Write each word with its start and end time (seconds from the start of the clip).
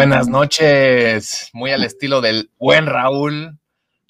Buenas 0.00 0.28
noches, 0.28 1.50
muy 1.52 1.72
al 1.72 1.84
estilo 1.84 2.22
del 2.22 2.50
buen 2.58 2.86
Raúl. 2.86 3.58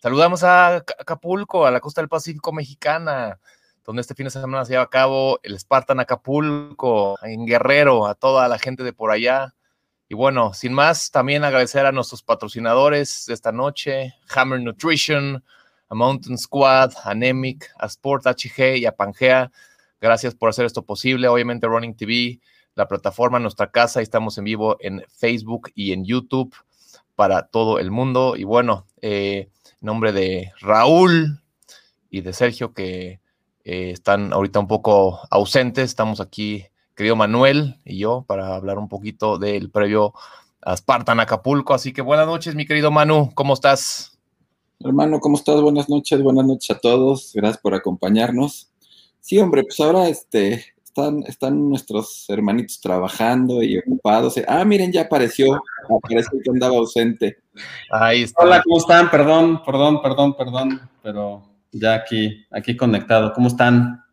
Saludamos 0.00 0.45
a 0.45 0.77
Acapulco, 0.77 1.66
a 1.66 1.73
la 1.73 1.80
costa 1.80 2.00
del 2.00 2.09
Pacífico 2.09 2.52
mexicana, 2.52 3.41
donde 3.84 4.02
este 4.02 4.14
fin 4.14 4.27
de 4.27 4.30
semana 4.30 4.64
se 4.64 4.74
lleva 4.74 4.84
a 4.84 4.88
cabo 4.88 5.41
el 5.42 5.59
Spartan 5.59 5.98
Acapulco, 5.98 7.18
en 7.24 7.45
Guerrero, 7.45 8.06
a 8.06 8.14
toda 8.14 8.46
la 8.46 8.61
gente 8.61 8.84
de 8.84 8.92
por 8.92 9.11
allá. 9.11 9.56
Y 10.09 10.14
bueno, 10.14 10.55
sin 10.55 10.73
más, 10.74 11.11
también 11.11 11.42
agradecer 11.42 11.84
a 11.84 11.91
nuestros 11.91 12.22
patrocinadores 12.22 13.25
de 13.27 13.34
esta 13.34 13.50
noche, 13.50 14.14
Hammer 14.33 14.61
Nutrition, 14.61 15.42
a 15.88 15.95
Mountain 15.97 16.38
Squad, 16.38 16.92
a 17.02 17.14
Nemic, 17.16 17.69
a 17.80 17.86
Sport 17.86 18.27
HG 18.27 18.77
y 18.77 18.86
a 18.86 18.92
Pangea. 18.92 19.50
Gracias 20.00 20.36
por 20.36 20.50
hacer 20.50 20.66
esto 20.66 20.83
posible. 20.83 21.27
Obviamente 21.27 21.66
Running 21.66 21.97
TV, 21.97 22.38
la 22.80 22.89
plataforma, 22.89 23.39
nuestra 23.39 23.70
casa, 23.70 24.01
estamos 24.01 24.39
en 24.39 24.45
vivo 24.45 24.77
en 24.80 25.02
Facebook 25.15 25.70
y 25.75 25.93
en 25.93 26.05
YouTube 26.05 26.55
para 27.15 27.47
todo 27.47 27.79
el 27.79 27.91
mundo. 27.91 28.37
Y 28.37 28.45
bueno, 28.45 28.87
eh, 29.03 29.51
en 29.66 29.87
nombre 29.87 30.12
de 30.12 30.53
Raúl 30.61 31.43
y 32.11 32.23
de 32.23 32.33
Sergio, 32.33 32.73
que 32.73 33.20
eh, 33.65 33.91
están 33.91 34.33
ahorita 34.33 34.61
un 34.61 34.66
poco 34.66 35.20
ausentes, 35.30 35.84
estamos 35.84 36.20
aquí, 36.20 36.65
querido 36.97 37.16
Manuel 37.16 37.77
y 37.84 37.98
yo, 37.98 38.25
para 38.27 38.56
hablar 38.56 38.79
un 38.79 38.89
poquito 38.89 39.39
del 39.39 39.70
previo 39.70 40.15
a 40.62 40.75
Acapulco. 40.75 41.75
Así 41.75 41.92
que 41.92 42.01
buenas 42.01 42.27
noches, 42.27 42.55
mi 42.55 42.65
querido 42.65 42.91
Manu, 42.91 43.31
¿cómo 43.34 43.53
estás? 43.53 44.19
Hermano, 44.81 45.20
¿cómo 45.20 45.37
estás? 45.37 45.61
Buenas 45.61 45.91
noches, 45.91 46.22
buenas 46.22 46.47
noches 46.47 46.70
a 46.75 46.81
todos. 46.81 47.33
Gracias 47.34 47.61
por 47.61 47.75
acompañarnos. 47.75 48.70
Sí, 49.20 49.39
hombre, 49.39 49.65
pues 49.65 49.78
ahora 49.81 50.09
este, 50.09 50.65
están, 50.91 51.22
están 51.27 51.69
nuestros 51.69 52.24
hermanitos 52.28 52.80
trabajando 52.80 53.62
y 53.62 53.78
ocupados. 53.78 54.34
Ah, 54.48 54.64
miren, 54.64 54.92
ya 54.92 55.02
apareció, 55.02 55.62
apareció 55.88 56.38
que 56.42 56.50
andaba 56.50 56.77
ausente. 56.77 57.38
Ahí 57.91 58.22
está. 58.22 58.42
Hola, 58.42 58.62
¿cómo 58.62 58.78
están? 58.78 59.10
Perdón, 59.10 59.62
perdón, 59.64 60.02
perdón, 60.02 60.36
perdón, 60.36 60.91
pero 61.02 61.48
ya 61.70 61.94
aquí, 61.94 62.44
aquí 62.50 62.77
conectado. 62.77 63.32
¿Cómo 63.32 63.48
están? 63.48 64.05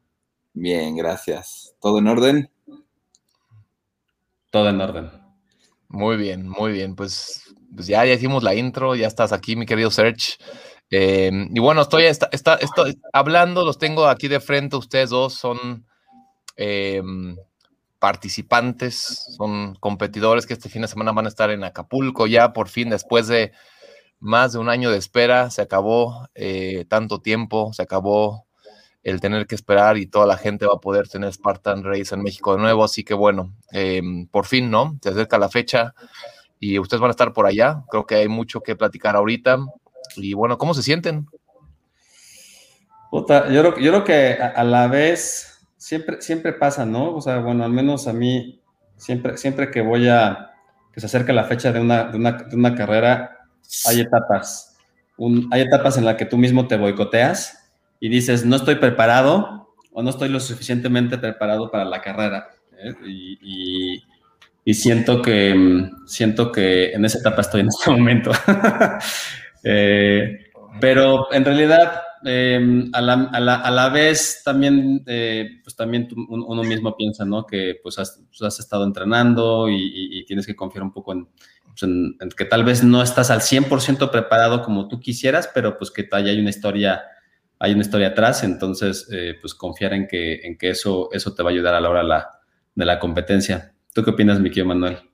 Bien, 0.53 0.95
gracias. 0.95 1.75
¿Todo 1.81 1.97
en 1.97 2.07
orden? 2.07 2.49
Todo 4.51 4.69
en 4.69 4.79
orden. 4.79 5.11
Muy 5.89 6.15
bien, 6.15 6.47
muy 6.47 6.73
bien. 6.73 6.95
Pues, 6.95 7.55
pues 7.75 7.87
ya, 7.87 8.05
ya 8.05 8.13
hicimos 8.13 8.43
la 8.43 8.53
intro, 8.53 8.95
ya 8.95 9.07
estás 9.07 9.31
aquí, 9.31 9.55
mi 9.55 9.65
querido 9.65 9.89
Serge. 9.89 10.37
Eh, 10.91 11.31
y 11.49 11.59
bueno, 11.59 11.81
estoy, 11.81 12.03
está, 12.03 12.29
está, 12.31 12.55
estoy 12.55 12.99
hablando, 13.11 13.65
los 13.65 13.79
tengo 13.79 14.05
aquí 14.05 14.27
de 14.27 14.39
frente, 14.39 14.77
ustedes 14.77 15.09
dos 15.09 15.33
son 15.33 15.85
Em, 16.57 17.37
participantes, 17.99 19.35
son 19.37 19.75
competidores 19.75 20.45
que 20.45 20.53
este 20.53 20.69
fin 20.69 20.81
de 20.81 20.87
semana 20.87 21.11
van 21.11 21.25
a 21.25 21.29
estar 21.29 21.49
en 21.49 21.63
Acapulco 21.63 22.27
ya 22.27 22.53
por 22.53 22.67
fin, 22.67 22.89
después 22.89 23.27
de 23.27 23.51
más 24.19 24.53
de 24.53 24.59
un 24.59 24.69
año 24.69 24.91
de 24.91 24.97
espera, 24.97 25.49
se 25.51 25.61
acabó 25.61 26.27
eh, 26.35 26.85
tanto 26.89 27.21
tiempo, 27.21 27.73
se 27.73 27.83
acabó 27.83 28.45
el 29.03 29.21
tener 29.21 29.47
que 29.47 29.55
esperar 29.55 29.97
y 29.97 30.07
toda 30.07 30.25
la 30.25 30.37
gente 30.37 30.65
va 30.65 30.73
a 30.75 30.81
poder 30.81 31.07
tener 31.07 31.31
Spartan 31.31 31.83
Race 31.83 32.13
en 32.13 32.23
México 32.23 32.55
de 32.55 32.61
nuevo, 32.61 32.83
así 32.83 33.03
que 33.03 33.13
bueno, 33.13 33.53
em, 33.71 34.27
por 34.27 34.45
fin, 34.45 34.69
¿no? 34.69 34.97
Se 35.01 35.09
acerca 35.09 35.37
la 35.37 35.49
fecha 35.49 35.93
y 36.59 36.79
ustedes 36.79 37.01
van 37.01 37.09
a 37.09 37.11
estar 37.11 37.33
por 37.33 37.45
allá, 37.45 37.83
creo 37.89 38.05
que 38.05 38.15
hay 38.15 38.27
mucho 38.27 38.61
que 38.61 38.75
platicar 38.75 39.15
ahorita 39.15 39.59
y 40.15 40.33
bueno, 40.33 40.57
¿cómo 40.57 40.73
se 40.73 40.83
sienten? 40.83 41.27
yo, 43.11 43.25
creo, 43.25 43.77
yo 43.77 43.91
creo 43.91 44.03
que 44.03 44.33
a 44.33 44.63
la 44.63 44.87
vez 44.87 45.56
siempre, 45.87 46.21
siempre 46.21 46.51
pasa, 46.51 46.85
¿no? 46.85 47.15
O 47.15 47.21
sea, 47.21 47.39
bueno, 47.39 47.63
al 47.63 47.71
menos 47.71 48.07
a 48.07 48.13
mí, 48.13 48.59
siempre, 48.97 49.37
siempre 49.37 49.71
que 49.71 49.79
voy 49.79 50.09
a, 50.09 50.51
que 50.91 50.99
se 50.99 51.05
acerca 51.05 51.31
la 51.31 51.45
fecha 51.45 51.71
de 51.71 51.79
una, 51.79 52.03
de 52.05 52.17
una, 52.17 52.33
de 52.33 52.55
una 52.57 52.75
carrera, 52.75 53.37
hay 53.87 54.01
etapas. 54.01 54.75
hay 55.49 55.61
etapas 55.61 55.97
en 55.97 56.03
las 56.03 56.15
que 56.15 56.25
tú 56.25 56.37
mismo 56.37 56.67
te 56.67 56.75
boicoteas 56.75 57.71
y 58.01 58.09
dices, 58.09 58.45
no 58.45 58.57
estoy 58.57 58.75
preparado 58.75 59.73
o 59.93 60.03
no 60.03 60.09
estoy 60.09 60.27
lo 60.27 60.41
suficientemente 60.41 61.17
preparado 61.17 61.71
para 61.71 61.85
la 61.85 62.01
carrera. 62.01 62.49
¿eh? 62.77 62.93
Y, 63.05 64.03
y, 64.65 64.73
siento, 64.73 65.21
que, 65.21 65.89
siento 66.05 66.51
que 66.51 66.91
en 66.91 67.05
esa 67.05 67.19
etapa 67.19 67.39
estoy 67.39 67.61
en 67.61 67.69
este 67.69 67.91
momento. 67.97 68.31
eh, 69.63 70.51
pero 70.81 71.31
en 71.31 71.45
realidad 71.45 72.01
Em, 72.29 72.89
a, 72.91 72.99
la, 72.99 73.89
vez 73.89 74.41
también, 74.43 75.01
eh, 75.07 75.61
pues 75.63 75.77
también 75.77 76.09
uno 76.27 76.61
mismo 76.63 76.97
piensa, 76.97 77.23
¿no? 77.23 77.45
Que 77.45 77.79
pues 77.81 77.97
has, 77.99 78.21
pues, 78.37 78.59
estado 78.59 78.83
entrenando 78.83 79.69
y, 79.69 80.25
tienes 80.25 80.45
que 80.45 80.55
confiar 80.55 80.83
un 80.83 80.91
poco 80.91 81.13
pues, 81.13 81.83
en, 81.83 82.17
que 82.35 82.43
tal 82.43 82.65
vez 82.65 82.83
no 82.83 83.01
estás 83.01 83.31
al 83.31 83.39
100% 83.39 84.11
preparado 84.11 84.61
como 84.61 84.89
tú 84.89 84.99
quisieras, 84.99 85.49
pero 85.53 85.77
pues 85.77 85.89
que 85.89 86.05
hay 86.11 86.37
una 86.37 86.49
historia, 86.49 87.01
hay 87.59 87.71
una 87.71 87.81
historia 87.81 88.09
atrás, 88.09 88.43
entonces 88.43 89.07
eh, 89.11 89.35
pues 89.39 89.55
confiar 89.55 89.93
en 89.93 90.05
que, 90.05 90.41
en 90.45 90.57
que 90.57 90.71
eso, 90.71 91.07
eso 91.13 91.33
te 91.33 91.43
va 91.43 91.49
a 91.49 91.53
ayudar 91.53 91.75
a 91.75 91.79
la 91.79 91.89
hora 91.89 92.03
la, 92.03 92.29
de 92.75 92.85
la 92.85 92.99
competencia. 92.99 93.73
¿Tú 93.93 94.03
qué 94.03 94.09
opinas, 94.09 94.41
mi 94.41 94.49
querido 94.49 94.67
Manuel? 94.67 95.06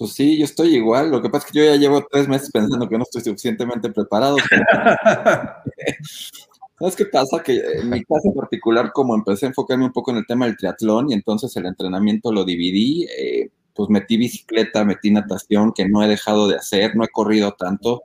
Pues 0.00 0.14
sí, 0.14 0.38
yo 0.38 0.46
estoy 0.46 0.76
igual. 0.76 1.10
Lo 1.10 1.20
que 1.20 1.28
pasa 1.28 1.46
es 1.46 1.52
que 1.52 1.58
yo 1.58 1.64
ya 1.66 1.76
llevo 1.76 2.02
tres 2.10 2.26
meses 2.26 2.50
pensando 2.50 2.88
que 2.88 2.96
no 2.96 3.02
estoy 3.02 3.20
suficientemente 3.20 3.90
preparado. 3.90 4.38
¿Sabes 6.78 6.96
qué 6.96 7.04
pasa? 7.04 7.42
Que 7.42 7.58
en 7.58 7.90
mi 7.90 8.02
caso 8.04 8.28
en 8.28 8.32
particular, 8.32 8.92
como 8.94 9.14
empecé 9.14 9.44
a 9.44 9.50
enfocarme 9.50 9.84
un 9.84 9.92
poco 9.92 10.10
en 10.10 10.16
el 10.16 10.26
tema 10.26 10.46
del 10.46 10.56
triatlón 10.56 11.10
y 11.10 11.12
entonces 11.12 11.54
el 11.56 11.66
entrenamiento 11.66 12.32
lo 12.32 12.46
dividí, 12.46 13.06
eh, 13.14 13.50
pues 13.74 13.90
metí 13.90 14.16
bicicleta, 14.16 14.86
metí 14.86 15.10
natación, 15.10 15.74
que 15.74 15.86
no 15.86 16.02
he 16.02 16.08
dejado 16.08 16.48
de 16.48 16.56
hacer, 16.56 16.96
no 16.96 17.04
he 17.04 17.08
corrido 17.08 17.52
tanto. 17.52 18.02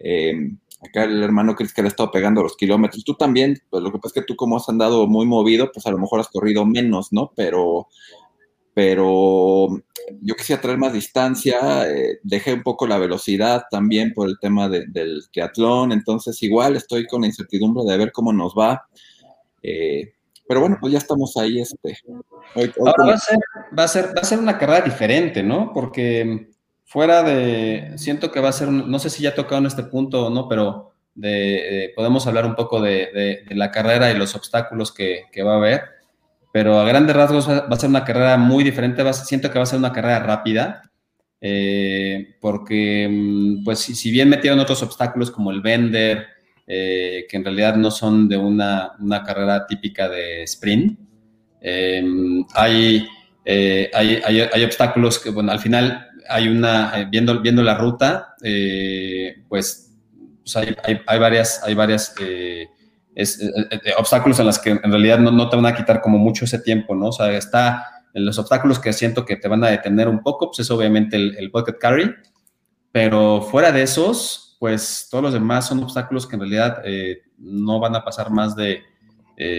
Eh, 0.00 0.34
acá 0.86 1.04
el 1.04 1.22
hermano 1.22 1.54
Chris 1.54 1.72
que 1.72 1.80
le 1.80 1.88
ha 1.88 1.92
estado 1.92 2.10
pegando 2.10 2.42
los 2.42 2.58
kilómetros. 2.58 3.04
Tú 3.04 3.14
también, 3.14 3.56
pues 3.70 3.82
lo 3.82 3.90
que 3.90 3.96
pasa 3.96 4.08
es 4.08 4.14
que 4.20 4.26
tú 4.26 4.36
como 4.36 4.58
has 4.58 4.68
andado 4.68 5.06
muy 5.06 5.24
movido, 5.24 5.72
pues 5.72 5.86
a 5.86 5.92
lo 5.92 5.96
mejor 5.96 6.20
has 6.20 6.28
corrido 6.28 6.66
menos, 6.66 7.10
¿no? 7.10 7.32
Pero 7.34 7.88
pero 8.74 9.68
yo 10.20 10.34
quisiera 10.34 10.60
traer 10.60 10.78
más 10.78 10.92
distancia, 10.92 11.88
eh, 11.90 12.18
dejé 12.22 12.54
un 12.54 12.62
poco 12.62 12.86
la 12.86 12.98
velocidad 12.98 13.64
también 13.70 14.12
por 14.14 14.28
el 14.28 14.38
tema 14.38 14.68
del 14.68 15.22
triatlón, 15.32 15.92
entonces 15.92 16.42
igual 16.42 16.76
estoy 16.76 17.06
con 17.06 17.22
la 17.22 17.26
incertidumbre 17.26 17.84
de 17.84 17.98
ver 17.98 18.12
cómo 18.12 18.32
nos 18.32 18.54
va. 18.54 18.86
Eh, 19.62 20.14
pero 20.48 20.60
bueno, 20.60 20.78
pues 20.80 20.92
ya 20.92 20.98
estamos 20.98 21.36
ahí. 21.36 21.60
Este, 21.60 21.96
va, 22.56 23.14
a 23.14 23.18
ser, 23.18 23.38
va, 23.78 23.84
a 23.84 23.88
ser, 23.88 24.06
va 24.08 24.20
a 24.20 24.24
ser 24.24 24.38
una 24.38 24.58
carrera 24.58 24.82
diferente, 24.82 25.42
¿no? 25.42 25.72
Porque 25.72 26.50
fuera 26.84 27.22
de, 27.22 27.92
siento 27.96 28.30
que 28.30 28.40
va 28.40 28.48
a 28.48 28.52
ser, 28.52 28.68
no 28.68 28.98
sé 28.98 29.08
si 29.08 29.22
ya 29.22 29.34
en 29.36 29.66
este 29.66 29.84
punto 29.84 30.26
o 30.26 30.30
no, 30.30 30.48
pero 30.48 30.92
de, 31.14 31.92
podemos 31.94 32.26
hablar 32.26 32.44
un 32.44 32.54
poco 32.54 32.80
de, 32.80 33.44
la 33.50 33.70
carrera 33.70 34.10
y 34.10 34.16
los 34.16 34.34
obstáculos 34.34 34.92
que, 34.92 35.24
que 35.30 35.42
va 35.42 35.54
a 35.54 35.56
haber 35.56 36.01
pero 36.52 36.78
a 36.78 36.84
grandes 36.84 37.16
rasgos 37.16 37.48
va, 37.48 37.66
a 37.68 37.76
ser 37.76 37.88
una 37.88 38.04
carrera 38.04 38.36
muy 38.36 38.62
diferente, 38.62 39.02
siento 39.14 39.50
que 39.50 39.58
va 39.58 39.62
a 39.62 39.66
ser 39.66 39.78
una 39.78 39.92
carrera 39.92 40.20
rápida, 40.20 40.82
eh, 41.40 42.36
porque 42.40 43.08
mm, 43.10 43.64
pues 43.64 43.80
si, 43.80 44.10
bien 44.10 44.28
metieron 44.28 44.60
otros 44.60 44.82
obstáculos 44.82 45.30
como 45.30 45.50
el 45.50 45.62
Bender, 45.62 46.26
eh, 46.66 47.26
que 47.28 47.36
en 47.38 47.44
realidad 47.44 47.76
no 47.76 47.90
son 47.90 48.28
de 48.28 48.36
una, 48.36 48.92
carrera 49.26 49.66
típica 49.66 50.08
de 50.10 50.42
sprint, 50.42 51.00
em, 51.62 52.44
hay, 52.54 53.08
eh, 53.46 53.90
hay, 53.94 54.20
hay, 54.22 54.40
hay, 54.40 54.64
obstáculos 54.64 55.18
que, 55.18 55.30
bueno, 55.30 55.52
al 55.52 55.58
final 55.58 56.06
hay 56.28 56.48
una, 56.48 57.08
viendo, 57.10 57.40
viendo 57.40 57.62
la 57.62 57.78
ruta, 57.78 58.34
pues, 59.48 59.90
pues, 60.44 60.56
hay, 60.56 60.76
hay, 61.06 61.18
varias, 61.18 61.62
hay 61.64 61.74
varias 61.74 62.14
es, 63.14 63.40
eh, 63.40 63.50
eh, 63.70 63.80
eh, 63.84 63.92
obstáculos 63.98 64.38
en 64.38 64.46
las 64.46 64.58
que 64.58 64.70
en 64.70 64.90
realidad 64.90 65.18
no, 65.18 65.48
te 65.48 65.56
van 65.56 65.66
a 65.66 65.74
quitar 65.74 66.00
como 66.00 66.18
mucho 66.18 66.44
ese 66.44 66.58
tiempo, 66.58 66.94
¿no? 66.94 67.08
O 67.08 67.12
sea, 67.12 67.30
está 67.36 68.04
en 68.14 68.24
los 68.24 68.38
obstáculos 68.38 68.78
que 68.78 68.92
siento 68.92 69.24
que 69.24 69.36
te 69.36 69.48
van 69.48 69.64
a 69.64 69.68
detener 69.68 70.08
un 70.08 70.22
poco, 70.22 70.48
pues 70.48 70.60
es 70.60 70.70
obviamente 70.70 71.16
el, 71.16 71.36
el 71.36 71.50
bucket 71.50 71.78
carry, 71.78 72.14
pero 72.90 73.42
fuera 73.42 73.72
de 73.72 73.82
esos, 73.82 74.56
pues 74.60 75.08
todos 75.10 75.24
los 75.24 75.32
demás 75.32 75.66
son 75.66 75.82
obstáculos 75.82 76.26
que 76.26 76.36
en 76.36 76.40
realidad 76.40 76.82
no 77.38 77.80
van 77.80 77.96
a 77.96 78.04
pasar 78.04 78.30
más 78.30 78.54
de, 78.54 78.82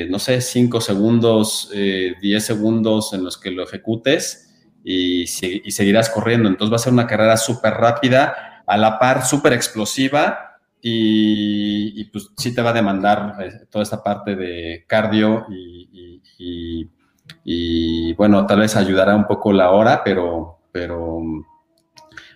no 0.08 0.20
sé, 0.20 0.40
5 0.40 0.80
segundos, 0.80 1.72
10 1.74 2.46
segundos 2.46 3.12
en 3.14 3.24
los 3.24 3.40
que 3.40 3.50
lo 3.50 3.64
ejecutes 3.64 4.54
y, 4.84 5.24
y 5.24 5.72
seguirás 5.72 6.12
corriendo. 6.12 6.48
Entonces 6.48 6.72
va 6.72 6.76
a 6.76 6.80
ser 6.80 6.94
una 6.94 7.08
carrera 7.08 7.38
súper 7.38 7.74
rápida, 7.74 8.64
a 8.68 8.78
la 8.78 9.00
par 9.00 9.26
súper 9.26 9.54
explosiva 9.54 10.53
y, 10.85 12.03
pues 12.06 12.31
sí 12.35 12.53
te 12.53 12.62
va 12.62 12.71
a 12.71 12.74
demandar 12.74 13.35
eh, 13.39 13.51
toda 13.71 13.83
esta 13.83 14.03
parte 14.03 14.35
de 14.35 14.83
cardio 14.85 15.45
y, 17.45 18.13
bueno, 18.15 18.45
tal 18.45 18.59
vez 18.59 18.75
ayudará 18.75 19.15
un 19.15 19.25
poco 19.25 19.53
la 19.53 19.71
hora, 19.71 20.03
pero, 20.03 20.59
pero 20.74 21.21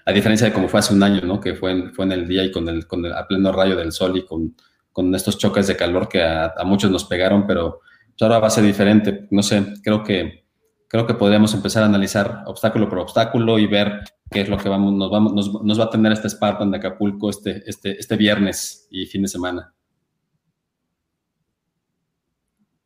a 0.06 0.12
diferencia 0.14 0.48
de 0.48 0.54
como 0.54 0.70
fue 0.70 0.80
hace 0.80 0.94
un 0.94 1.04
año, 1.04 1.22
¿no? 1.24 1.42
Que 1.42 1.56
fue 1.56 1.72
en, 1.72 1.94
fue 1.94 2.06
en 2.06 2.14
el 2.14 2.28
día 2.28 2.46
y 2.46 2.52
con 2.52 2.70
el, 2.70 2.88
con 2.88 3.06
el, 3.06 3.14
a 3.14 3.28
pleno 3.28 3.52
rayo 3.52 3.76
del 3.76 3.92
sol 3.92 4.18
y 4.18 4.26
con, 4.26 4.56
con 4.94 5.14
estos 5.14 5.38
choques 5.38 5.68
de 5.68 5.76
calor 5.76 6.08
que 6.08 6.24
a, 6.24 6.54
muchos 6.64 6.90
nos 6.90 7.04
pegaron, 7.04 7.46
pero 7.46 7.82
pues, 7.82 8.22
ahora 8.22 8.40
va 8.40 8.48
a 8.48 8.52
ser 8.52 8.64
diferente. 8.64 9.28
No 9.30 9.44
sé, 9.44 9.74
creo 9.84 10.04
que, 10.04 10.46
creo 10.88 11.06
que 11.06 11.16
podríamos 11.16 11.54
empezar 11.54 11.84
a 11.84 11.88
analizar 11.88 12.44
obstáculo 12.46 12.88
por 12.88 13.00
obstáculo 13.00 13.60
y 13.60 13.68
ver 13.68 14.04
qué 14.30 14.42
es 14.42 14.50
lo 14.50 14.58
que 14.58 14.70
vamos, 14.70 14.94
nos, 14.94 15.12
vamos, 15.12 15.64
nos, 15.64 15.80
va 15.80 15.86
a 15.86 15.90
tener 15.90 16.12
este 16.12 16.30
Spartan 16.30 16.72
de 16.72 16.78
Acapulco 16.78 17.30
este, 17.30 17.64
este, 17.70 18.00
este 18.00 18.16
viernes 18.16 18.88
y 18.92 19.06
fin 19.06 19.22
de 19.22 19.28
semana. 19.28 19.74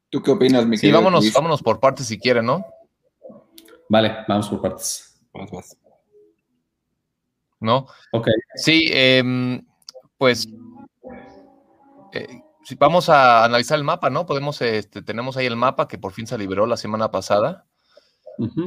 ¿Tú 0.09 0.21
qué 0.21 0.31
opinas, 0.31 0.65
mi 0.65 0.77
Sí, 0.77 0.91
vámonos, 0.91 1.31
vámonos 1.31 1.63
por 1.63 1.79
partes 1.79 2.07
si 2.07 2.19
quieren, 2.19 2.45
¿no? 2.45 2.65
Vale, 3.87 4.17
vamos 4.27 4.49
por 4.49 4.61
partes. 4.61 5.19
¿No? 7.59 7.87
Ok. 8.11 8.27
Sí, 8.55 8.89
em, 8.91 9.65
pues 10.17 10.47
eh, 12.11 12.41
si 12.63 12.75
vamos 12.75 13.09
a 13.09 13.45
analizar 13.45 13.77
el 13.77 13.83
mapa, 13.83 14.09
¿no? 14.09 14.25
Podemos, 14.25 14.61
este, 14.61 15.01
tenemos 15.01 15.37
ahí 15.37 15.45
el 15.45 15.55
mapa 15.55 15.87
que 15.87 15.97
por 15.97 16.11
fin 16.11 16.27
se 16.27 16.37
liberó 16.37 16.65
la 16.65 16.77
semana 16.77 17.11
pasada. 17.11 17.65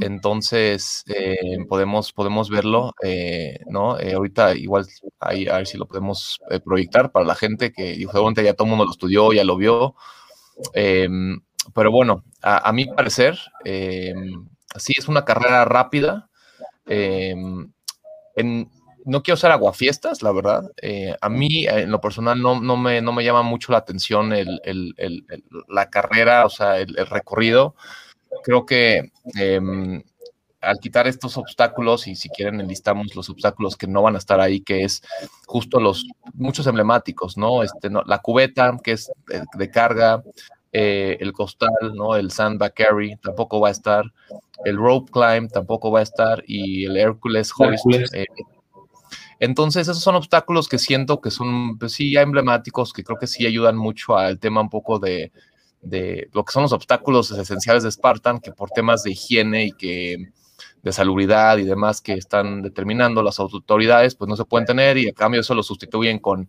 Entonces, 0.01 1.03
eh, 1.09 1.59
podemos, 1.69 2.13
podemos 2.13 2.49
verlo, 2.49 2.95
eh, 3.03 3.59
¿no? 3.67 3.97
ahorita 3.97 4.55
igual, 4.55 4.87
ahí, 5.19 5.49
a 5.49 5.57
ver 5.57 5.67
si 5.67 5.79
lo 5.79 5.87
podemos 5.87 6.39
proyectar 6.65 7.11
para 7.11 7.27
la 7.27 7.35
gente 7.35 7.73
que 7.73 7.97
seguramente 7.97 8.45
ya 8.45 8.55
todo 8.55 8.67
el 8.67 8.71
mundo 8.71 8.85
lo 8.85 8.93
estudió, 8.93 9.33
ya 9.33 9.43
lo 9.43 9.57
vio. 9.57 9.97
Em, 10.75 11.41
pero 11.75 11.91
bueno, 11.91 12.25
a, 12.43 12.73
mi 12.73 12.87
parecer, 12.87 13.39
em, 13.65 14.47
sí 14.77 14.93
es 14.97 15.09
una 15.09 15.25
carrera 15.25 15.65
rápida. 15.65 16.29
Em, 16.87 17.73
en, 18.37 18.71
no 19.05 19.23
quiero 19.23 19.37
ser 19.37 19.51
aguafiestas, 19.53 20.23
la 20.23 20.33
verdad. 20.33 20.71
Eh, 20.81 21.15
a 21.21 21.29
mí, 21.29 21.67
en 21.67 21.91
lo 21.91 22.01
personal, 22.01 22.41
no, 22.41 22.61
no, 22.61 22.77
me, 22.77 23.03
no 23.03 23.13
me 23.13 23.25
llama 23.25 23.43
mucho 23.43 23.73
la 23.73 23.79
atención 23.79 24.33
el, 24.33 24.61
la 25.69 25.91
carrera, 25.91 26.47
o 26.47 26.51
sea, 26.51 26.79
el, 26.79 26.95
recorrido. 27.07 27.75
Creo 28.43 28.67
que 28.67 29.11
al 30.65 30.79
quitar 30.79 31.07
estos 31.07 31.37
obstáculos, 31.37 32.07
y 32.07 32.17
si 32.17 32.29
quieren 32.29 32.61
enlistamos 32.61 33.15
los 33.15 33.31
obstáculos 33.31 33.77
que 33.77 33.87
no 33.87 34.03
van 34.03 34.15
a 34.15 34.19
estar 34.19 34.41
ahí, 34.41 34.61
que 34.61 34.85
es 34.85 35.03
justo 35.47 35.81
los 35.81 36.07
muchos 36.35 36.67
emblemáticos, 36.67 37.37
¿no? 37.37 37.63
Este, 37.63 37.91
¿no? 37.91 38.03
La 38.07 38.19
cubeta, 38.19 38.77
que 38.83 38.93
es 38.93 39.13
de, 39.59 39.71
carga, 39.71 40.23
eh, 40.73 41.17
el 41.21 41.33
costal, 41.33 41.71
¿no? 41.95 42.17
El 42.17 42.31
sandbag 42.31 42.75
carry 42.75 43.17
tampoco 43.17 43.61
va 43.61 43.69
a 43.69 43.73
estar, 43.73 44.05
el 44.65 44.77
rope 44.77 45.13
climb 45.13 45.51
tampoco 45.51 45.91
va 45.91 46.01
a 46.01 46.05
estar, 46.05 46.43
y 46.47 46.87
el 46.87 46.97
Hercules 46.97 47.53
hoist. 47.57 47.87
Eh, 48.15 48.27
entonces, 49.41 49.89
esos 49.89 50.03
son 50.03 50.15
obstáculos 50.15 50.69
que 50.69 50.79
siento 50.79 51.21
que 51.21 51.31
son, 51.31 51.79
pues 51.79 51.93
sí, 51.93 52.13
ya 52.13 52.23
emblemáticos, 52.23 52.93
que 52.93 53.05
creo 53.05 53.19
que 53.19 53.27
sí 53.27 53.47
ayudan 53.47 53.77
mucho 53.77 54.17
al 54.17 54.39
tema 54.39 54.61
un 54.61 54.71
poco 54.71 54.99
de, 54.99 55.33
de 55.85 56.29
lo 56.33 56.45
que 56.45 56.53
son 56.53 56.63
los 56.63 56.73
obstáculos 56.73 57.31
esenciales 57.31 57.83
de 57.83 57.91
Spartan, 57.91 58.41
que 58.41 58.53
por 58.53 58.71
temas 58.71 59.03
de 59.03 59.13
higiene 59.13 59.67
y 59.67 59.73
que 59.73 60.33
de 60.83 60.93
salubridad 60.93 61.59
y 61.59 61.65
demás 61.65 62.01
que 62.01 62.13
están 62.13 62.63
determinando 62.63 63.23
las 63.23 63.39
autoridades, 63.41 64.15
pues 64.15 64.29
no 64.29 64.37
se 64.37 64.45
pueden 64.45 64.67
tener 64.67 64.99
y 64.99 65.09
a 65.09 65.13
cambio 65.13 65.41
eso 65.41 65.55
lo 65.55 65.63
sustituyen 65.63 66.19
con, 66.19 66.49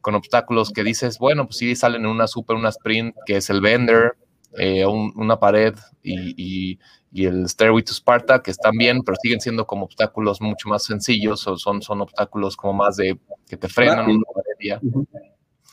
con 0.00 0.14
obstáculos 0.14 0.70
que 0.70 0.84
dices, 0.84 1.18
bueno, 1.18 1.46
pues 1.46 1.56
sí 1.58 1.74
salen 1.76 2.02
en 2.02 2.10
una 2.10 2.26
super, 2.26 2.56
una 2.56 2.68
sprint, 2.68 3.14
que 3.24 3.38
es 3.38 3.48
el 3.50 3.60
Bender, 3.60 4.16
eh, 4.58 4.84
una 4.84 5.38
pared 5.38 5.74
y, 6.02 6.78
el 7.12 7.48
Stairway 7.48 7.82
to 7.82 7.92
Sparta, 7.92 8.40
que 8.40 8.50
están 8.50 8.76
bien, 8.76 9.02
pero 9.02 9.16
siguen 9.20 9.40
siendo 9.40 9.66
como 9.66 9.84
obstáculos 9.84 10.40
mucho 10.40 10.68
más 10.68 10.84
sencillos, 10.84 11.46
o 11.46 11.56
son, 11.56 11.82
son 11.82 12.00
obstáculos 12.02 12.56
como 12.56 12.74
más 12.74 12.96
de 12.96 13.18
que 13.48 13.56
te 13.56 13.68
frenan 13.68 14.08
una 14.08 14.24
pared 14.32 14.80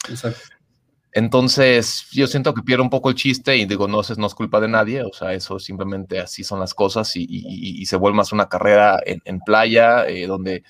Exacto. 0.09 0.56
Entonces, 1.17 2.05
yo 2.11 2.27
siento 2.27 2.53
que 2.53 2.61
pierdo 2.61 2.83
un 2.83 2.91
poco 2.91 3.09
el 3.09 3.15
chiste 3.15 3.57
y 3.57 3.65
digo, 3.65 3.87
no, 3.87 4.01
no 4.17 4.27
es 4.27 4.35
culpa 4.35 4.59
de 4.59 4.67
nadie, 4.67 5.01
o 5.01 5.11
sea, 5.11 5.33
eso 5.33 5.57
simplemente 5.57 6.19
así 6.19 6.43
son 6.43 6.59
las 6.59 6.75
cosas 6.75 7.11
y, 7.15 7.83
se 7.87 7.95
vuelve 7.95 8.17
más 8.17 8.33
una 8.33 8.47
carrera 8.47 8.99
en, 9.03 9.39
playa, 9.39 10.07
eh, 10.07 10.27
donde 10.27 10.63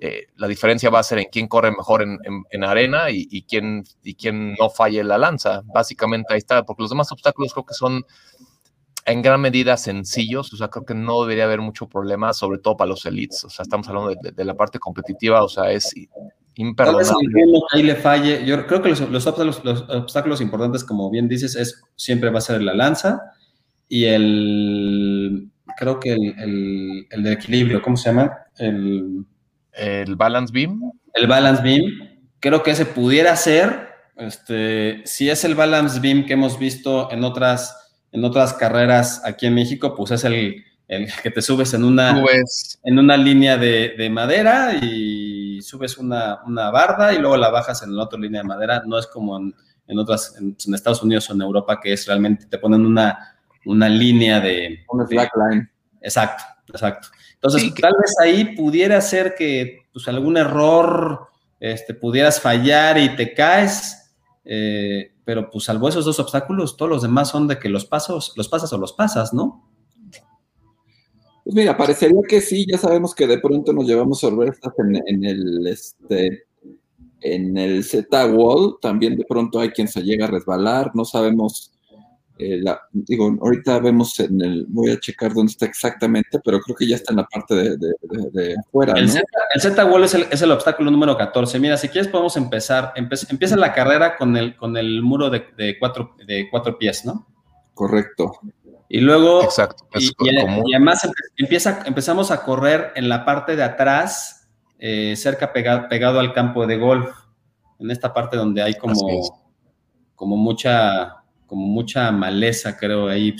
eh, 0.00 0.26
la 0.34 0.48
diferencia 0.48 0.90
va 0.90 0.98
a 0.98 1.04
ser 1.04 1.20
en 1.20 1.26
quién 1.30 1.46
corre 1.46 1.70
mejor 1.70 2.02
en, 2.02 2.64
arena 2.64 3.10
y, 3.10 3.42
quién, 3.42 3.84
y 4.02 4.14
quién 4.14 4.54
no 4.54 4.70
falle 4.70 5.04
la 5.04 5.18
lanza. 5.18 5.62
Básicamente 5.72 6.34
ahí 6.34 6.38
está, 6.38 6.64
porque 6.64 6.82
los 6.82 6.90
demás 6.90 7.12
obstáculos 7.12 7.52
creo 7.52 7.64
que 7.64 7.74
son 7.74 8.04
en 9.06 9.22
gran 9.22 9.40
medida 9.40 9.76
sencillos, 9.76 10.52
o 10.52 10.56
sea, 10.56 10.66
creo 10.66 10.84
que 10.84 10.94
no 10.94 11.22
debería 11.22 11.44
haber 11.44 11.60
mucho 11.60 11.88
problema, 11.88 12.32
sobre 12.32 12.58
todo 12.58 12.76
para 12.76 12.88
los 12.88 13.06
elites, 13.06 13.44
o 13.44 13.50
sea, 13.50 13.62
estamos 13.62 13.86
hablando 13.86 14.16
de, 14.20 14.32
de 14.32 14.44
la 14.44 14.54
parte 14.54 14.80
competitiva, 14.80 15.44
o 15.44 15.48
sea, 15.48 15.70
es 15.70 15.94
imperdonable. 16.56 17.60
ahí 17.72 17.82
le 17.82 17.94
falle. 17.96 18.44
Yo 18.44 18.66
creo 18.66 18.82
que 18.82 18.90
los, 18.90 19.00
obstáculos, 19.00 20.40
importantes, 20.40 20.84
como 20.84 21.10
bien 21.10 21.28
dices, 21.28 21.56
es 21.56 21.82
siempre 21.96 22.30
va 22.30 22.38
a 22.38 22.42
ser 22.42 22.62
la 22.62 22.74
lanza 22.74 23.20
y 23.88 24.04
el, 24.04 25.48
creo 25.76 26.00
que 26.00 26.12
el, 26.12 27.06
el, 27.10 27.22
de 27.22 27.32
equilibrio, 27.32 27.82
¿cómo 27.82 27.96
se 27.96 28.10
llama? 28.10 28.32
El, 28.58 29.24
el 29.72 30.16
balance 30.16 30.52
beam. 30.52 30.80
El 31.14 31.26
balance 31.26 31.62
beam. 31.62 31.82
Creo 32.40 32.62
que 32.62 32.72
ese 32.72 32.86
pudiera 32.86 33.36
ser, 33.36 33.88
este, 34.16 35.02
si 35.04 35.30
es 35.30 35.44
el 35.44 35.54
balance 35.54 36.00
beam 36.00 36.26
que 36.26 36.34
hemos 36.34 36.58
visto 36.58 37.10
en 37.12 37.24
otras, 37.24 37.92
en 38.12 38.24
otras 38.24 38.54
carreras 38.54 39.22
aquí 39.24 39.46
en 39.46 39.54
México, 39.54 39.94
pues 39.94 40.10
es 40.10 40.24
el, 40.24 40.64
el 40.88 41.08
que 41.22 41.30
te 41.30 41.40
subes 41.40 41.72
en 41.74 41.84
una, 41.84 42.22
en 42.84 42.98
una 42.98 43.16
línea 43.16 43.56
de, 43.56 43.94
de 43.96 44.10
madera 44.10 44.74
y 44.80 45.31
subes 45.60 45.98
una, 45.98 46.40
barda 46.70 47.12
y 47.12 47.18
luego 47.18 47.36
la 47.36 47.50
bajas 47.50 47.82
en 47.82 47.94
la 47.94 48.04
otra 48.04 48.18
línea 48.18 48.42
de 48.42 48.48
madera. 48.48 48.82
No 48.86 48.98
es 48.98 49.06
como 49.06 49.36
en, 49.36 49.98
otras, 49.98 50.36
pues, 50.38 50.66
en, 50.66 50.74
Estados 50.74 51.02
Unidos 51.02 51.28
o 51.28 51.34
en 51.34 51.42
Europa, 51.42 51.80
que 51.80 51.92
es 51.92 52.06
realmente, 52.06 52.46
te 52.46 52.58
ponen 52.58 52.86
una, 52.86 53.36
una 53.66 53.88
línea 53.88 54.40
de... 54.40 54.84
Una 54.88 55.06
slackline. 55.06 55.70
Exacto, 56.00 56.44
exacto. 56.68 57.08
Entonces, 57.34 57.74
tal 57.74 57.92
vez 58.00 58.14
ahí 58.20 58.56
pudiera 58.56 59.00
ser 59.00 59.34
que 59.34 59.88
pues, 59.92 60.06
algún 60.08 60.36
error 60.36 61.28
este, 61.58 61.94
pudieras 61.94 62.40
fallar 62.40 62.98
y 62.98 63.14
te 63.16 63.34
caes, 63.34 64.14
eh, 64.44 65.14
pero 65.24 65.50
pues 65.50 65.64
salvo 65.64 65.88
esos 65.88 66.04
dos 66.04 66.18
obstáculos, 66.18 66.76
todos 66.76 66.90
los 66.90 67.02
demás 67.02 67.28
son 67.28 67.46
de 67.46 67.58
que 67.58 67.68
los 67.68 67.84
pasos, 67.84 68.32
los 68.36 68.48
pasas 68.48 68.72
o 68.72 68.78
los 68.78 68.92
pasas, 68.92 69.32
¿no? 69.32 69.71
Pues 71.52 71.64
mira, 71.64 71.76
parecería 71.76 72.22
que 72.26 72.40
sí, 72.40 72.64
ya 72.66 72.78
sabemos 72.78 73.14
que 73.14 73.26
de 73.26 73.36
pronto 73.36 73.74
nos 73.74 73.86
llevamos 73.86 74.20
sorpresas 74.20 74.72
en, 74.78 75.02
en 75.06 75.22
el 75.22 75.66
este 75.66 76.46
en 77.20 77.58
el 77.58 77.84
Z-Wall, 77.84 78.78
también 78.80 79.16
de 79.16 79.26
pronto 79.26 79.60
hay 79.60 79.68
quien 79.68 79.86
se 79.86 80.02
llega 80.02 80.24
a 80.24 80.30
resbalar, 80.30 80.92
no 80.94 81.04
sabemos, 81.04 81.70
eh, 82.38 82.64
digo, 82.92 83.36
ahorita 83.38 83.80
vemos 83.80 84.18
en 84.20 84.40
el, 84.40 84.64
voy 84.66 84.92
a 84.92 84.98
checar 84.98 85.34
dónde 85.34 85.50
está 85.50 85.66
exactamente, 85.66 86.40
pero 86.42 86.58
creo 86.60 86.74
que 86.74 86.88
ya 86.88 86.96
está 86.96 87.12
en 87.12 87.18
la 87.18 87.26
parte 87.26 87.54
de, 87.54 87.76
de, 87.76 88.56
afuera. 88.58 88.94
El 88.96 89.10
Z-Wall 89.60 90.04
es 90.04 90.14
el, 90.14 90.26
es 90.30 90.40
el, 90.40 90.52
obstáculo 90.52 90.90
número 90.90 91.18
14. 91.18 91.60
Mira, 91.60 91.76
si 91.76 91.90
quieres 91.90 92.10
podemos 92.10 92.34
empezar, 92.38 92.94
empieza 92.96 93.56
la 93.58 93.74
carrera 93.74 94.16
con 94.16 94.38
el, 94.38 94.56
con 94.56 94.78
el 94.78 95.02
muro 95.02 95.28
de, 95.28 95.76
cuatro, 95.78 96.16
de 96.26 96.48
cuatro 96.50 96.78
pies, 96.78 97.04
¿no? 97.04 97.26
Correcto. 97.74 98.40
Y 98.94 99.00
luego, 99.00 99.42
Exacto, 99.42 99.86
y, 99.94 100.12
además 100.74 101.08
empieza, 101.38 101.82
empezamos 101.86 102.30
a 102.30 102.42
correr 102.42 102.92
en 102.94 103.08
la 103.08 103.24
parte 103.24 103.56
de 103.56 103.62
atrás, 103.62 104.50
eh, 104.78 105.16
cerca 105.16 105.50
pegado, 105.50 106.20
al 106.20 106.34
campo 106.34 106.66
de 106.66 106.76
golf, 106.76 107.08
en 107.78 107.90
esta 107.90 108.12
parte 108.12 108.36
donde 108.36 108.60
hay 108.60 108.74
como, 108.74 109.00
como 110.14 110.36
mucha 110.36 111.22
como 111.46 111.66
mucha 111.68 112.12
maleza, 112.12 112.76
creo, 112.76 113.08
ahí, 113.08 113.34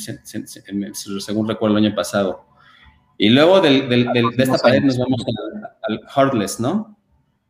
según 0.94 1.46
recuerdo 1.46 1.76
el 1.76 1.84
año 1.84 1.94
pasado. 1.94 2.46
Y 3.18 3.28
luego 3.28 3.60
de 3.60 4.32
esta 4.38 4.56
pared 4.56 4.82
nos 4.82 4.96
vamos 4.96 5.22
al, 5.82 6.00
Heartless, 6.16 6.60
¿no? 6.60 6.96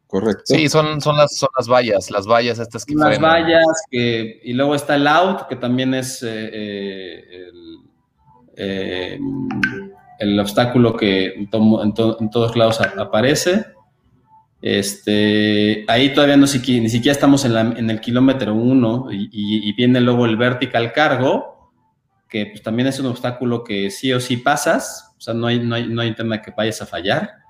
Correcto. 0.09 0.43
Sí, 0.47 0.69
son, 0.69 1.01
son, 1.01 1.17
las, 1.17 1.37
son 1.37 1.51
las 1.57 1.69
vallas, 1.69 2.11
las 2.11 2.27
vallas 2.27 2.59
estas 2.59 2.85
que 2.85 2.97
Las 2.97 3.21
vallas, 3.21 3.65
que, 3.93 4.41
y 4.43 4.55
luego 4.55 4.75
está 4.75 4.97
el 4.97 5.07
out, 5.07 5.47
que 5.47 5.55
también 5.55 5.95
es 5.95 6.21
eh, 6.25 6.51
eh, 6.53 7.49
eh, 8.57 9.19
el 10.19 10.39
obstáculo 10.39 10.97
que 10.97 11.35
en, 11.35 11.51
todos 11.51 12.57
lados 12.57 12.81
aparece. 12.81 13.67
Este, 14.61 15.85
ahí 15.89 16.15
todavía 16.15 16.37
no, 16.37 16.47
ni 16.47 16.89
siquiera 16.89 17.13
estamos 17.13 17.45
en, 17.45 17.91
el 17.91 18.01
kilómetro 18.01 18.55
uno 18.55 19.09
y, 19.11 19.73
viene 19.73 20.01
luego 20.01 20.27
el 20.27 20.37
vertical 20.37 20.93
cargo, 20.93 21.73
que 22.29 22.47
pues, 22.47 22.63
también 22.63 22.89
es 22.89 23.01
un 23.01 23.07
obstáculo 23.07 23.65
que 23.65 23.91
sí 23.91 24.13
o 24.13 24.21
sí 24.21 24.37
pasas, 24.37 25.13
o 25.19 25.21
sea, 25.21 25.35
no 25.35 25.49
hay, 25.49 25.59
no 25.59 25.75
hay, 25.75 25.89
no 25.89 26.01
hay 26.01 26.15
tema 26.15 26.41
que 26.41 26.53
vayas 26.57 26.81
a 26.81 26.87
fallar. 26.87 27.43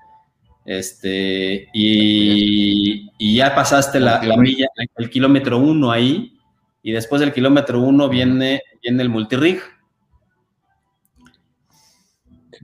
Este, 0.65 1.67
y, 1.73 3.35
ya 3.35 3.53
pasaste 3.53 3.99
la, 3.99 4.19
milla, 4.37 4.67
el 4.97 5.09
kilómetro 5.09 5.59
uno 5.59 5.91
ahí, 5.91 6.37
y 6.81 6.91
después 6.91 7.19
del 7.19 7.33
kilómetro 7.33 7.79
uno 7.79 8.09
viene, 8.09 8.61
viene 8.81 9.03
el 9.03 9.09
multirig, 9.09 9.61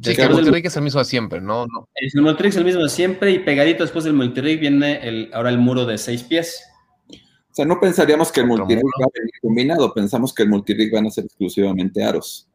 Sí, 0.02 0.16
que 0.16 0.22
el 0.24 0.32
multirig 0.32 0.66
es 0.66 0.76
el 0.78 0.84
mismo 0.84 1.00
de 1.00 1.06
siempre, 1.06 1.42
¿no? 1.42 1.66
El 1.96 2.22
multirig 2.22 2.50
es 2.50 2.58
el 2.58 2.66
mismo 2.66 2.84
de 2.84 2.90
siempre 2.90 3.32
y 3.32 3.40
pegadito 3.40 3.84
después 3.84 4.06
del 4.06 4.14
multirig 4.14 4.60
viene 4.60 5.08
el, 5.08 5.30
ahora 5.34 5.50
el 5.50 5.58
muro 5.58 5.86
de 5.86 5.98
seis 5.98 6.24
pies. 6.24 6.64
O 7.12 7.54
sea, 7.56 7.66
no 7.66 7.80
pensaríamos 7.80 8.32
que 8.32 8.42
el 8.42 8.48
multirig 8.48 8.84
va 8.84 9.06
a 9.06 9.10
venir 9.14 9.32
combinado, 9.42 9.94
pensamos 9.94 10.34
que 10.34 10.44
el 10.44 10.50
multirig 10.50 10.92
van 10.94 11.08
a 11.08 11.12
ser 11.12 11.26
exclusivamente 11.26 12.04
aros. 12.04 12.48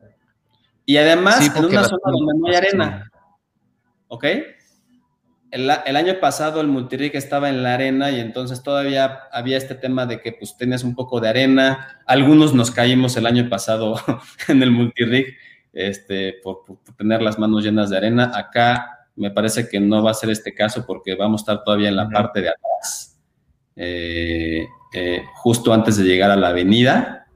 Y 0.86 0.96
además 0.96 1.46
en 1.56 1.64
una 1.64 1.84
zona 1.84 2.02
donde 2.04 2.32
no 2.38 2.46
hay 2.48 2.54
arena. 2.54 3.10
¿Ok? 4.08 4.24
el, 5.54 5.96
año 5.96 6.18
pasado 6.18 6.60
el 6.60 6.66
multirig 6.66 7.14
estaba 7.14 7.48
en 7.48 7.62
la 7.62 7.74
arena 7.74 8.10
y 8.10 8.18
entonces 8.18 8.64
todavía 8.64 9.20
había 9.30 9.56
este 9.56 9.76
tema 9.76 10.04
de 10.04 10.20
que 10.20 10.32
pues 10.32 10.56
tenías 10.56 10.82
un 10.82 10.96
poco 10.96 11.20
de 11.20 11.28
arena. 11.28 12.02
Algunos 12.06 12.54
nos 12.54 12.72
caímos 12.72 13.16
el 13.16 13.24
año 13.24 13.48
pasado 13.48 13.94
en 14.48 14.62
el 14.64 14.72
multirig 14.72 15.36
este, 15.74 16.36
por, 16.42 16.62
tener 16.96 17.20
las 17.20 17.38
manos 17.38 17.64
llenas 17.64 17.90
de 17.90 17.96
arena. 17.96 18.30
Acá 18.34 19.08
me 19.16 19.30
parece 19.30 19.68
que 19.68 19.80
no 19.80 20.02
va 20.02 20.12
a 20.12 20.14
ser 20.14 20.30
este 20.30 20.54
caso 20.54 20.84
porque 20.86 21.14
vamos 21.14 21.40
a 21.40 21.42
estar 21.42 21.64
todavía 21.64 21.88
en 21.88 21.96
la 21.96 22.08
parte 22.08 22.40
de 22.40 22.48
atrás, 22.48 23.20
eh, 23.76 24.66
eh, 24.92 25.22
justo 25.34 25.72
antes 25.72 25.96
de 25.96 26.04
llegar 26.04 26.30
a 26.30 26.36
la 26.36 26.48
avenida. 26.48 27.26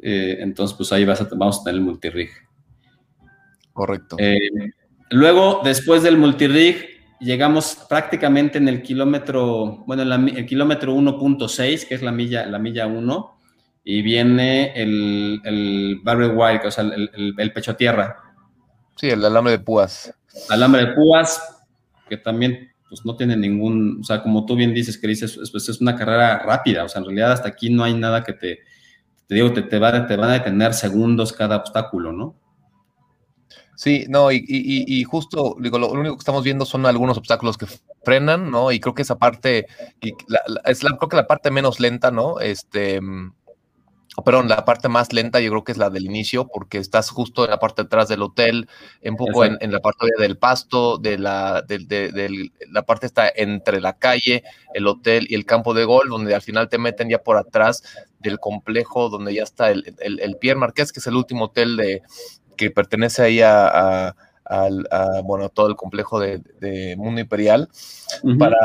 Eh, 0.00 0.36
entonces, 0.40 0.76
pues 0.76 0.92
ahí 0.92 1.04
vas 1.04 1.20
a, 1.20 1.28
vamos 1.34 1.60
a 1.60 1.64
tener 1.64 1.80
el 1.80 1.84
multirig. 1.84 2.30
Correcto. 3.72 4.16
luego, 5.10 5.60
después 5.62 6.02
del 6.02 6.16
multirig, 6.16 6.96
llegamos 7.20 7.86
prácticamente 7.88 8.58
en 8.58 8.68
el 8.68 8.82
kilómetro, 8.82 9.84
bueno, 9.86 10.02
en 10.02 10.28
el 10.36 10.46
kilómetro 10.46 10.94
1.6, 10.94 11.86
que 11.86 11.94
es 11.94 12.02
la 12.02 12.12
milla, 12.12 12.46
la 12.46 12.58
milla 12.58 12.86
1, 12.86 13.35
y 13.88 14.02
viene 14.02 14.72
el, 14.74 15.40
el 15.44 16.00
barrel 16.02 16.32
wire, 16.34 16.66
o 16.66 16.70
sea, 16.72 16.82
el, 16.82 17.52
pecho 17.52 17.76
tierra. 17.76 18.16
Sí, 18.96 19.08
el 19.08 19.24
alambre 19.24 19.52
de 19.52 19.58
púas. 19.60 20.12
Alambre 20.48 20.86
de 20.86 20.92
púas, 20.94 21.64
que 22.08 22.16
también 22.16 22.72
pues 22.88 23.06
no 23.06 23.16
tiene 23.16 23.36
ningún, 23.36 24.00
o 24.00 24.04
sea, 24.04 24.24
como 24.24 24.44
tú 24.44 24.56
bien 24.56 24.74
dices, 24.74 24.98
que 24.98 25.06
dices, 25.06 25.38
pues 25.52 25.68
es 25.68 25.80
una 25.80 25.94
carrera 25.94 26.40
rápida, 26.40 26.82
o 26.82 26.88
sea, 26.88 26.98
en 26.98 27.04
realidad 27.04 27.30
hasta 27.30 27.48
aquí 27.48 27.70
no 27.70 27.84
hay 27.84 27.94
nada 27.94 28.24
que 28.24 28.32
te, 28.32 28.58
te 29.28 29.34
digo, 29.36 29.52
te, 29.52 29.62
te, 29.62 29.78
va, 29.78 30.04
te 30.04 30.16
van 30.16 30.30
a 30.30 30.34
detener 30.34 30.74
segundos 30.74 31.32
cada 31.32 31.54
obstáculo, 31.54 32.10
¿no? 32.10 32.34
Sí, 33.76 34.06
no, 34.08 34.32
y, 34.32 35.04
justo, 35.04 35.54
digo, 35.60 35.78
lo, 35.78 35.92
único 35.92 36.16
que 36.16 36.20
estamos 36.22 36.42
viendo 36.42 36.64
son 36.64 36.86
algunos 36.86 37.18
obstáculos 37.18 37.56
que 37.56 37.66
frenan, 38.02 38.50
¿no? 38.50 38.72
Y 38.72 38.80
creo 38.80 38.94
que 38.94 39.02
esa 39.02 39.18
parte, 39.18 39.68
es 40.00 40.82
la, 40.82 40.96
creo 40.96 41.08
que 41.08 41.16
la 41.16 41.28
parte 41.28 41.52
menos 41.52 41.78
lenta, 41.78 42.10
¿no? 42.10 42.40
Este, 42.40 43.00
perdón, 44.24 44.48
la 44.48 44.64
parte 44.64 44.88
más 44.88 45.12
lenta 45.12 45.40
yo 45.40 45.50
creo 45.50 45.64
que 45.64 45.72
es 45.72 45.78
la 45.78 45.90
del 45.90 46.04
inicio, 46.06 46.48
porque 46.48 46.78
estás 46.78 47.10
justo 47.10 47.44
en 47.44 47.50
la 47.50 47.58
parte 47.58 47.82
de 47.82 47.86
atrás 47.86 48.08
del 48.08 48.22
hotel, 48.22 48.68
un 49.04 49.16
poco 49.16 49.44
en, 49.44 49.58
la 49.70 49.80
parte 49.80 50.06
del 50.18 50.38
pasto, 50.38 50.98
de 50.98 51.18
la, 51.18 51.62
de, 51.62 52.50
la 52.70 52.82
parte 52.82 53.06
está 53.06 53.30
entre 53.34 53.80
la 53.80 53.98
calle, 53.98 54.42
el 54.74 54.86
hotel 54.86 55.26
y 55.28 55.34
el 55.34 55.44
campo 55.44 55.74
de 55.74 55.84
gol, 55.84 56.08
donde 56.08 56.34
al 56.34 56.42
final 56.42 56.68
te 56.68 56.78
meten 56.78 57.08
ya 57.08 57.22
por 57.22 57.36
atrás 57.36 57.82
del 58.18 58.40
complejo, 58.40 59.08
donde 59.08 59.34
ya 59.34 59.42
está 59.42 59.70
el, 59.70 59.94
el, 60.00 60.20
el 60.20 60.36
Pierre 60.36 60.58
Marqués, 60.58 60.92
que 60.92 61.00
es 61.00 61.06
el 61.06 61.16
último 61.16 61.46
hotel 61.46 61.76
de, 61.76 62.02
que 62.56 62.70
pertenece 62.70 63.22
ahí 63.22 63.40
a, 63.42 64.16
bueno, 65.24 65.48
todo 65.50 65.68
el 65.68 65.76
complejo 65.76 66.18
de, 66.18 66.94
Mundo 66.96 67.20
Imperial, 67.20 67.68
para, 68.38 68.56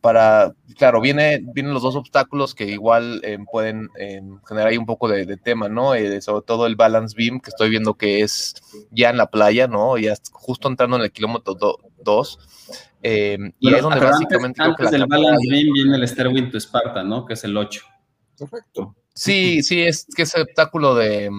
para, 0.00 0.54
claro, 0.76 1.00
viene, 1.00 1.40
vienen 1.42 1.74
los 1.74 1.82
dos 1.82 1.96
obstáculos 1.96 2.54
que 2.54 2.66
igual 2.66 3.20
eh, 3.24 3.38
pueden 3.50 3.88
eh, 3.98 4.22
generar 4.46 4.68
ahí 4.68 4.76
un 4.76 4.86
poco 4.86 5.08
de, 5.08 5.36
tema, 5.36 5.68
¿no? 5.68 5.94
Eh, 5.94 6.20
sobre 6.20 6.44
todo 6.44 6.66
el 6.66 6.76
balance 6.76 7.16
beam, 7.16 7.40
que 7.40 7.50
estoy 7.50 7.70
viendo 7.70 7.94
que 7.94 8.20
es 8.20 8.54
ya 8.90 9.10
en 9.10 9.16
la 9.16 9.30
playa, 9.30 9.66
¿no? 9.66 9.98
Ya 9.98 10.14
justo 10.32 10.68
entrando 10.68 10.96
en 10.96 11.02
el 11.02 11.12
kilómetro 11.12 11.56
2. 11.56 12.38
y 13.02 13.74
es 13.74 13.82
donde 13.82 14.00
básicamente... 14.00 14.62
Antes, 14.62 14.90
del 14.90 15.06
balance 15.06 15.48
beam 15.50 15.72
viene 15.72 15.96
el 15.96 16.06
Stairway 16.06 16.50
to 16.50 16.58
Sparta, 16.58 17.02
¿no? 17.02 17.26
Que 17.26 17.34
es 17.34 17.44
el 17.44 17.56
8. 17.56 17.82
Correcto. 18.38 18.94
Sí, 19.14 19.62
sí, 19.62 19.82
es 19.82 20.06
que 20.14 20.22
ese 20.22 20.42
obstáculo 20.42 20.94
de, 20.94 21.30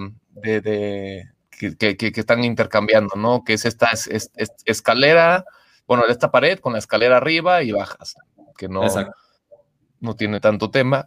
que, 0.41 2.11
están 2.15 2.43
intercambiando, 2.43 3.15
¿no? 3.15 3.43
Que 3.43 3.53
es 3.53 3.65
esta 3.65 3.91
escalera, 4.65 5.45
bueno, 5.87 6.03
esta 6.09 6.31
pared 6.31 6.59
con 6.59 6.73
la 6.73 6.79
escalera 6.79 7.17
arriba 7.17 7.63
y 7.63 7.71
bajas, 7.71 8.15
que 8.57 8.67
no, 8.67 8.81
no 9.99 10.15
tiene 10.15 10.39
tanto 10.39 10.69
tema. 10.69 11.05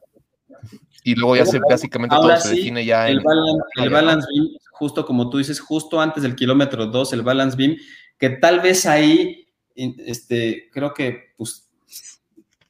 Y 1.02 1.14
luego 1.14 1.36
ya 1.36 1.46
se 1.46 1.58
básicamente 1.58 2.14
todo 2.14 2.36
se 2.36 2.50
define 2.50 2.84
ya 2.84 3.08
el 3.08 3.20
Balance, 3.20 3.62
el 3.76 3.90
balance 3.90 4.28
beam, 4.34 4.48
justo 4.72 5.06
como 5.06 5.30
tú 5.30 5.38
dices, 5.38 5.58
justo 5.58 6.00
antes 6.00 6.22
del 6.22 6.36
kilómetro 6.36 6.86
2, 6.86 7.12
el 7.14 7.22
balance 7.22 7.56
beam, 7.56 7.76
que 8.18 8.30
tal 8.30 8.60
vez 8.60 8.84
ahí, 8.84 9.46
este, 9.74 10.68
creo 10.70 10.92
que 10.92 11.32
pues, 11.38 11.70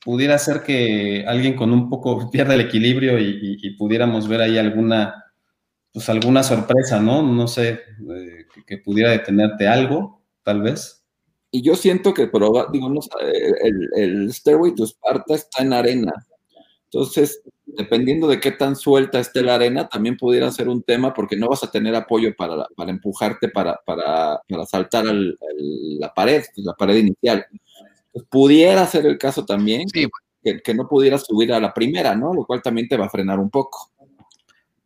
pudiera 0.04 0.38
ser 0.38 0.62
que 0.62 1.24
alguien 1.26 1.56
con 1.56 1.72
un 1.72 1.90
poco 1.90 2.30
pierda 2.30 2.54
el 2.54 2.60
equilibrio 2.60 3.18
y 3.18 3.70
pudiéramos 3.76 4.28
ver 4.28 4.42
ahí 4.42 4.58
alguna 4.58 5.30
pues 5.92 6.08
alguna 6.08 6.42
sorpresa, 6.42 7.00
¿no? 7.00 7.22
No 7.22 7.48
sé, 7.48 7.80
eh, 8.14 8.46
que, 8.66 8.78
pudiera 8.78 9.10
detenerte 9.10 9.66
algo, 9.66 10.22
tal 10.42 10.62
vez. 10.62 10.99
Y 11.50 11.62
yo 11.62 11.74
siento 11.74 12.14
que, 12.14 12.28
pero, 12.28 12.68
digo, 12.72 12.88
no, 12.88 13.00
el, 13.20 13.88
el 13.96 14.32
Stairway 14.32 14.74
to 14.74 14.84
Sparta 14.84 15.34
está 15.34 15.62
en 15.62 15.72
arena. 15.72 16.12
Entonces, 16.92 17.42
dependiendo 17.64 18.26
de 18.26 18.40
qué 18.40 18.50
tan 18.50 18.74
suelta 18.74 19.20
esté 19.20 19.42
la 19.42 19.54
arena, 19.54 19.88
también 19.88 20.16
pudiera 20.16 20.50
ser 20.50 20.68
un 20.68 20.82
tema 20.82 21.14
porque 21.14 21.36
no 21.36 21.48
vas 21.48 21.62
a 21.62 21.70
tener 21.70 21.94
apoyo 21.94 22.34
para, 22.36 22.66
para 22.76 22.90
empujarte 22.90 23.48
para, 23.48 23.80
para, 23.86 24.40
para 24.48 24.66
saltar 24.66 25.06
al, 25.06 25.38
la 25.98 26.12
pared, 26.12 26.42
pues, 26.54 26.66
la 26.66 26.74
pared 26.74 26.96
inicial. 26.96 27.46
Pues 28.12 28.24
pudiera 28.28 28.86
ser 28.86 29.06
el 29.06 29.18
caso 29.18 29.44
también 29.44 29.86
que, 29.88 30.08
que, 30.64 30.74
no 30.74 30.88
pudieras 30.88 31.24
subir 31.24 31.52
a 31.52 31.60
la 31.60 31.72
primera, 31.72 32.16
¿no? 32.16 32.34
Lo 32.34 32.44
cual 32.44 32.60
también 32.60 32.88
te 32.88 32.96
va 32.96 33.06
a 33.06 33.10
frenar 33.10 33.38
un 33.38 33.50
poco. 33.50 33.92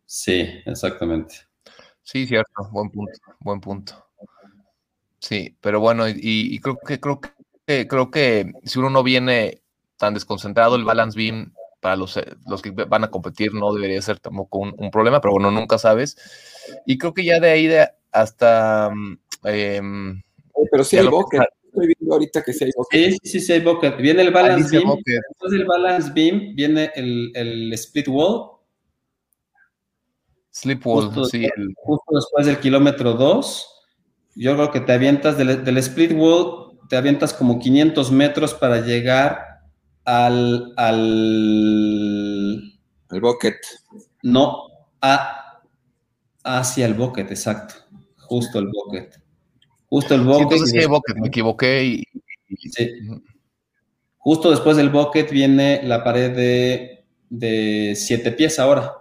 Sí, 0.05 0.47
exactamente. 0.65 1.35
Sí, 2.03 2.27
cierto, 2.27 2.69
buen 2.71 2.91
punto, 2.91 3.19
buen 3.39 3.59
punto. 3.59 4.04
Sí, 5.25 5.57
pero 5.59 5.79
bueno, 5.79 6.07
y, 6.07 6.59
creo 6.59 6.77
que 6.77 6.99
creo 6.99 7.19
que 7.19 7.87
creo 7.87 8.11
que 8.11 8.53
si 8.63 8.77
uno 8.77 8.91
no 8.91 9.01
viene 9.01 9.63
tan 9.97 10.13
desconcentrado, 10.13 10.75
el 10.75 10.85
balance 10.85 11.17
beam 11.17 11.51
para 11.79 11.95
los, 11.95 12.15
eh, 12.17 12.35
los 12.47 12.61
que 12.61 12.69
van 12.69 13.03
a 13.03 13.09
competir 13.09 13.51
no 13.51 13.73
debería 13.73 13.99
ser 14.03 14.19
tampoco 14.19 14.59
un, 14.59 14.91
problema, 14.91 15.21
pero 15.21 15.31
bueno, 15.33 15.49
nunca 15.49 15.79
sabes. 15.79 16.15
Y 16.85 16.99
creo 16.99 17.15
que 17.15 17.25
ya 17.25 17.39
de 17.39 17.49
ahí 17.49 17.65
de 17.65 17.89
hasta 18.11 18.91
eh, 19.45 19.81
pero 20.69 20.83
sí 20.83 20.97
hay 20.97 21.07
bucket. 21.07 21.41
Estoy 21.65 21.87
viendo 21.87 22.13
ahorita 22.13 22.43
que 22.43 22.53
sí 22.53 22.65
hay 22.65 22.71
bucket. 22.75 23.11
Sí, 23.13 23.17
sí, 23.23 23.39
sí 23.39 23.53
hay 23.53 23.61
bucket. 23.61 23.97
Viene 23.97 24.21
el 24.21 24.31
balance 24.31 24.77
beam. 24.77 24.95
Después 25.03 25.51
del 25.51 25.65
balance 25.65 26.11
beam 26.13 26.55
viene 26.55 26.91
el, 26.95 27.31
el 27.33 27.73
split 27.73 28.07
wall 28.09 28.51
Sleepwall, 30.51 31.07
justo, 31.07 31.25
sí. 31.25 31.49
Justo 31.83 32.15
después 32.15 32.45
del 32.45 32.59
kilómetro 32.59 33.13
2, 33.13 33.74
yo 34.35 34.53
creo 34.55 34.71
que 34.71 34.81
te 34.81 34.91
avientas 34.93 35.37
del, 35.37 35.63
del 35.63 35.77
split 35.77 36.11
wall, 36.13 36.77
te 36.89 36.97
avientas 36.97 37.33
como 37.33 37.57
500 37.59 38.11
metros 38.11 38.53
para 38.53 38.81
llegar 38.81 39.61
al... 40.03 40.73
al 40.77 40.95
el 43.11 43.21
bucket. 43.21 43.55
No, 44.23 44.67
a, 45.01 45.61
hacia 46.43 46.85
el 46.85 46.93
bucket, 46.93 47.31
exacto. 47.31 47.75
Justo 48.17 48.59
el 48.59 48.67
bucket. 48.67 49.19
Justo 49.87 50.15
el 50.15 50.21
bucket. 50.21 50.41
entonces 50.41 50.71
sí, 50.71 50.85
bucket, 50.87 51.17
me 51.17 51.27
equivoqué 51.27 51.83
y... 51.85 52.03
Sí. 52.71 52.91
Justo 54.17 54.49
después 54.49 54.75
del 54.77 54.89
bucket 54.89 55.29
viene 55.31 55.81
la 55.83 56.03
pared 56.03 56.35
de, 56.35 57.05
de 57.29 57.93
siete 57.95 58.31
pies 58.31 58.59
ahora. 58.59 58.93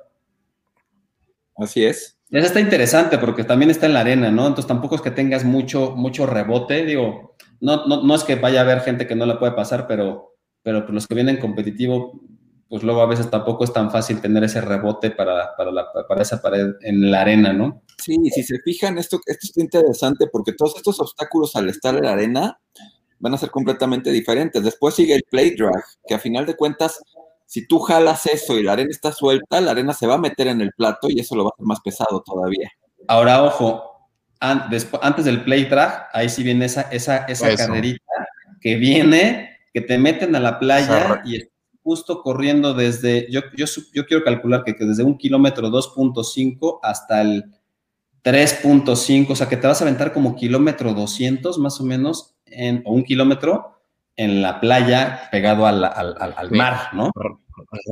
Así 1.56 1.84
es. 1.84 2.18
Esa 2.34 2.48
está 2.48 2.58
interesante 2.58 3.16
porque 3.18 3.44
también 3.44 3.70
está 3.70 3.86
en 3.86 3.94
la 3.94 4.00
arena, 4.00 4.32
¿no? 4.32 4.48
Entonces 4.48 4.66
tampoco 4.66 4.96
es 4.96 5.00
que 5.00 5.12
tengas 5.12 5.44
mucho, 5.44 5.92
mucho 5.94 6.26
rebote. 6.26 6.84
Digo, 6.84 7.36
no, 7.60 7.86
no, 7.86 8.02
no 8.02 8.14
es 8.16 8.24
que 8.24 8.34
vaya 8.34 8.58
a 8.58 8.62
haber 8.64 8.80
gente 8.80 9.06
que 9.06 9.14
no 9.14 9.24
la 9.24 9.38
puede 9.38 9.52
pasar, 9.52 9.86
pero, 9.86 10.34
pero 10.60 10.84
los 10.88 11.06
que 11.06 11.14
vienen 11.14 11.38
competitivo, 11.38 12.20
pues 12.68 12.82
luego 12.82 13.02
a 13.02 13.06
veces 13.06 13.30
tampoco 13.30 13.62
es 13.62 13.72
tan 13.72 13.92
fácil 13.92 14.20
tener 14.20 14.42
ese 14.42 14.60
rebote 14.60 15.12
para, 15.12 15.54
para, 15.56 15.70
la, 15.70 15.86
para 16.08 16.22
esa 16.22 16.42
pared 16.42 16.72
en 16.80 17.08
la 17.08 17.20
arena, 17.20 17.52
¿no? 17.52 17.84
Sí, 18.02 18.16
si 18.34 18.42
se 18.42 18.58
fijan, 18.64 18.98
esto, 18.98 19.20
esto 19.26 19.46
está 19.46 19.60
interesante 19.60 20.26
porque 20.26 20.54
todos 20.54 20.74
estos 20.74 20.98
obstáculos 20.98 21.54
al 21.54 21.68
estar 21.68 21.94
en 21.94 22.02
la 22.02 22.14
arena 22.14 22.58
van 23.20 23.34
a 23.34 23.38
ser 23.38 23.52
completamente 23.52 24.10
diferentes. 24.10 24.60
Después 24.64 24.96
sigue 24.96 25.14
el 25.14 25.22
play 25.30 25.54
drag, 25.54 25.84
que 26.04 26.14
a 26.14 26.18
final 26.18 26.46
de 26.46 26.56
cuentas 26.56 27.00
si 27.46 27.66
tú 27.66 27.78
jalas 27.80 28.26
eso 28.26 28.58
y 28.58 28.62
la 28.62 28.72
arena 28.72 28.90
está 28.90 29.12
suelta, 29.12 29.60
la 29.60 29.72
arena 29.72 29.92
se 29.92 30.06
va 30.06 30.14
a 30.14 30.18
meter 30.18 30.48
en 30.48 30.60
el 30.60 30.72
plato 30.72 31.08
y 31.08 31.20
eso 31.20 31.36
lo 31.36 31.44
va 31.44 31.50
a 31.50 31.54
hacer 31.54 31.66
más 31.66 31.80
pesado 31.80 32.22
todavía. 32.22 32.70
Ahora, 33.06 33.42
ojo, 33.44 33.94
antes 34.40 35.24
del 35.24 35.44
play 35.44 35.64
drag, 35.64 36.08
ahí 36.12 36.28
sí 36.28 36.42
viene 36.42 36.66
esa, 36.66 36.82
esa, 36.82 37.18
esa 37.26 37.54
carrerita 37.56 38.04
que 38.60 38.76
viene, 38.76 39.58
que 39.72 39.80
te 39.80 39.98
meten 39.98 40.34
a 40.36 40.40
la 40.40 40.58
playa 40.58 41.22
y 41.24 41.42
justo 41.82 42.22
corriendo 42.22 42.72
desde, 42.74 43.30
yo, 43.30 43.42
yo, 43.56 43.66
yo 43.92 44.06
quiero 44.06 44.24
calcular 44.24 44.64
que, 44.64 44.72
desde 44.72 45.04
un 45.04 45.18
kilómetro 45.18 45.68
2.5 45.68 46.80
hasta 46.82 47.20
el 47.20 47.44
3.5, 48.24 49.30
o 49.30 49.36
sea 49.36 49.48
que 49.48 49.58
te 49.58 49.66
vas 49.66 49.82
a 49.82 49.84
aventar 49.84 50.12
como 50.12 50.34
kilómetro 50.34 50.94
200 50.94 51.58
más 51.58 51.80
o 51.80 51.84
menos, 51.84 52.34
en, 52.46 52.82
o 52.86 52.92
un 52.94 53.04
kilómetro 53.04 53.73
en 54.16 54.42
la 54.42 54.60
playa 54.60 55.28
pegado 55.30 55.66
al, 55.66 56.50
mar, 56.50 56.88
¿no? 56.92 57.10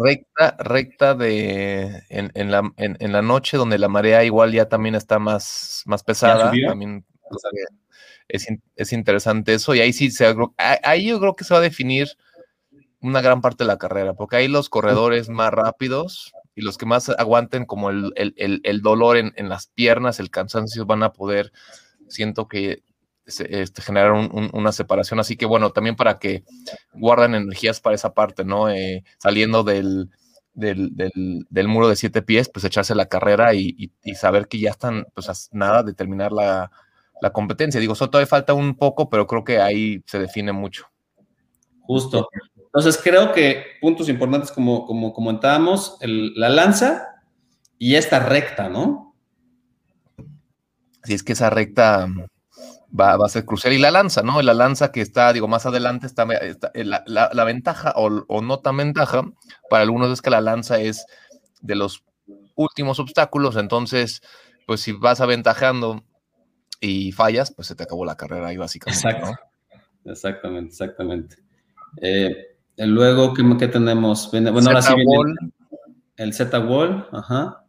Recta, 0.03 0.57
recta 0.59 1.15
de 1.15 2.03
en, 2.09 2.51
la, 2.51 2.73
en, 2.77 3.13
la, 3.13 3.23
noche 3.23 3.57
donde 3.57 3.79
la 3.79 3.89
marea 3.89 4.25
igual 4.25 4.53
ya 4.53 4.69
también 4.69 4.95
está 4.95 5.19
más, 5.19 5.83
más 5.87 6.03
pesada. 6.03 6.53
También, 6.67 7.05
es, 8.29 8.93
interesante 8.93 9.55
eso. 9.55 9.75
Y 9.75 9.81
ahí 9.81 9.93
sí, 9.93 10.11
se, 10.11 10.35
ahí 10.59 11.09
yo 11.09 11.21
creo 11.21 11.37
que 11.37 11.45
se 11.45 11.55
va 11.55 11.59
a 11.59 11.63
definir 11.63 12.09
una 13.01 13.21
gran 13.21 13.41
parte 13.41 13.65
de 13.65 13.69
la 13.69 13.79
carrera, 13.79 14.15
porque 14.15 14.37
ahí 14.37 14.49
los 14.49 14.69
corredores 14.69 15.29
más 15.29 15.53
rápidos 15.53 16.33
y 16.55 16.63
los 16.63 16.79
que 16.79 16.87
más 16.87 17.09
aguanten 17.09 17.65
como 17.65 17.91
el, 17.91 18.81
dolor 18.83 19.17
en, 19.17 19.49
las 19.49 19.67
piernas, 19.67 20.21
el 20.21 20.31
cansancio, 20.31 20.87
van 20.87 21.03
a 21.03 21.13
poder, 21.13 21.53
siento 22.09 22.47
que 22.47 22.83
este, 23.27 23.83
generar 23.83 24.13
una 24.13 24.73
separación. 24.73 25.21
Así 25.21 25.37
que 25.37 25.47
bueno, 25.47 25.71
también 25.71 25.97
para 25.97 26.19
que 26.19 26.45
guarden 26.93 27.35
energías 27.35 27.81
para 27.81 27.95
esa 27.95 28.15
parte, 28.15 28.45
¿no? 28.45 28.69
Eh, 28.69 29.05
saliendo 29.19 29.63
del, 29.63 30.11
del, 30.55 31.69
muro 31.69 31.89
de 31.89 31.97
siete 31.97 32.23
pies, 32.23 32.49
pues 32.49 32.65
echarse 32.65 32.95
la 32.95 33.07
carrera 33.07 33.55
y, 33.55 33.93
saber 34.15 34.49
que 34.49 34.59
ya 34.59 34.71
están, 34.71 35.07
pues 35.15 35.49
nada 35.53 35.83
de 35.83 35.95
terminar 35.95 36.33
la, 36.33 36.71
competencia. 37.33 37.81
Digo, 37.81 37.95
solo 37.95 38.11
todavía 38.11 38.27
falta 38.27 38.53
un 38.53 38.77
poco, 38.77 39.09
pero 39.09 39.29
creo 39.29 39.45
que 39.45 39.61
ahí 39.61 40.03
se 40.07 40.19
define 40.19 40.53
mucho. 40.53 40.87
Justo. 41.83 42.29
Entonces 42.57 43.01
creo 43.03 43.33
que 43.33 43.65
puntos 43.81 44.09
importantes 44.09 44.51
como, 44.51 44.87
como 44.87 45.13
comentábamos, 45.13 45.99
la 46.01 46.49
lanza 46.49 47.23
y 47.79 47.95
esta 47.95 48.19
recta, 48.19 48.69
¿no? 48.69 49.15
Sí, 51.05 51.15
es 51.15 51.23
que 51.23 51.33
esa 51.33 51.51
recta 51.51 52.09
va, 52.99 53.15
a 53.15 53.29
ser 53.29 53.45
crucial. 53.45 53.73
Y 53.73 53.79
la 53.79 53.91
lanza, 53.91 54.23
¿no? 54.23 54.41
La 54.43 54.55
lanza 54.55 54.93
que 54.93 55.01
está, 55.01 55.33
digo, 55.33 55.49
más 55.49 55.67
adelante 55.67 56.07
está, 56.07 56.27
eh, 56.75 56.85
la, 56.85 57.45
ventaja 57.45 57.95
o, 57.97 58.43
no 58.43 58.59
tan 58.61 58.77
ventaja 58.77 59.23
para 59.71 59.83
algunos 59.83 60.11
es 60.11 60.23
que 60.23 60.31
la 60.31 60.41
lanza 60.41 60.79
es 60.81 61.07
de 61.61 61.75
los 61.75 62.05
últimos 62.55 62.99
obstáculos, 62.99 63.57
entonces, 63.57 64.21
pues 64.67 64.81
si 64.81 64.93
vas 64.93 65.21
aventajando 65.21 66.05
y 66.81 67.13
fallas, 67.13 67.53
pues 67.55 67.69
se 67.69 67.75
te 67.75 67.85
acabó 67.85 68.05
la 68.05 68.17
carrera 68.17 68.49
ahí 68.49 68.57
básicamente. 68.57 69.09
Exacto. 69.09 69.41
Exactamente, 70.05 70.71
exactamente. 70.71 71.37
Eh, 72.01 72.57
luego, 72.79 73.33
¿qué, 73.35 73.69
tenemos? 73.69 74.31
Bueno, 74.31 74.51
ahora 74.51 74.83
sí 74.83 74.95
viene 74.95 75.35
el 76.17 76.35
Z-Wall, 76.35 77.09
ajá. 77.13 77.65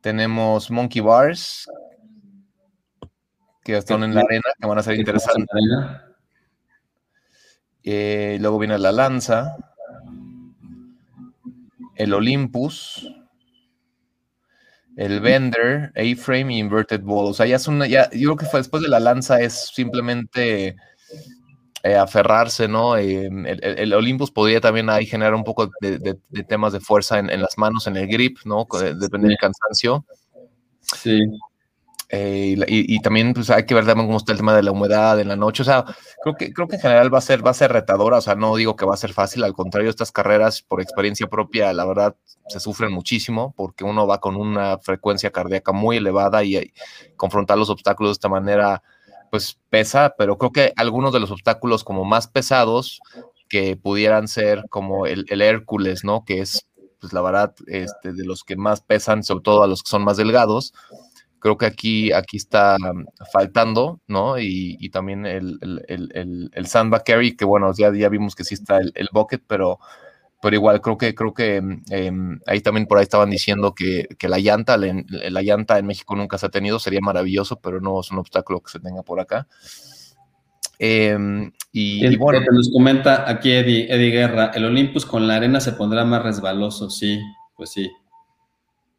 Tenemos 0.00 0.70
Monkey 0.70 1.00
Bars, 1.00 1.68
que 3.68 3.76
están 3.76 4.02
en 4.02 4.14
la 4.14 4.22
arena, 4.22 4.48
que 4.58 4.66
van 4.66 4.78
a 4.78 4.82
ser 4.82 4.98
interesantes. 4.98 5.46
Eh, 7.84 8.38
luego 8.40 8.58
viene 8.58 8.78
la 8.78 8.92
lanza, 8.92 9.58
el 11.94 12.14
Olympus, 12.14 13.06
el 14.96 15.20
Bender, 15.20 15.92
A-Frame 15.94 16.54
y 16.54 16.58
Inverted 16.60 17.02
Ball. 17.02 17.26
O 17.26 17.34
sea, 17.34 17.44
ya 17.44 17.56
es 17.56 17.68
una, 17.68 17.86
ya, 17.86 18.08
yo 18.12 18.30
creo 18.30 18.36
que 18.36 18.46
fue 18.46 18.60
después 18.60 18.82
de 18.82 18.88
la 18.88 19.00
lanza 19.00 19.38
es 19.38 19.70
simplemente 19.74 20.74
eh, 21.82 21.94
aferrarse, 21.94 22.68
¿no? 22.68 22.96
Eh, 22.96 23.28
el, 23.28 23.92
Olympus 23.92 24.30
podría 24.30 24.62
también 24.62 24.88
ahí 24.88 25.04
generar 25.04 25.34
un 25.34 25.44
poco 25.44 25.70
de, 25.82 26.16
temas 26.48 26.72
de 26.72 26.80
fuerza 26.80 27.18
en, 27.18 27.42
las 27.42 27.58
manos, 27.58 27.86
en 27.86 27.98
el 27.98 28.08
grip, 28.08 28.38
¿no? 28.46 28.66
Depende 28.98 29.28
del 29.28 29.36
cansancio. 29.36 30.06
Sí. 30.80 31.20
Eh, 32.10 32.56
y, 32.68 33.00
también 33.00 33.34
pues, 33.34 33.50
hay 33.50 33.66
que 33.66 33.74
ver 33.74 33.84
también 33.84 34.06
cómo 34.06 34.16
está 34.16 34.32
el 34.32 34.38
tema 34.38 34.56
de 34.56 34.62
la 34.62 34.72
humedad 34.72 35.20
en 35.20 35.28
la 35.28 35.36
noche. 35.36 35.62
O 35.62 35.64
sea, 35.64 35.84
creo 36.22 36.34
que, 36.36 36.52
creo 36.52 36.66
que 36.66 36.76
en 36.76 36.82
general 36.82 37.12
va 37.12 37.18
a 37.18 37.22
ser, 37.22 37.46
va 37.46 37.50
a 37.50 37.54
ser 37.54 37.72
retadora. 37.72 38.18
O 38.18 38.20
sea, 38.20 38.34
no 38.34 38.56
digo 38.56 38.76
que 38.76 38.86
va 38.86 38.94
a 38.94 38.98
ser 38.98 39.12
fácil. 39.12 39.44
Al 39.44 39.52
contrario, 39.52 39.90
estas 39.90 40.12
carreras, 40.12 40.62
por 40.62 40.80
experiencia 40.80 41.26
propia, 41.26 41.72
la 41.72 41.84
verdad, 41.84 42.16
se 42.48 42.60
sufren 42.60 42.92
muchísimo 42.92 43.52
porque 43.56 43.84
uno 43.84 44.06
va 44.06 44.20
con 44.20 44.36
una 44.36 44.78
frecuencia 44.78 45.30
cardíaca 45.30 45.72
muy 45.72 45.98
elevada 45.98 46.42
y, 46.44 46.72
confrontar 47.16 47.58
los 47.58 47.70
obstáculos 47.70 48.10
de 48.10 48.12
esta 48.12 48.28
manera, 48.28 48.82
pues 49.30 49.58
pesa. 49.68 50.14
Pero 50.16 50.38
creo 50.38 50.52
que 50.52 50.72
algunos 50.76 51.12
de 51.12 51.20
los 51.20 51.30
obstáculos 51.30 51.84
como 51.84 52.04
más 52.04 52.26
pesados 52.26 53.00
que 53.48 53.76
pudieran 53.76 54.28
ser 54.28 54.64
como 54.70 55.06
el, 55.06 55.26
el 55.28 55.42
Hércules, 55.42 56.04
¿no? 56.04 56.24
Que 56.24 56.40
es, 56.40 56.66
pues 57.00 57.12
la 57.12 57.22
verdad, 57.22 57.54
este, 57.66 58.12
de 58.12 58.24
los 58.24 58.44
que 58.44 58.56
más 58.56 58.80
pesan, 58.80 59.24
sobre 59.24 59.42
todo 59.42 59.62
a 59.62 59.66
los 59.66 59.82
que 59.82 59.90
son 59.90 60.04
más 60.04 60.16
delgados 60.16 60.72
creo 61.38 61.56
que 61.56 61.66
aquí, 61.66 62.12
aquí 62.12 62.36
está 62.36 62.76
mm, 62.78 63.06
faltando, 63.32 64.00
¿no? 64.06 64.38
Y, 64.38 64.88
también 64.90 65.26
el, 65.26 65.58
el, 65.86 66.50
el, 66.52 66.66
sandbag 66.66 67.04
carry, 67.04 67.36
que 67.36 67.44
bueno, 67.44 67.72
ya, 67.76 67.92
ya 67.94 68.08
vimos 68.08 68.34
que 68.34 68.44
sí 68.44 68.54
está 68.54 68.78
el, 68.78 69.08
bucket, 69.12 69.42
pero, 69.46 69.78
pero 70.40 70.56
igual 70.56 70.80
creo 70.80 70.96
que, 70.96 71.14
creo 71.14 71.34
que 71.34 71.60
mm, 71.60 71.82
em, 71.90 72.40
ahí 72.46 72.60
también 72.60 72.86
por 72.86 72.98
ahí 72.98 73.02
estaban 73.02 73.30
diciendo 73.30 73.74
que, 73.74 74.08
la 74.22 74.38
llanta, 74.38 74.76
la, 74.76 75.42
llanta 75.42 75.78
en 75.78 75.86
México 75.86 76.16
nunca 76.16 76.38
se 76.38 76.46
ha 76.46 76.50
tenido, 76.50 76.78
sería 76.78 77.00
maravilloso, 77.00 77.60
pero 77.60 77.80
no 77.80 78.00
es 78.00 78.10
un 78.10 78.18
obstáculo 78.18 78.60
que 78.60 78.70
se 78.70 78.80
tenga 78.80 79.02
por 79.02 79.20
acá. 79.20 79.46
Em, 80.80 81.52
y, 81.72 82.16
bueno. 82.16 82.40
nos 82.52 82.70
comenta 82.70 83.28
aquí 83.28 83.50
Eddie, 83.50 83.92
Eddie 83.92 84.10
Guerra, 84.10 84.52
el 84.54 84.64
Olympus 84.64 85.04
con 85.04 85.26
la 85.26 85.36
arena 85.36 85.60
se 85.60 85.72
pondrá 85.72 86.04
más 86.04 86.22
resbaloso, 86.22 86.88
sí, 86.88 87.20
pues 87.56 87.70
sí 87.70 87.90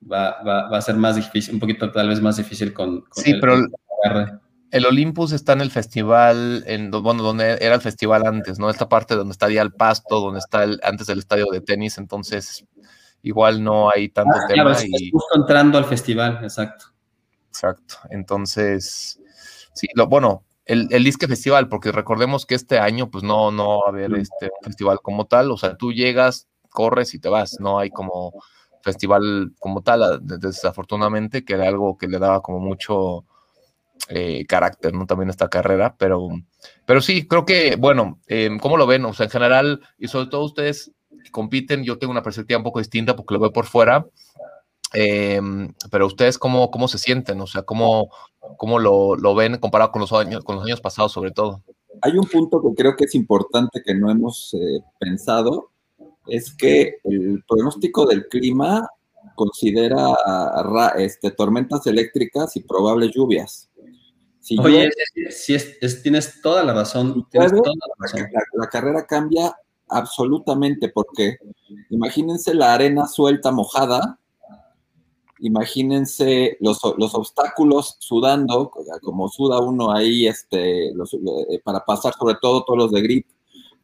va, 0.01 0.41
va, 0.43 0.77
a 0.77 0.81
ser 0.81 0.95
más 0.95 1.15
difícil, 1.15 1.53
un 1.53 1.59
poquito 1.59 1.91
tal 1.91 2.07
vez 2.07 2.21
más 2.21 2.37
difícil 2.37 2.73
con, 2.73 3.03
sí, 3.11 3.35
pero 3.39 3.55
el, 4.71 4.85
Olympus 4.85 5.31
está 5.31 5.53
en 5.53 5.61
el 5.61 5.71
festival, 5.71 6.63
en, 6.67 6.91
bueno, 6.91 7.23
donde 7.23 7.57
era 7.59 7.75
el 7.75 7.81
festival 7.81 8.25
antes, 8.25 8.59
¿no? 8.59 8.69
Esta 8.69 8.87
parte 8.87 9.15
donde 9.15 9.31
está 9.31 9.49
ya 9.49 9.61
el 9.61 9.73
pasto, 9.73 10.19
donde 10.19 10.39
está 10.39 10.63
el, 10.63 10.79
antes 10.83 11.07
del 11.07 11.19
estadio 11.19 11.47
de 11.51 11.61
tenis, 11.61 11.97
entonces 11.97 12.65
igual 13.21 13.63
no 13.63 13.89
hay 13.89 14.09
tanto 14.09 14.35
ah, 14.35 14.47
tema. 14.47 14.75
Claro, 14.75 14.79
y... 14.87 15.11
justo 15.11 15.35
entrando 15.35 15.77
al 15.77 15.85
festival, 15.85 16.39
exacto. 16.43 16.85
Exacto, 17.47 17.95
entonces, 18.11 19.19
sí, 19.73 19.87
lo, 19.95 20.07
bueno, 20.07 20.45
el, 20.65 20.87
el 20.91 21.03
Disque 21.03 21.27
Festival, 21.27 21.67
porque 21.67 21.91
recordemos 21.91 22.45
que 22.45 22.53
este 22.53 22.77
año, 22.77 23.09
pues 23.09 23.23
no, 23.23 23.51
no 23.51 23.79
va 23.79 23.87
a 23.87 23.89
haber 23.89 24.13
este 24.13 24.51
festival 24.61 24.99
como 25.01 25.25
tal, 25.25 25.49
o 25.49 25.57
sea, 25.57 25.75
tú 25.75 25.91
llegas, 25.91 26.47
corres 26.69 27.15
y 27.15 27.19
te 27.19 27.27
vas, 27.27 27.57
no 27.59 27.79
hay 27.79 27.89
como 27.89 28.33
festival 28.89 29.53
como 29.59 29.81
tal, 29.81 30.19
desafortunadamente, 30.21 31.45
que 31.45 31.53
era 31.53 31.67
algo 31.67 31.97
que 31.97 32.07
le 32.07 32.17
daba 32.19 32.41
como 32.41 32.59
mucho 32.59 33.25
eh, 34.07 34.45
carácter, 34.47 34.93
¿no? 34.93 35.05
También 35.05 35.29
esta 35.29 35.49
carrera, 35.49 35.95
pero, 35.97 36.29
pero 36.85 37.01
sí, 37.01 37.27
creo 37.27 37.45
que, 37.45 37.75
bueno, 37.75 38.19
eh, 38.27 38.49
¿cómo 38.61 38.77
lo 38.77 38.87
ven? 38.87 39.05
O 39.05 39.13
sea, 39.13 39.25
en 39.25 39.29
general, 39.29 39.81
y 39.97 40.07
sobre 40.07 40.27
todo 40.27 40.45
ustedes 40.45 40.91
compiten, 41.31 41.83
yo 41.83 41.97
tengo 41.99 42.11
una 42.11 42.23
perspectiva 42.23 42.57
un 42.57 42.63
poco 42.63 42.79
distinta 42.79 43.15
porque 43.15 43.33
lo 43.35 43.39
veo 43.39 43.53
por 43.53 43.65
fuera, 43.65 44.07
em, 44.93 45.73
pero 45.91 46.07
ustedes 46.07 46.39
cómo, 46.39 46.71
cómo 46.71 46.87
se 46.87 46.97
sienten, 46.97 47.39
o 47.41 47.47
sea, 47.47 47.61
cómo, 47.61 48.09
cómo 48.57 48.79
lo, 48.79 49.15
lo, 49.15 49.35
ven 49.35 49.57
comparado 49.57 49.91
con 49.91 50.01
los, 50.01 50.13
años, 50.13 50.43
con 50.43 50.55
los 50.55 50.65
años 50.65 50.81
pasados 50.81 51.11
sobre 51.11 51.31
todo. 51.31 51.61
Hay 52.01 52.17
un 52.17 52.25
punto 52.25 52.61
que 52.61 52.73
creo 52.81 52.95
que 52.95 53.05
es 53.05 53.13
importante 53.13 53.81
que 53.85 53.93
no 53.93 54.09
hemos 54.09 54.53
eh, 54.53 54.79
pensado, 54.99 55.69
es 56.29 56.53
que 56.53 56.97
el 57.03 57.43
pronóstico 57.47 58.05
del 58.05 58.27
clima 58.27 58.87
considera 59.35 60.07
este, 60.97 61.31
tormentas 61.31 61.87
eléctricas 61.87 62.55
y 62.55 62.61
probables 62.61 63.11
lluvias. 63.15 63.69
Oye, 64.57 64.89
si 65.29 65.57
tienes 66.01 66.41
toda 66.41 66.63
la 66.63 66.73
razón. 66.73 67.25
La, 67.31 68.67
carrera 68.69 69.05
cambia 69.05 69.55
absolutamente 69.87 70.89
porque 70.89 71.37
imagínense 71.89 72.53
la 72.53 72.73
arena 72.73 73.07
suelta, 73.07 73.51
mojada, 73.51 74.19
imagínense 75.39 76.57
los, 76.61 76.79
obstáculos 76.83 77.97
sudando, 77.99 78.71
como 79.01 79.29
suda 79.29 79.59
uno 79.59 79.91
ahí 79.91 80.27
este, 80.27 80.89
eh, 80.89 81.61
para 81.63 81.85
pasar 81.85 82.13
sobre 82.17 82.35
todo 82.41 82.63
todos 82.63 82.77
los 82.77 82.91
de 82.91 83.01
grip 83.01 83.27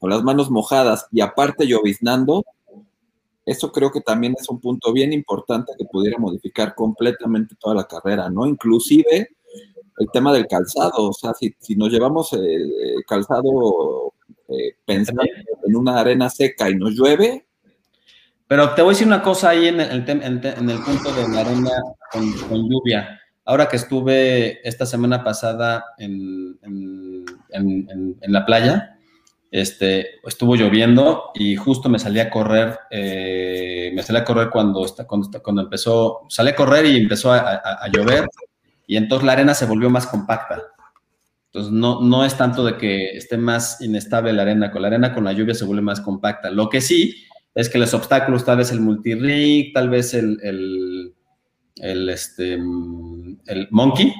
con 0.05 0.11
las 0.11 0.23
manos 0.23 0.51
mojadas 0.51 1.07
y 1.11 1.19
aparte 1.21 1.65
lloviznando, 1.65 2.45
eso 3.43 3.71
creo 3.71 3.91
que 3.91 4.01
también 4.01 4.35
es 4.39 4.47
un 4.49 4.59
punto 4.59 4.93
bien 4.93 5.11
importante 5.11 5.73
que 5.75 5.85
pudiera 5.85 6.19
modificar 6.19 6.75
completamente 6.75 7.55
toda 7.59 7.73
la 7.73 7.87
carrera, 7.87 8.29
¿no? 8.29 8.45
Inclusive 8.45 9.29
el 9.97 10.07
tema 10.13 10.31
del 10.31 10.45
calzado, 10.45 11.09
o 11.09 11.11
sea, 11.11 11.33
si, 11.33 11.75
nos 11.75 11.89
llevamos 11.89 12.33
el 12.33 12.71
calzado 13.07 14.13
eh, 14.47 14.75
pensando 14.85 15.23
en 15.65 15.75
una 15.75 15.99
arena 15.99 16.29
seca 16.29 16.69
y 16.69 16.75
nos 16.75 16.91
llueve. 16.91 17.47
Pero 18.45 18.75
te 18.75 18.83
voy 18.83 18.91
a 18.91 18.93
decir 18.93 19.07
una 19.07 19.23
cosa 19.23 19.49
ahí 19.49 19.69
en 19.69 19.79
el, 19.79 20.07
en 20.07 20.83
punto 20.83 21.11
de 21.15 21.29
la 21.29 21.39
arena 21.39 21.71
con, 22.11 22.69
lluvia. 22.69 23.19
Ahora 23.43 23.67
que 23.67 23.77
estuve 23.77 24.67
esta 24.69 24.85
semana 24.85 25.23
pasada 25.23 25.83
en 25.97 26.59
la 28.21 28.45
playa, 28.45 28.94
este, 29.55 30.19
estuvo 30.27 30.57
lloviendo 30.57 31.31
y 31.33 31.55
justo 31.55 31.87
me 31.87 31.97
salí 31.97 32.19
a 32.19 32.29
correr, 32.29 32.77
eh, 32.91 33.89
me 33.95 34.03
salí 34.03 34.19
a 34.19 34.25
correr 34.25 34.49
cuando, 34.49 34.85
empezó, 35.61 36.25
salí 36.27 36.49
a 36.49 36.55
correr 36.57 36.85
y 36.87 36.97
empezó 36.97 37.31
a, 37.31 37.87
llover 37.89 38.27
y 38.85 38.97
entonces 38.97 39.25
la 39.25 39.31
arena 39.31 39.53
se 39.53 39.65
volvió 39.65 39.89
más 39.89 40.07
compacta. 40.07 40.61
Entonces 41.45 41.71
no, 41.71 42.01
no 42.01 42.25
es 42.25 42.35
tanto 42.35 42.65
de 42.65 42.75
que 42.75 43.11
esté 43.11 43.37
más 43.37 43.79
inestable 43.79 44.33
la 44.33 44.41
arena, 44.41 44.71
con 44.71 44.81
la 44.81 44.89
arena 44.89 45.13
con 45.13 45.23
la 45.23 45.31
lluvia 45.31 45.53
se 45.53 45.63
vuelve 45.63 45.83
más 45.83 46.01
compacta. 46.01 46.49
Lo 46.51 46.67
que 46.67 46.81
sí 46.81 47.23
es 47.53 47.69
que 47.69 47.77
los 47.77 47.93
obstáculos, 47.93 48.43
tal 48.43 48.57
vez 48.57 48.73
el 48.73 48.81
multi-rig, 48.81 49.71
tal 49.71 49.89
vez 49.89 50.13
el, 50.15 50.37
el, 51.77 52.09
este, 52.09 52.55
el 52.55 53.67
monkey, 53.71 54.13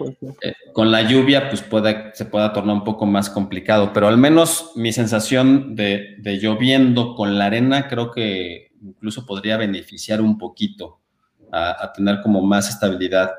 eh, 0.42 0.54
con 0.72 0.90
la 0.90 1.02
lluvia, 1.02 1.48
pues 1.48 1.62
puede, 1.62 2.12
se 2.14 2.24
pueda 2.24 2.52
tornar 2.52 2.76
un 2.76 2.84
poco 2.84 3.06
más 3.06 3.30
complicado, 3.30 3.92
pero 3.92 4.08
al 4.08 4.16
menos 4.16 4.72
mi 4.76 4.92
sensación 4.92 5.74
de, 5.74 6.16
lloviendo 6.40 7.14
con 7.14 7.38
la 7.38 7.46
arena 7.46 7.88
creo 7.88 8.10
que 8.10 8.72
incluso 8.82 9.26
podría 9.26 9.56
beneficiar 9.56 10.20
un 10.20 10.38
poquito 10.38 11.00
a, 11.52 11.92
tener 11.92 12.20
como 12.22 12.40
más 12.42 12.68
estabilidad 12.68 13.32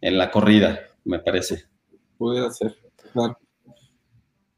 en 0.00 0.18
la 0.18 0.30
corrida, 0.30 0.80
me 1.04 1.18
parece. 1.18 1.64
Puede 2.16 2.50
ser, 2.50 2.74
claro. 3.12 3.38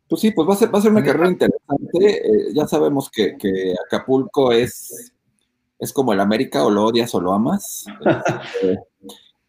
Pues 0.08 0.20
sí, 0.20 0.30
pues 0.30 0.48
va 0.48 0.52
a 0.52 0.56
ser, 0.56 0.74
va 0.74 0.78
a 0.78 0.82
ser 0.82 0.90
una 0.90 1.02
carrera 1.02 1.30
interesante. 1.30 2.06
Eh, 2.06 2.52
ya 2.54 2.66
sabemos 2.66 3.10
que, 3.10 3.36
que 3.38 3.74
Acapulco 3.86 4.52
es 4.52 5.12
es 5.82 5.92
como 5.92 6.12
el 6.12 6.20
América, 6.20 6.64
o 6.64 6.70
lo 6.70 6.84
odias 6.84 7.12
o 7.14 7.20
lo 7.20 7.32
amas. 7.32 7.84
Este, 8.62 8.78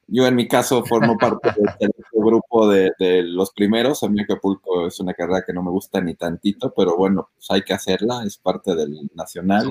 yo 0.08 0.28
en 0.28 0.36
mi 0.36 0.48
caso 0.48 0.84
formo 0.84 1.16
parte 1.18 1.50
del 1.80 1.92
grupo 2.23 2.67
de, 2.67 2.91
los 3.23 3.51
primeros. 3.51 4.03
A 4.03 4.09
mí 4.09 4.21
Acapulco 4.21 4.88
es 4.88 4.99
una 4.99 5.13
carrera 5.13 5.43
que 5.45 5.53
no 5.53 5.63
me 5.63 5.71
gusta 5.71 6.01
ni 6.01 6.15
tantito, 6.15 6.73
pero 6.75 6.97
bueno, 6.97 7.29
pues 7.36 7.49
hay 7.51 7.62
que 7.63 7.73
hacerla, 7.73 8.23
es 8.25 8.38
parte 8.38 8.75
del 8.75 9.09
nacional. 9.15 9.69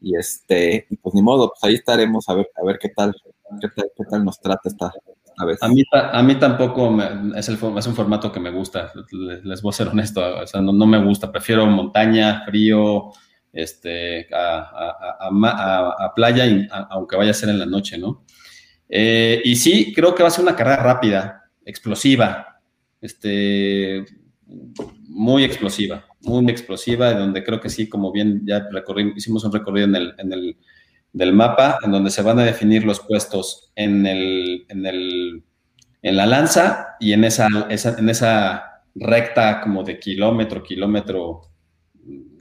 Y, 0.00 0.16
este, 0.16 0.86
y 0.88 0.96
pues 0.96 1.14
ni 1.14 1.22
modo, 1.22 1.48
pues 1.48 1.64
ahí 1.64 1.74
estaremos 1.74 2.28
a 2.28 2.34
ver, 2.34 2.48
a 2.60 2.64
ver 2.64 2.78
qué 2.78 2.88
tal, 2.90 3.14
qué 3.60 4.04
tal, 4.08 4.24
nos 4.24 4.40
trata 4.40 4.68
esta, 4.68 4.92
vez. 5.44 5.62
A 5.62 5.68
mí, 5.68 5.82
a 5.92 6.22
mí 6.22 6.34
tampoco 6.36 6.96
es, 7.36 7.48
el, 7.48 7.58
es 7.76 7.86
un 7.86 7.94
formato 7.94 8.30
que 8.30 8.40
me 8.40 8.50
gusta, 8.50 8.92
les, 9.42 9.62
voy 9.62 9.70
a 9.70 9.72
ser 9.72 9.88
honesto, 9.88 10.20
o 10.42 10.46
sea, 10.46 10.60
no, 10.60 10.72
no 10.72 10.86
me 10.86 11.02
gusta, 11.04 11.32
prefiero 11.32 11.66
montaña, 11.66 12.44
frío, 12.44 13.10
este, 13.52 14.28
a, 14.32 16.12
playa, 16.14 16.44
aunque 16.90 17.16
vaya 17.16 17.30
a 17.32 17.34
ser 17.34 17.48
en 17.48 17.58
la 17.58 17.66
noche, 17.66 17.98
¿no? 17.98 18.24
Eh, 18.88 19.40
y 19.44 19.56
sí, 19.56 19.92
creo 19.94 20.14
que 20.14 20.22
va 20.22 20.28
a 20.28 20.32
ser 20.32 20.44
una 20.44 20.56
carrera 20.56 20.82
rápida, 20.82 21.50
explosiva, 21.64 22.60
este, 23.00 24.04
muy 25.08 25.44
explosiva, 25.44 26.06
muy 26.20 26.50
explosiva, 26.50 27.12
donde 27.12 27.44
creo 27.44 27.60
que 27.60 27.68
sí, 27.68 27.88
como 27.88 28.12
bien 28.12 28.42
ya 28.44 28.68
hicimos 29.14 29.44
un 29.44 29.52
recorrido 29.52 29.86
en 29.86 29.96
el, 29.96 30.14
en 30.18 30.32
el 30.32 30.56
del 31.12 31.32
mapa, 31.32 31.78
en 31.82 31.90
donde 31.90 32.10
se 32.10 32.22
van 32.22 32.38
a 32.38 32.44
definir 32.44 32.84
los 32.84 33.00
puestos 33.00 33.72
en, 33.74 34.06
el, 34.06 34.64
en, 34.68 34.86
el, 34.86 35.42
en 36.02 36.16
la 36.16 36.26
lanza 36.26 36.96
y 37.00 37.12
en 37.12 37.24
esa, 37.24 37.48
en 37.68 38.08
esa 38.08 38.82
recta 38.94 39.60
como 39.60 39.82
de 39.82 39.98
kilómetro, 39.98 40.62
kilómetro 40.62 41.48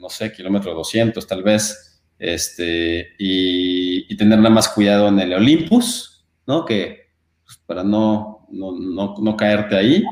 no 0.07 0.09
sé, 0.09 0.31
kilómetro 0.31 0.73
200 0.73 1.25
tal 1.27 1.43
vez, 1.43 2.01
este, 2.19 3.09
y, 3.19 4.15
tener 4.17 4.39
nada 4.39 4.49
más 4.49 4.69
cuidado 4.69 5.09
en 5.09 5.19
el 5.19 5.33
Olympus, 5.33 6.16
¿no? 6.47 6.65
Que 6.65 7.11
pues, 7.45 7.61
para 7.65 7.83
no, 7.83 8.47
no, 8.49 9.37
caerte 9.37 9.75
ahí, 9.75 10.03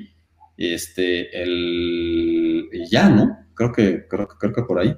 este, 0.58 1.42
el, 1.42 2.70
y 2.72 2.90
ya, 2.90 3.10
¿no? 3.10 3.38
Creo 3.56 3.72
que, 3.72 4.08
creo, 4.08 4.28
creo 4.28 4.54
que 4.54 4.64
por 4.64 4.80
ahí. 4.80 4.96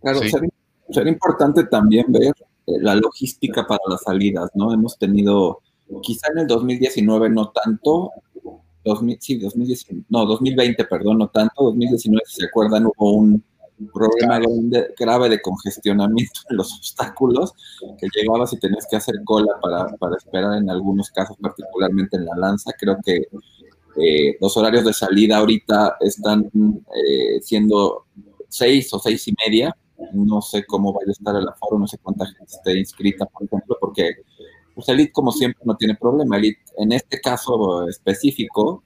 Claro, 0.00 0.20
sería, 0.20 1.12
importante 1.12 1.64
también 1.64 2.06
ver 2.08 2.32
eh, 2.66 2.72
la 2.80 2.94
logística 2.94 3.66
para 3.66 3.80
las 3.88 4.02
salidas, 4.02 4.50
¿no? 4.54 4.72
Hemos 4.72 4.98
tenido, 4.98 5.60
quizá 6.02 6.28
en 6.32 6.38
el 6.38 6.46
2019 6.46 7.28
no 7.28 7.50
tanto, 7.50 8.10
2000, 8.84 9.18
sí, 9.20 9.38
2019, 9.38 10.06
no, 10.08 10.24
2020, 10.24 10.84
perdón, 10.86 11.18
no 11.18 11.28
tanto, 11.28 11.64
2019, 11.64 12.22
si 12.26 12.40
se 12.40 12.46
acuerdan, 12.46 12.86
hubo 12.86 13.12
un 13.12 13.44
problema 13.88 14.40
grave 14.98 15.28
de 15.28 15.40
congestionamiento 15.40 16.40
en 16.50 16.56
los 16.56 16.74
obstáculos, 16.74 17.52
que 17.98 18.08
llegabas 18.14 18.52
y 18.52 18.58
tenías 18.58 18.86
que 18.90 18.96
hacer 18.96 19.16
cola 19.24 19.52
para, 19.60 19.86
para 19.96 20.16
esperar 20.16 20.58
en 20.58 20.68
algunos 20.70 21.10
casos, 21.10 21.36
particularmente 21.40 22.16
en 22.16 22.26
la 22.26 22.36
lanza. 22.36 22.72
Creo 22.78 22.98
que 23.04 23.28
eh, 23.96 24.36
los 24.40 24.56
horarios 24.56 24.84
de 24.84 24.92
salida 24.92 25.38
ahorita 25.38 25.96
están 26.00 26.50
eh, 26.54 27.40
siendo 27.42 28.06
seis 28.48 28.92
o 28.92 28.98
seis 28.98 29.26
y 29.28 29.34
media. 29.44 29.76
No 30.12 30.40
sé 30.40 30.64
cómo 30.64 30.92
vaya 30.92 31.08
a 31.08 31.12
estar 31.12 31.36
el 31.36 31.48
aforo, 31.48 31.78
no 31.78 31.86
sé 31.86 31.98
cuánta 31.98 32.26
gente 32.26 32.44
esté 32.44 32.78
inscrita, 32.78 33.26
por 33.26 33.44
ejemplo, 33.44 33.76
porque 33.80 34.14
pues, 34.74 34.88
Elite, 34.88 35.12
como 35.12 35.30
siempre, 35.30 35.62
no 35.66 35.76
tiene 35.76 35.94
problema. 35.94 36.38
Elite, 36.38 36.60
en 36.78 36.92
este 36.92 37.20
caso 37.20 37.86
específico, 37.86 38.82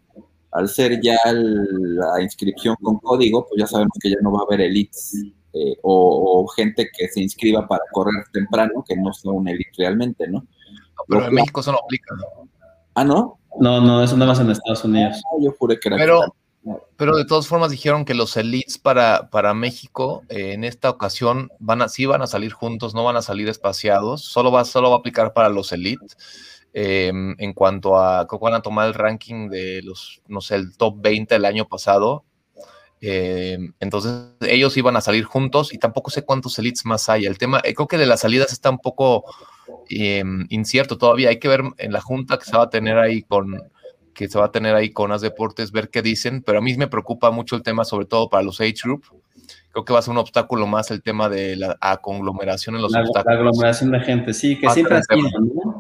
al 0.55 0.69
ser 0.69 1.01
ya 1.03 1.19
la 1.27 2.23
inscripción 2.23 2.77
con 2.81 2.99
código, 2.99 3.47
pues 3.47 3.61
ya 3.61 3.67
sabemos 3.67 3.93
que 4.01 4.11
ya 4.11 4.17
no 4.23 4.33
va 4.33 4.41
a 4.41 4.45
haber 4.45 4.61
elites 4.63 5.15
eh, 5.53 5.77
o, 5.83 6.47
gente 6.49 6.89
que 6.97 7.09
se 7.09 7.21
inscriba 7.21 7.67
para 7.67 7.83
correr 7.93 8.25
temprano, 8.33 8.85
que 8.87 8.97
no 8.97 9.13
sea 9.13 9.33
un 9.33 9.49
elite 9.49 9.73
realmente, 9.79 10.29
¿no? 10.29 10.47
Pero 11.09 11.27
en 11.27 11.35
México 11.35 11.61
eso 11.61 11.73
no 11.73 11.79
aplica. 11.79 12.15
Ah, 12.95 13.05
¿no? 13.05 13.39
No, 13.59 13.81
no, 13.81 14.03
eso 14.03 14.17
nada 14.17 14.31
más 14.31 14.41
en 14.41 14.51
Estados 14.51 14.85
Unidos. 14.85 15.21
Ah, 15.27 15.37
yo 15.41 15.53
juré 15.59 15.79
que 15.79 15.89
era. 15.89 15.97
Pero, 15.97 16.35
pero 16.97 17.17
de 17.17 17.25
todas 17.25 17.49
formas 17.49 17.73
dijeron 17.73 18.05
que 18.05 18.15
los 18.15 18.37
elites 18.37 18.79
para, 18.79 19.31
para 19.31 19.55
México 19.55 20.23
eh, 20.29 20.53
en 20.53 20.63
esta 20.63 20.89
ocasión 20.89 21.51
van 21.59 21.83
a, 21.83 21.89
sí 21.89 22.07
van 22.07 22.23
a 22.23 22.29
salir 22.29 22.53
juntos, 22.53 22.95
no 22.95 23.03
van 23.03 23.17
a 23.17 23.23
salir 23.23 23.49
espaciados, 23.49 24.25
solo 24.25 24.53
va, 24.53 24.65
solo 24.65 24.91
va 24.91 24.97
a 24.97 24.99
aplicar 25.01 25.33
para 25.33 25.49
los 25.49 25.73
elites. 25.73 26.17
Em, 26.77 27.37
en 27.39 27.53
cuanto 27.53 27.97
a 27.97 28.27
que 28.27 28.37
van 28.37 28.55
a 28.55 28.61
tomar 28.61 28.89
el 28.89 28.95
ranking 28.95 29.49
de 29.49 29.81
los, 29.85 30.21
no 30.27 30.41
sé, 30.41 30.57
el 30.57 30.77
top 30.77 30.97
20 31.01 31.33
del 31.33 31.45
año 31.45 31.69
pasado. 31.69 32.25
Em, 33.01 33.73
entonces 33.79 34.13
ellos 34.41 34.77
iban 34.77 34.97
a 34.97 35.01
salir 35.01 35.23
juntos 35.25 35.73
y 35.73 35.79
tampoco 35.79 36.11
sé 36.11 36.25
cuántos 36.25 36.59
elites 36.59 36.85
más 36.85 37.09
hay. 37.09 37.27
El 37.27 37.39
tema, 37.39 37.61
eh, 37.63 37.75
creo 37.75 37.87
que 37.87 37.97
de 37.97 38.07
las 38.07 38.23
salidas 38.23 38.53
está 38.53 38.71
un 38.71 38.81
poco 38.81 39.25
em, 39.89 40.47
incierto 40.51 40.99
todavía. 40.99 41.29
Hay 41.29 41.39
que 41.39 41.47
ver 41.47 41.63
en 41.79 41.93
la 41.93 42.01
junta 42.01 42.39
que 42.39 42.45
se 42.45 42.57
va 42.57 42.65
a 42.65 42.71
tener 42.71 42.99
ahí 42.99 43.23
con 43.23 43.57
que 44.13 44.29
se 44.29 44.39
va 44.39 44.47
a 44.47 44.53
tener 44.53 44.75
ahí 44.75 44.91
con 44.91 45.11
las 45.11 45.21
deportes, 45.21 45.71
ver 45.71 45.91
qué 45.91 46.03
dicen, 46.03 46.43
pero 46.43 46.59
a 46.59 46.61
mí 46.61 46.77
me 46.77 46.89
preocupa 46.89 47.31
mucho 47.31 47.55
el 47.55 47.63
tema, 47.63 47.85
sobre 47.85 48.07
todo 48.07 48.29
para 48.29 48.43
los 48.43 48.61
age 48.61 48.75
group. 48.83 49.05
Creo 49.71 49.85
que 49.85 49.93
va 49.93 50.01
a 50.01 50.03
ser 50.03 50.13
un 50.13 50.19
obstáculo 50.19 50.67
más 50.67 50.91
el 50.91 51.03
tema 51.03 51.29
de 51.29 51.57
la 51.57 51.77
conglomeración 52.01 52.75
en 52.77 52.83
los 52.83 52.95
obstáculos. 52.95 53.25
La 53.27 53.33
aglomeración 53.33 53.91
de 53.93 54.01
gente, 54.01 54.35
sí, 54.35 54.59
que 54.59 54.71
siempre 54.71 54.97
ha 54.97 55.03
sido, 55.03 55.74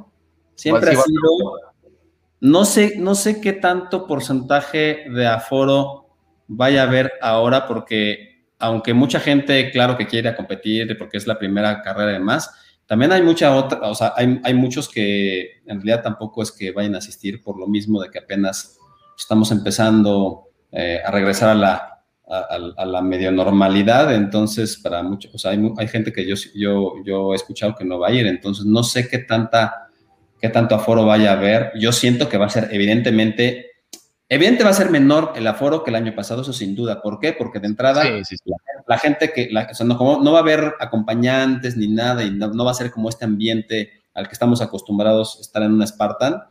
Siempre 0.55 0.91
ha 0.91 0.97
sido. 1.03 1.21
No 2.41 2.65
sé, 2.65 2.95
no 2.99 3.15
sé 3.15 3.41
qué 3.41 3.55
tanto 3.55 4.07
porcentaje 4.07 5.07
de 5.09 5.27
aforo 5.27 6.05
vaya 6.47 6.83
a 6.83 6.87
haber 6.87 7.13
ahora, 7.23 7.67
porque 7.67 8.35
aunque 8.59 8.95
mucha 8.95 9.21
gente, 9.21 9.71
claro 9.71 9.97
que 9.97 10.07
quiere 10.07 10.35
competir 10.37 10.97
porque 10.99 11.17
es 11.17 11.27
la 11.27 11.39
primera 11.39 11.83
carrera 11.83 12.13
de 12.13 12.21
más, 12.21 12.51
también 12.87 13.13
hay 13.13 13.23
mucha 13.23 13.55
otra, 13.55 13.81
o 13.83 13.95
sea, 13.95 14.13
hay, 14.15 14.55
muchos 14.55 14.91
que 14.91 15.63
en 15.65 15.77
realidad 15.77 16.03
tampoco 16.03 16.43
es 16.43 16.53
que 16.53 16.71
vayan 16.71 16.95
a 16.95 16.99
asistir 16.99 17.43
por 17.43 17.59
lo 17.59 17.67
mismo 17.67 18.01
de 18.01 18.11
que 18.11 18.19
apenas 18.19 18.79
estamos 19.17 19.51
empezando 19.51 20.49
eh, 20.71 21.01
a 21.05 21.11
regresar 21.11 21.49
a 21.49 21.55
la, 21.55 22.05
a, 22.27 22.85
la 22.85 23.01
medio 23.01 23.33
normalidad, 23.33 24.15
entonces 24.15 24.77
para 24.77 25.03
muchos, 25.03 25.35
o 25.35 25.39
sea, 25.39 25.53
hay, 25.53 25.73
hay 25.79 25.89
gente 25.89 26.13
que 26.13 26.27
yo, 26.27 26.35
yo, 26.55 26.95
yo 27.05 27.33
he 27.33 27.37
escuchado 27.37 27.75
que 27.75 27.85
no 27.85 27.99
va 27.99 28.09
a 28.09 28.13
ir, 28.13 28.27
entonces 28.27 28.67
no 28.67 28.83
sé 28.83 29.09
qué 29.09 29.19
tanta 29.19 29.84
qué 30.45 30.51
tanto 30.51 30.75
aforo 30.75 31.07
vaya 31.07 31.31
a 31.31 31.39
haber. 31.39 31.73
Yo 31.75 31.91
siento 31.91 32.29
que 32.29 32.37
va 32.37 32.45
a 32.45 32.51
ser 32.51 32.69
evidentemente, 32.71 33.71
evidentemente 34.29 34.65
va 34.65 34.71
a 34.71 34.75
ser 34.75 34.91
menor 34.91 35.33
el 35.37 35.47
aforo 35.47 35.83
que 35.83 35.89
el 35.89 35.97
año 35.97 36.15
pasado, 36.15 36.43
eso 36.43 36.53
sin 36.53 36.75
duda. 36.75 37.01
¿Por 37.01 37.19
qué? 37.19 37.33
Porque 37.33 37.61
de 37.61 37.69
entrada 37.69 38.05
La, 38.87 38.99
gente 38.99 39.33
que, 39.33 39.49
o 39.49 39.75
sea, 39.75 39.87
no, 39.87 39.97
no, 40.23 40.33
va 40.33 40.41
a 40.41 40.43
haber 40.43 40.75
acompañantes 40.81 41.79
ni 41.79 41.89
nada 41.89 42.23
y 42.25 42.31
no, 42.31 42.63
va 42.63 42.73
a 42.73 42.75
ser 42.75 42.91
como 42.91 43.09
este 43.09 43.25
ambiente 43.25 43.91
al 44.13 44.27
que 44.27 44.35
estamos 44.35 44.61
acostumbrados 44.61 45.39
a 45.39 45.41
estar 45.41 45.63
en 45.63 45.73
una 45.73 45.87
Spartan. 45.87 46.43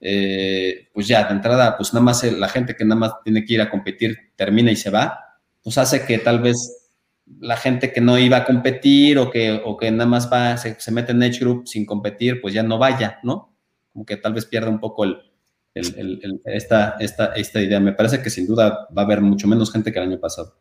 Eh, 0.00 0.88
pues 0.94 1.06
ya, 1.06 1.24
de 1.24 1.34
entrada, 1.34 1.76
pues 1.76 1.92
nada 1.92 2.04
más 2.04 2.24
la 2.24 2.48
gente 2.48 2.74
que 2.74 2.86
nada 2.86 3.00
más 3.00 3.12
tiene 3.22 3.44
que 3.44 3.52
ir 3.52 3.60
a 3.60 3.68
competir 3.68 4.16
termina 4.34 4.72
y 4.72 4.76
se 4.76 4.88
va, 4.88 5.36
pues 5.62 5.76
hace 5.76 6.06
que 6.06 6.16
tal 6.16 6.40
vez 6.40 6.81
la 7.26 7.56
gente 7.56 7.92
que 7.92 8.00
no 8.00 8.18
iba 8.18 8.38
a 8.38 8.44
competir 8.44 9.18
o 9.18 9.30
que, 9.30 9.60
o 9.64 9.76
que 9.76 9.90
nada 9.90 10.06
más 10.06 10.30
va, 10.32 10.56
se, 10.56 10.76
mete 10.90 11.12
en 11.12 11.22
Edge 11.22 11.40
Group 11.40 11.66
sin 11.66 11.86
competir, 11.86 12.40
pues 12.40 12.54
ya 12.54 12.62
no 12.62 12.78
vaya, 12.78 13.20
¿no? 13.22 13.54
Como 13.92 14.04
que 14.04 14.16
tal 14.16 14.34
vez 14.34 14.46
pierda 14.46 14.68
un 14.68 14.80
poco 14.80 15.04
el, 15.04 15.22
esta, 15.74 16.96
esta, 16.98 17.26
esta 17.34 17.62
idea. 17.62 17.80
Me 17.80 17.92
parece 17.92 18.22
que 18.22 18.30
sin 18.30 18.46
duda 18.46 18.88
va 18.96 19.02
a 19.02 19.04
haber 19.04 19.20
mucho 19.20 19.48
menos 19.48 19.72
gente 19.72 19.92
que 19.92 19.98
el 19.98 20.08
año 20.08 20.20
pasado. 20.20 20.56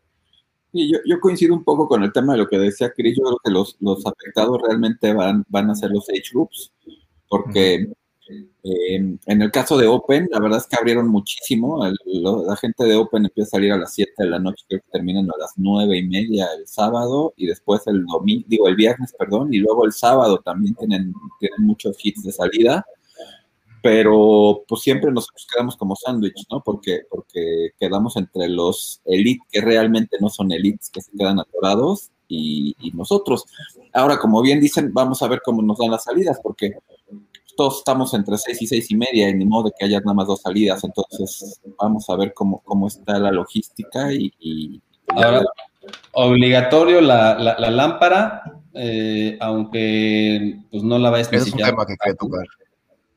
Y 0.73 0.91
yo, 0.91 0.99
yo, 1.05 1.19
coincido 1.19 1.53
un 1.53 1.65
poco 1.65 1.87
con 1.87 2.01
el 2.03 2.13
tema 2.13 2.33
de 2.33 2.39
lo 2.39 2.47
que 2.47 2.57
decía 2.57 2.93
Chris. 2.95 3.17
Yo 3.17 3.23
creo 3.25 3.39
que 3.43 3.51
los, 3.51 3.75
los 3.81 4.05
afectados 4.05 4.57
realmente 4.65 5.13
van, 5.13 5.45
van 5.49 5.69
a 5.69 5.75
ser 5.75 5.91
los 5.91 6.09
age 6.09 6.29
groups, 6.31 6.71
porque 7.27 7.91
en 8.63 9.41
el 9.41 9.49
caso 9.49 9.77
de 9.77 9.87
Open, 9.87 10.29
la 10.31 10.39
verdad 10.39 10.59
es 10.59 10.67
que 10.67 10.75
abrieron 10.75 11.07
muchísimo. 11.07 11.83
la 11.83 12.55
gente 12.57 12.83
de 12.83 12.95
Open 12.95 13.25
empieza 13.25 13.47
a 13.47 13.57
salir 13.57 13.71
a 13.71 13.77
las 13.77 13.93
7 13.93 14.11
de 14.17 14.29
la 14.29 14.39
noche, 14.39 14.63
creo 14.67 14.81
que 14.81 14.91
terminan 14.91 15.25
a 15.31 15.37
las 15.39 15.53
9 15.55 15.97
y 15.97 16.07
media 16.07 16.47
el 16.57 16.67
sábado 16.67 17.33
y 17.37 17.47
después 17.47 17.81
el 17.87 18.05
domingo, 18.05 18.45
digo 18.47 18.67
el 18.67 18.75
viernes, 18.75 19.15
perdón, 19.17 19.53
y 19.53 19.57
luego 19.57 19.85
el 19.85 19.93
sábado 19.93 20.39
también 20.39 20.75
tienen, 20.75 21.13
muchos 21.57 21.97
hits 22.03 22.23
de 22.23 22.31
salida. 22.31 22.85
Pero 23.83 24.63
pues 24.67 24.81
siempre 24.81 25.11
nos 25.11 25.27
quedamos 25.51 25.75
como 25.75 25.95
sándwich, 25.95 26.45
¿no? 26.51 26.61
Porque, 26.63 27.01
porque 27.09 27.71
quedamos 27.79 28.15
entre 28.15 28.47
los 28.47 29.01
elite 29.05 29.43
que 29.51 29.59
realmente 29.59 30.17
no 30.21 30.29
son 30.29 30.51
elites, 30.51 30.91
que 30.91 31.01
se 31.01 31.11
quedan 31.17 31.39
atorados, 31.39 32.11
y, 32.27 32.75
y 32.79 32.91
nosotros. 32.91 33.45
Ahora, 33.91 34.19
como 34.19 34.41
bien 34.43 34.61
dicen, 34.61 34.93
vamos 34.93 35.23
a 35.23 35.27
ver 35.27 35.41
cómo 35.43 35.63
nos 35.63 35.79
dan 35.79 35.89
las 35.89 36.03
salidas, 36.03 36.39
porque 36.43 36.75
todos 37.61 37.77
estamos 37.77 38.11
entre 38.15 38.39
seis 38.39 38.59
y 38.59 38.65
seis 38.65 38.89
y 38.89 38.95
media, 38.95 39.29
y 39.29 39.35
ni 39.35 39.45
modo 39.45 39.65
de 39.65 39.71
que 39.77 39.85
haya 39.85 39.99
nada 39.99 40.15
más 40.15 40.25
dos 40.25 40.41
salidas. 40.41 40.83
Entonces, 40.83 41.61
vamos 41.77 42.09
a 42.09 42.15
ver 42.15 42.33
cómo, 42.33 42.59
cómo 42.65 42.87
está 42.87 43.19
la 43.19 43.31
logística 43.31 44.11
y. 44.11 44.81
obligatorio 46.13 47.01
la, 47.01 47.35
lámpara, 47.69 48.41
eh, 48.73 49.37
aunque 49.39 50.57
pues 50.71 50.81
no 50.81 50.97
la 50.97 51.11
va 51.11 51.17
a 51.17 51.21
Es 51.21 51.53
un 51.53 51.59
tema 51.59 51.85
que 51.85 51.95
quiere 51.97 52.17
tocar. 52.17 52.47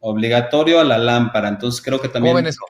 Obligatorio 0.01 0.81
a 0.81 0.85
la 0.85 0.99
lámpara. 0.99 1.49
Entonces, 1.49 1.81
creo 1.81 1.99
que 1.99 2.09
también. 2.09 2.35
¿Cómo 2.35 2.43
ven 2.43 2.49
eso? 2.49 2.61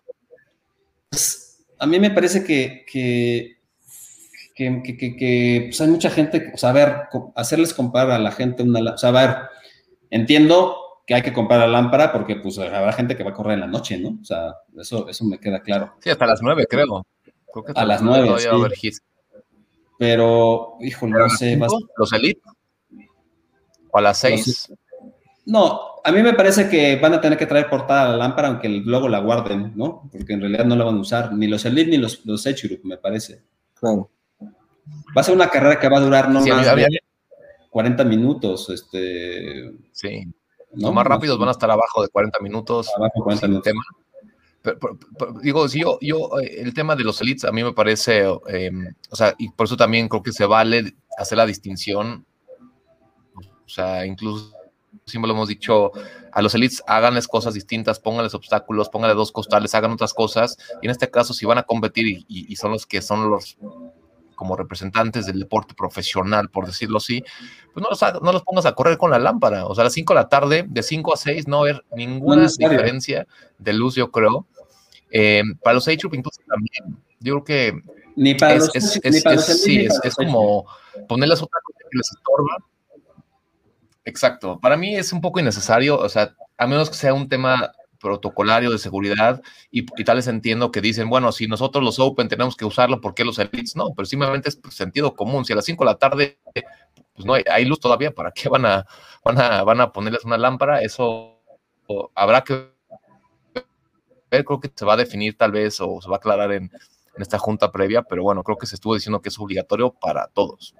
Pues, 1.11 1.65
a 1.77 1.87
mí 1.89 1.99
me 1.99 2.13
parece 2.13 2.45
que, 2.45 2.85
que 2.87 3.57
que, 4.55 5.65
pues 5.67 5.81
hay 5.81 5.89
mucha 5.89 6.09
gente, 6.09 6.53
o 6.55 6.57
sea, 6.57 6.71
a 6.71 6.73
ver, 6.73 6.95
hacerles 7.35 7.75
comprar 7.75 8.13
a 8.13 8.21
la 8.21 8.31
gente 8.31 8.63
una, 8.63 8.93
o 8.93 8.97
sea, 8.97 9.09
a 9.09 9.13
ver, 9.13 9.37
entiendo 10.11 10.84
que 11.07 11.14
hay 11.14 11.23
que 11.23 11.33
comprar 11.33 11.61
la 11.61 11.67
lámpara 11.67 12.12
porque 12.12 12.37
pues 12.37 12.59
habrá 12.59 12.93
gente 12.93 13.17
que 13.17 13.25
va 13.25 13.31
a 13.31 13.35
correr 13.35 13.55
en 13.55 13.61
la 13.61 13.67
noche, 13.67 13.99
¿no? 13.99 14.19
O 14.21 14.25
sea, 14.25 14.55
eso, 14.79 15.09
eso 15.09 15.25
me 15.25 15.38
queda 15.38 15.61
claro. 15.61 15.95
Sí, 16.01 16.11
hasta 16.11 16.27
las 16.27 16.40
nueve, 16.43 16.67
creo. 16.69 17.07
a 17.75 17.85
las 17.85 18.03
nueve, 18.03 18.35
sí. 18.38 18.90
Pero, 19.99 20.77
híjole, 20.81 21.12
no 21.12 21.29
sé. 21.29 21.59
¿Los 21.97 22.12
Elite? 22.12 22.40
¿O 23.90 23.99
a 23.99 24.01
las 24.01 24.19
seis? 24.19 24.73
No, 25.47 25.81
a 26.03 26.11
mí 26.11 26.23
me 26.23 26.33
parece 26.33 26.69
que 26.69 26.97
van 26.97 27.12
a 27.14 27.21
tener 27.21 27.38
que 27.38 27.47
traer 27.47 27.69
portada 27.69 28.07
a 28.07 28.09
la 28.09 28.17
lámpara, 28.17 28.49
aunque 28.49 28.69
luego 28.69 29.09
la 29.09 29.21
guarden, 29.21 29.73
¿no? 29.77 30.09
Porque 30.11 30.33
en 30.33 30.40
realidad 30.40 30.64
no 30.64 30.75
la 30.75 30.85
van 30.85 30.97
a 30.97 31.01
usar, 31.01 31.33
ni 31.33 31.47
los 31.47 31.64
Elite 31.67 31.90
ni 31.90 31.99
los, 31.99 32.25
los 32.25 32.45
me 32.83 32.97
parece. 32.97 33.43
Claro. 33.75 34.11
Va 35.17 35.21
a 35.21 35.23
ser 35.23 35.35
una 35.35 35.49
carrera 35.49 35.79
que 35.79 35.88
va 35.88 35.99
a 35.99 36.01
durar 36.01 36.31
no 36.31 36.45
más 36.45 36.77
de 36.77 37.01
40 37.71 38.05
minutos. 38.05 38.71
Este, 38.71 39.71
sí. 39.93 40.27
Los 40.77 40.93
más 40.93 41.07
rápidos 41.07 41.39
van 41.39 41.49
a 41.49 41.53
estar 41.53 41.71
abajo 41.71 42.03
de 42.03 42.09
40 42.09 42.41
minutos. 42.41 42.91
Abajo 42.97 43.23
40 43.23 43.49
minutos. 43.49 43.73
Tema. 43.73 43.83
digo, 45.43 45.69
si 45.69 45.81
yo, 45.81 45.99
yo, 46.01 46.39
eh, 46.41 46.63
el 46.63 46.73
tema 46.75 46.97
de 46.97 47.05
los 47.05 47.21
elites 47.21 47.45
a 47.45 47.53
mí 47.53 47.63
me 47.63 47.73
parece, 47.73 48.25
em, 48.49 48.95
o 49.11 49.17
sea, 49.17 49.35
y 49.39 49.51
por 49.51 49.67
eso 49.67 49.77
también 49.77 50.09
creo 50.09 50.23
que 50.23 50.33
se 50.33 50.47
vale 50.47 50.95
hacer 51.19 51.39
la 51.39 51.47
distinción. 51.47 52.25
O 53.37 53.69
sea, 53.69 54.07
incluso 54.07 54.53
siempre 55.07 55.29
lo 55.29 55.35
hemos 55.35 55.49
dicho, 55.49 55.93
a 56.33 56.43
los 56.43 56.55
elites 56.55 56.83
háganles 56.87 57.29
cosas 57.29 57.55
distintas, 57.55 58.01
pónganles 58.01 58.35
obstáculos, 58.35 58.89
pónganles 58.89 59.17
dos 59.17 59.33
costales, 59.33 59.75
hagan 59.75 59.93
otras 59.93 60.15
cosas. 60.15 60.57
Y 60.83 60.87
en 60.87 60.91
este 60.91 61.11
caso, 61.11 61.35
si 61.35 61.47
van 61.47 61.59
a 61.59 61.65
competir 61.65 62.25
y 62.29 62.57
son 62.57 62.73
los 62.73 62.87
que 62.87 63.03
son 63.03 63.31
los 63.31 63.59
como 64.35 64.57
representantes 64.57 65.27
del 65.27 65.38
deporte 65.40 65.75
profesional, 65.75 66.49
por 66.51 66.66
decirlo 66.66 66.99
así, 66.99 67.25
pues 67.73 67.83
no 67.83 67.90
los, 67.90 68.23
no 68.23 68.33
los 68.33 68.42
pongas 68.42 68.66
a 68.66 68.75
correr 68.75 68.99
con 68.99 69.11
la 69.11 69.18
lámpara. 69.18 69.66
O 69.66 69.75
sea, 69.75 69.83
a 69.83 69.85
las 69.87 69.92
5 69.94 70.12
de 70.12 70.20
la 70.20 70.29
tarde, 70.29 70.64
de 70.68 70.83
5 70.83 71.14
a 71.14 71.16
6, 71.16 71.49
no 71.49 71.61
haber 71.61 71.85
ninguna 71.94 72.47
diferencia 72.47 73.27
de 73.59 73.73
luz, 73.73 73.94
yo 73.94 74.11
creo. 74.11 74.47
Eh, 75.11 75.42
para 75.62 75.75
los 75.75 75.87
age 75.87 76.01
incluso 76.12 76.40
también, 76.49 77.03
yo 77.20 77.35
creo 77.35 77.44
que 77.44 77.83
ni 78.16 78.35
para 78.35 78.55
es, 78.55 78.61
los, 78.61 78.77
es, 78.77 79.62
sí, 79.62 79.87
es, 80.03 80.14
como 80.14 80.66
ponerles 81.09 81.42
otra 81.42 81.61
cosa 81.62 81.79
que 81.90 81.99
les 81.99 82.11
estorba. 82.11 82.59
Exacto. 84.05 84.59
Para 84.61 84.77
mí 84.77 84.97
es 84.97 85.12
un 85.12 85.20
poco 85.20 85.40
innecesario, 85.40 85.99
o 85.99 86.09
sea, 86.09 86.35
a 86.57 86.66
menos 86.66 86.90
que 86.90 86.97
sea 86.97 87.14
un 87.14 87.29
tema 87.29 87.73
protocolario 88.05 88.71
de 88.71 88.77
seguridad 88.77 89.40
y, 89.71 89.87
tal 90.05 90.17
vez 90.17 90.27
entiendo 90.27 90.71
que 90.71 90.83
dicen, 90.83 91.09
bueno, 91.09 91.33
si 91.33 91.47
nosotros 91.47 91.83
los 91.83 91.99
Open 91.99 92.29
tenemos 92.29 92.55
que 92.55 92.67
usarlo, 92.67 93.01
¿por 93.01 93.14
qué 93.14 93.25
los 93.25 93.38
Elites 93.38 93.77
no? 93.77 93.95
Pero 93.97 94.05
simplemente 94.05 94.51
es 94.51 94.61
sentido 94.69 95.17
común. 95.17 95.47
Si 95.47 95.55
a 95.55 95.57
las 95.57 95.64
5 95.64 95.83
de 95.83 95.90
la 95.90 95.97
tarde 95.97 96.38
pues 97.14 97.25
no 97.25 97.33
hay, 97.33 97.64
luz 97.64 97.81
todavía, 97.81 98.11
¿para 98.11 98.31
qué 98.31 98.51
van 98.51 98.67
a, 98.67 98.87
van 99.25 99.40
a, 99.40 99.62
van 99.64 99.81
a 99.81 99.90
ponerles 99.90 100.25
una 100.25 100.37
lámpara? 100.37 100.83
Eso 100.83 101.40
habrá 102.14 102.43
que 102.43 102.69
ver, 104.31 104.45
creo 104.45 104.61
que 104.61 104.71
se 104.75 104.85
va 104.85 104.93
a 104.93 104.99
definir 104.99 105.38
tal 105.38 105.53
vez 105.53 105.81
o 105.81 106.03
se 106.03 106.09
va 106.09 106.17
a 106.17 106.19
aclarar 106.19 106.53
en, 106.53 106.64
en 106.64 107.23
esta 107.23 107.38
junta 107.38 107.73
previa, 107.73 108.03
pero 108.03 108.23
bueno, 108.23 108.43
creo 108.43 108.59
que 108.59 108.67
se 108.67 108.75
estuvo 108.75 108.95
diciendo 108.95 109.23
que 109.23 109.31
es 109.31 109.38
obligatorio 109.38 109.93
para 109.93 110.27
todos. 110.29 110.75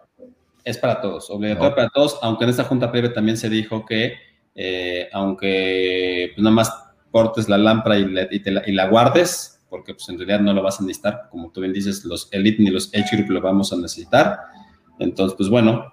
Es 0.63 0.77
para 0.77 1.01
todos, 1.01 1.31
obligatorio 1.31 1.75
para 1.75 1.89
todos, 1.89 2.19
aunque 2.21 2.45
en 2.45 2.51
esta 2.51 2.65
junta 2.65 2.91
previa 2.91 3.15
también 3.15 3.37
se 3.37 3.49
dijo 3.49 3.87
que, 3.87 4.15
eh, 4.55 5.09
aunque 5.13 6.33
pues, 6.35 6.43
nada 6.43 6.55
más 6.55 6.85
cortes 7.15 7.49
la 7.49 7.59
lámpara 7.59 7.97
y, 7.97 8.73
la, 8.73 8.89
guardes, 8.89 9.61
porque 9.71 9.95
pues 9.95 10.09
en 10.09 10.19
realidad 10.19 10.41
no 10.41 10.53
lo 10.53 10.65
vas 10.65 10.81
a 10.81 10.83
necesitar, 10.83 11.29
como 11.31 11.53
tú 11.53 11.61
bien 11.61 11.73
dices, 11.73 12.05
los 12.05 12.29
Elite 12.33 12.61
ni 12.61 12.71
los 12.71 12.89
H 12.93 13.17
Group 13.17 13.31
lo 13.31 13.41
vamos 13.41 13.73
a 13.73 13.77
necesitar. 13.77 14.41
Entonces, 14.99 15.37
pues 15.37 15.49
bueno, 15.49 15.93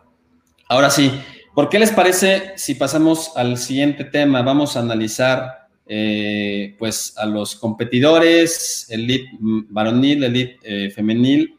ahora 0.68 0.90
sí, 0.90 1.12
¿por 1.54 1.70
qué 1.70 1.78
les 1.78 1.92
parece 1.92 2.54
si 2.56 2.74
pasamos 2.74 3.34
al 3.36 3.60
siguiente 3.60 4.04
tema? 4.04 4.42
Vamos 4.42 4.76
a 4.76 4.80
analizar 4.80 5.68
eh, 5.86 6.76
pues 6.80 7.16
a 7.20 7.28
los 7.28 7.56
competidores, 7.56 8.88
Elite 8.90 9.30
varonil, 9.70 10.24
Elite 10.24 10.58
eh, 10.64 10.90
femenil, 10.90 11.56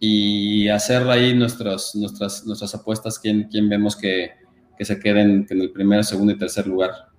y 0.00 0.66
hacer 0.68 1.06
ahí 1.10 1.34
nuestras, 1.34 1.94
nuestras, 1.94 2.46
nuestras 2.46 2.74
apuestas, 2.74 3.18
quién, 3.18 3.48
quién 3.50 3.68
vemos 3.68 3.96
que, 3.96 4.30
que 4.78 4.86
se 4.86 4.98
queden 4.98 5.46
en 5.50 5.60
el 5.60 5.72
primer, 5.72 6.04
segundo 6.04 6.32
y 6.32 6.38
tercer 6.38 6.66
lugar. 6.66 7.11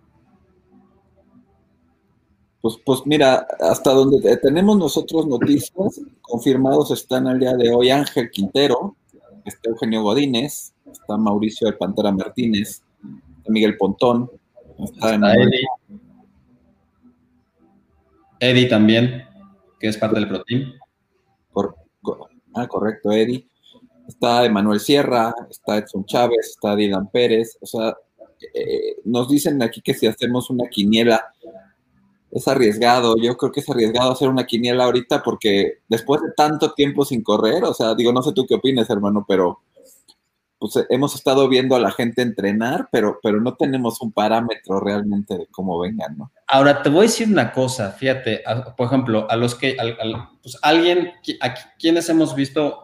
Pues, 2.63 2.77
pues 2.85 3.01
mira, 3.03 3.45
hasta 3.59 3.91
donde 3.91 4.37
tenemos 4.37 4.77
nosotros 4.77 5.27
noticias, 5.27 5.99
confirmados 6.21 6.91
están 6.91 7.27
al 7.27 7.37
día 7.37 7.57
de 7.57 7.73
hoy 7.73 7.89
Ángel 7.89 8.31
Quintero, 8.31 8.95
está 9.43 9.69
Eugenio 9.69 10.01
Godínez, 10.01 10.73
está 10.89 11.17
Mauricio 11.17 11.67
de 11.67 11.73
Pantera 11.73 12.13
Martínez, 12.13 12.81
está 13.37 13.51
Miguel 13.51 13.75
Pontón, 13.75 14.31
está, 14.79 15.13
Eddie. 15.13 15.67
Eddie 18.39 18.69
también, 18.69 19.25
que 19.77 19.89
es 19.89 19.97
parte 19.97 20.21
del 20.21 20.29
Pro 20.29 20.41
Team. 20.45 20.71
ah, 22.53 22.67
correcto, 22.69 23.11
Eddie. 23.11 23.45
Está 24.07 24.45
Emanuel 24.45 24.79
Sierra, 24.79 25.35
está 25.49 25.79
Edson 25.79 26.05
Chávez, 26.05 26.51
está 26.51 26.77
Dylan 26.77 27.09
Pérez. 27.09 27.57
O 27.59 27.65
sea, 27.65 27.93
eh, 28.53 28.99
nos 29.03 29.27
dicen 29.27 29.61
aquí 29.61 29.81
que 29.81 29.93
si 29.93 30.07
hacemos 30.07 30.49
una 30.49 30.69
quiniela 30.69 31.33
es 32.33 32.47
arriesgado. 32.47 33.15
Yo 33.17 33.37
creo 33.37 33.51
que 33.51 33.59
es 33.59 33.69
arriesgado 33.69 34.11
hacer 34.11 34.27
una 34.27 34.45
quiniela 34.45 34.85
ahorita 34.85 35.21
porque 35.21 35.79
después 35.87 36.21
de 36.21 36.31
tanto 36.35 36.73
tiempo 36.73 37.05
sin 37.05 37.21
correr, 37.21 37.63
o 37.63 37.73
sea, 37.73 37.93
digo, 37.95 38.11
no 38.11 38.23
sé 38.23 38.33
tú 38.33 38.45
qué 38.47 38.55
opinas, 38.55 38.89
hermano, 38.89 39.23
pero 39.27 39.59
pues 40.57 40.85
hemos 40.89 41.13
estado 41.13 41.49
viendo 41.49 41.75
a 41.75 41.79
la 41.79 41.91
gente 41.91 42.21
entrenar, 42.21 42.87
pero, 42.89 43.19
pero 43.21 43.41
no 43.41 43.55
tenemos 43.55 43.99
un 44.01 44.13
parámetro 44.13 44.79
realmente 44.79 45.37
de 45.37 45.47
cómo 45.51 45.77
vengan, 45.77 46.17
¿no? 46.17 46.31
Ahora, 46.47 46.81
te 46.81 46.89
voy 46.89 46.99
a 46.99 47.01
decir 47.01 47.27
una 47.27 47.51
cosa, 47.51 47.91
fíjate, 47.91 48.43
por 48.77 48.87
ejemplo, 48.87 49.29
a 49.29 49.35
los 49.35 49.55
que, 49.55 49.75
pues 50.41 50.57
alguien, 50.61 51.11
quienes 51.77 52.07
hemos 52.07 52.33
visto 52.33 52.81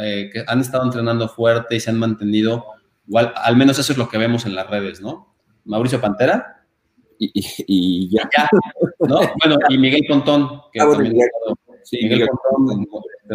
eh, 0.00 0.30
que 0.32 0.44
han 0.46 0.60
estado 0.60 0.84
entrenando 0.84 1.28
fuerte 1.28 1.74
y 1.74 1.80
se 1.80 1.90
han 1.90 1.98
mantenido, 1.98 2.66
igual, 3.08 3.34
al 3.34 3.56
menos 3.56 3.80
eso 3.80 3.90
es 3.90 3.98
lo 3.98 4.08
que 4.08 4.18
vemos 4.18 4.46
en 4.46 4.54
las 4.54 4.70
redes, 4.70 5.00
¿no? 5.00 5.34
Mauricio 5.64 6.00
Pantera, 6.00 6.57
y, 7.18 8.08
ya. 8.10 8.28
Bueno, 8.98 9.58
y 9.68 9.78
Miguel 9.78 10.04
Pontón, 10.08 10.62
que 10.72 10.80
ah, 10.80 10.88
también 10.90 11.14
Miguel, 11.92 12.28
Pontón, 12.28 12.86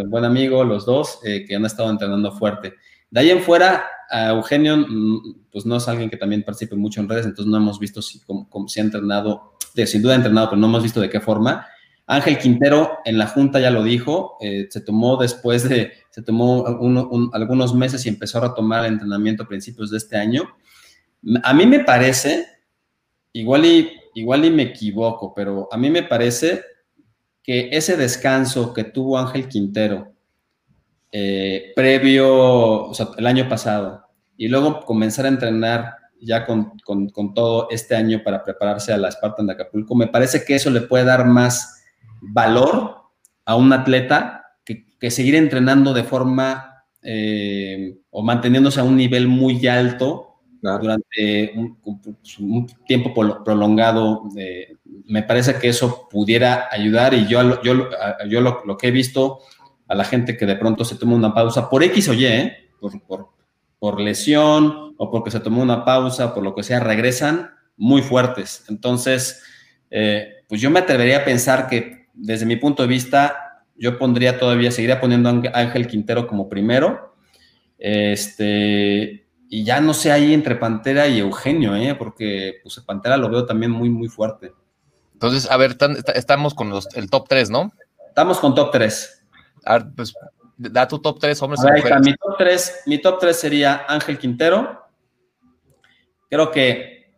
buen 0.10 0.26
amigo, 0.26 0.64
los 0.64 0.86
dos, 0.86 1.20
eh, 1.24 1.46
que 1.46 1.56
han 1.56 1.66
estado 1.66 1.90
entrenando 1.90 2.32
fuerte. 2.32 2.74
De 3.10 3.20
ahí 3.20 3.30
en 3.30 3.42
fuera, 3.42 3.86
a 4.10 4.30
Eugenio, 4.30 4.78
mm, 4.78 5.50
pues 5.52 5.66
no 5.66 5.78
es 5.78 5.88
alguien 5.88 6.10
que 6.10 6.18
también 6.18 6.44
participe 6.44 6.76
mucho 6.76 7.02
en 7.02 7.10
redes, 7.10 7.26
entonces 7.26 7.50
no 7.50 7.58
hemos 7.58 7.80
visto 7.80 8.02
si, 8.02 8.20
cómo, 8.22 8.68
se 8.68 8.82
ha 8.82 8.84
entrenado, 8.84 9.54
sin 9.86 10.02
duda 10.02 10.14
ha 10.14 10.18
entrenado, 10.18 10.50
pero 10.50 10.60
no 10.60 10.68
hemos 10.68 10.84
visto 10.84 11.02
de 11.02 11.10
qué 11.10 11.20
forma. 11.20 11.66
Ángel 12.06 12.38
Quintero 12.38 13.00
en 13.06 13.18
la 13.18 13.28
junta 13.28 13.60
ya 13.60 13.70
lo 13.70 13.84
dijo, 13.84 14.38
eh, 14.42 14.68
se 14.70 14.82
tomó 14.82 15.18
después 15.18 15.68
de, 15.68 15.94
se 16.10 16.22
tomó 16.22 16.66
algunos 17.34 17.74
meses 17.74 18.06
y 18.06 18.10
empezó 18.10 18.40
a 18.40 18.50
retomar 18.50 18.86
el 18.86 18.94
entrenamiento 18.94 19.44
a 19.44 19.48
principios 19.48 19.90
de 19.90 19.98
este 19.98 20.18
año. 20.18 20.44
A 21.44 21.54
mí 21.54 21.66
me 21.66 21.80
parece 21.80 22.46
igual 23.34 23.66
y, 23.66 23.92
igual 24.14 24.46
y 24.46 24.52
me 24.52 24.64
equivoco, 24.64 25.34
pero 25.34 25.68
a 25.72 25.78
mí 25.78 25.90
me 25.90 26.04
parece 26.04 26.64
que 27.44 27.70
ese 27.72 27.98
descanso 27.98 28.74
que 28.74 28.86
tuvo 28.86 29.18
Ángel 29.18 29.50
Quintero 29.50 30.14
eh, 31.12 31.74
previo, 31.76 32.86
o 32.86 32.94
sea, 32.94 33.10
el 33.18 33.28
año 33.28 33.50
pasado, 33.50 34.06
y 34.38 34.48
luego 34.48 34.86
comenzar 34.86 35.26
a 35.26 35.30
entrenar 35.30 35.96
ya 36.20 36.46
con, 36.46 36.78
todo 37.36 37.68
este 37.70 37.96
año 37.96 38.22
para 38.24 38.44
prepararse 38.44 38.94
a 38.94 38.98
la 38.98 39.12
Spartan 39.12 39.48
de 39.48 39.54
Acapulco, 39.54 39.94
me 39.94 40.08
parece 40.08 40.46
que 40.46 40.56
eso 40.56 40.70
le 40.70 40.82
puede 40.82 41.04
dar 41.04 41.26
más 41.26 41.84
valor 42.22 42.96
a 43.46 43.56
un 43.56 43.74
atleta 43.74 44.46
que, 44.64 45.12
seguir 45.12 45.36
entrenando 45.36 45.94
de 45.94 46.06
forma 46.06 46.86
eh, 47.02 47.98
o 48.10 48.24
manteniéndose 48.24 48.80
a 48.80 48.86
un 48.86 48.96
nivel 48.96 49.28
muy 49.28 49.68
alto 49.68 50.33
durante 50.64 51.54
un, 51.56 52.68
tiempo 52.88 53.14
prolongado. 53.44 54.24
Eh, 54.38 54.76
me 55.06 55.24
parece 55.24 55.56
que 55.56 55.70
eso 55.70 56.08
pudiera 56.10 56.70
ayudar 56.72 57.14
y 57.14 57.28
yo, 57.28 57.62
yo, 57.62 57.90
yo 58.28 58.42
lo, 58.42 58.78
que 58.78 58.88
he 58.88 58.92
visto 58.92 59.40
a 59.88 59.96
la 59.96 60.06
gente 60.06 60.38
que 60.38 60.46
de 60.46 60.56
pronto 60.56 60.86
se 60.86 60.96
toma 60.96 61.16
una 61.16 61.34
pausa 61.34 61.70
por 61.70 61.84
X 61.84 62.08
o 62.10 62.14
Y, 62.14 62.26
¿eh? 62.26 62.70
por, 62.80 63.02
por, 63.02 63.30
por, 63.78 64.00
lesión 64.00 64.96
o 64.98 65.12
porque 65.12 65.32
se 65.32 65.42
tomó 65.42 65.62
una 65.62 65.84
pausa, 65.84 66.34
por 66.34 66.44
lo 66.44 66.56
que 66.56 66.64
sea, 66.64 66.80
regresan 66.80 67.52
muy 67.76 68.02
fuertes. 68.02 68.64
Entonces, 68.70 69.44
eh, 69.92 70.44
pues 70.48 70.62
yo 70.62 70.70
me 70.70 70.80
atrevería 70.80 71.20
a 71.20 71.26
pensar 71.26 71.68
que 71.68 72.08
desde 72.14 72.46
mi 72.46 72.56
punto 72.56 72.84
de 72.84 72.90
vista, 72.90 73.64
yo 73.76 73.98
pondría 73.98 74.40
todavía, 74.40 74.72
seguiría 74.72 75.02
poniendo 75.02 75.30
a 75.30 75.60
Ángel 75.60 75.88
Quintero 75.88 76.28
como 76.28 76.48
primero. 76.48 77.16
Este, 77.78 79.23
y 79.54 79.64
ya 79.64 79.80
no 79.80 79.94
sé 79.94 80.12
ahí 80.12 80.34
entre 80.34 80.56
Pantera 80.56 81.08
y 81.08 81.20
Eugenio, 81.20 81.76
¿eh? 81.76 81.94
porque 81.94 82.60
pues 82.64 82.80
Pantera 82.80 83.18
lo 83.18 83.30
veo 83.30 83.46
también 83.46 83.70
muy, 83.70 83.88
muy 83.88 84.08
fuerte. 84.08 84.52
Entonces, 85.14 85.48
a 85.52 85.58
ver, 85.58 85.78
estamos 86.16 86.56
con 86.56 86.74
el 86.96 87.10
top 87.12 87.28
3, 87.30 87.52
¿no? 87.52 87.72
Estamos 88.08 88.40
con 88.40 88.56
top 88.56 88.72
3. 88.72 89.24
A 89.66 89.74
ver, 89.74 89.88
pues 89.96 90.16
da 90.58 90.88
tu 90.88 90.98
top 90.98 91.20
3, 91.20 91.40
hombres. 91.44 91.62
Mi 92.02 92.16
top 92.16 92.36
3, 92.36 92.82
mi 92.88 92.98
top 93.00 93.20
3 93.20 93.40
sería 93.40 93.86
Ángel 93.88 94.18
Quintero. 94.18 94.88
Creo 96.32 96.50
que 96.50 97.14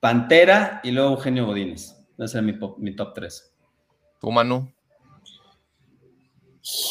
Pantera 0.00 0.80
y 0.82 0.92
luego 0.92 1.10
Eugenio 1.10 1.44
Godínez. 1.44 1.98
Ese 2.16 2.38
es 2.38 2.42
mi, 2.42 2.58
mi 2.78 2.96
top 2.96 3.12
3. 3.12 3.54
¿Tu 4.22 4.30
Manu? 4.32 4.72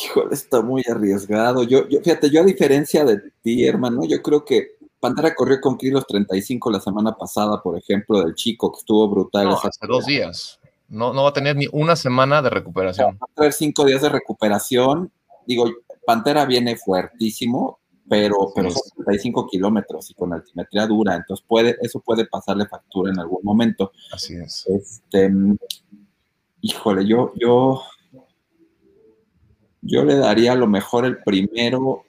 Híjole, 0.04 0.34
está 0.34 0.62
muy 0.62 0.84
arriesgado. 0.90 1.64
Yo, 1.64 1.88
yo, 1.88 2.00
fíjate, 2.02 2.30
yo 2.30 2.42
a 2.42 2.46
diferencia 2.46 3.06
de 3.06 3.22
ti, 3.42 3.66
hermano, 3.66 4.02
yo 4.06 4.22
creo 4.22 4.44
que 4.44 4.78
Pantera 5.00 5.36
corrió 5.36 5.62
con 5.62 5.78
kilos 5.78 6.06
35 6.08 6.72
la 6.72 6.80
semana 6.80 7.16
pasada, 7.16 7.62
por 7.62 7.78
ejemplo, 7.78 8.22
del 8.22 8.34
chico, 8.34 8.72
que 8.72 8.80
estuvo 8.80 9.08
brutal. 9.10 9.50
hace 9.50 9.88
dos 9.88 10.06
días. 10.06 10.60
No, 10.90 11.14
no 11.14 11.24
va 11.24 11.30
a 11.30 11.34
tener 11.34 11.56
ni 11.56 11.68
una 11.72 11.96
semana 11.96 12.42
de 12.42 12.50
recuperación. 12.50 13.18
Va 13.22 13.28
a 13.30 13.36
tener 13.36 13.54
cinco 13.54 13.86
días 13.86 14.02
de 14.02 14.10
recuperación. 14.10 15.12
Digo, 15.46 15.66
Pantera 16.06 16.46
viene 16.46 16.78
fuertísimo, 16.78 17.80
pero, 18.10 18.52
pero 18.56 18.72
son 18.72 18.82
35 19.06 19.48
kilómetros 19.48 20.10
y 20.10 20.14
con 20.14 20.34
altimetría 20.34 20.88
dura, 20.88 21.16
entonces 21.16 21.46
puede, 21.48 21.76
eso 21.82 22.00
puede 22.00 22.26
pasarle 22.26 22.66
factura 22.66 23.12
en 23.12 23.20
algún 23.20 23.42
momento. 23.44 23.92
Así 24.12 24.36
es. 24.36 24.66
Este, 24.68 25.30
híjole, 26.62 27.06
yo, 27.06 27.34
yo, 27.36 27.82
yo 29.82 30.04
le 30.04 30.16
daría 30.16 30.54
a 30.54 30.56
lo 30.56 30.68
mejor 30.68 31.06
el 31.06 31.18
primero 31.24 32.04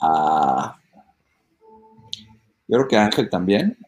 a, 0.00 0.78
yo 2.68 2.76
creo 2.76 2.88
que 2.88 2.96
a 2.96 3.04
Ángel 3.04 3.28
también, 3.28 3.78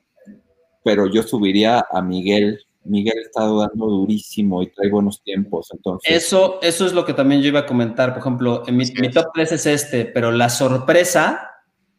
pero 0.85 1.07
yo 1.07 1.23
subiría 1.23 1.85
a 1.91 2.03
Miguel 2.03 2.65
Miguel 2.85 3.19
está 3.25 3.43
dando 3.43 3.87
durísimo 3.87 4.63
y 4.63 4.69
trae 4.69 4.91
buenos 4.91 5.23
tiempos. 5.23 5.69
Entonces. 5.73 6.25
Eso, 6.25 6.59
eso 6.63 6.87
es 6.87 6.93
lo 6.93 7.05
que 7.05 7.15
también 7.15 7.41
yo 7.41 7.49
iba 7.49 7.61
a 7.61 7.67
comentar. 7.67 8.11
Por 8.11 8.21
ejemplo, 8.21 8.63
en 8.67 8.77
mi, 8.77 9.11
top 9.11 9.27
3 9.35 9.53
es 9.53 9.67
este, 9.67 10.05
pero 10.05 10.33
la 10.33 10.49
sorpresa, 10.49 11.51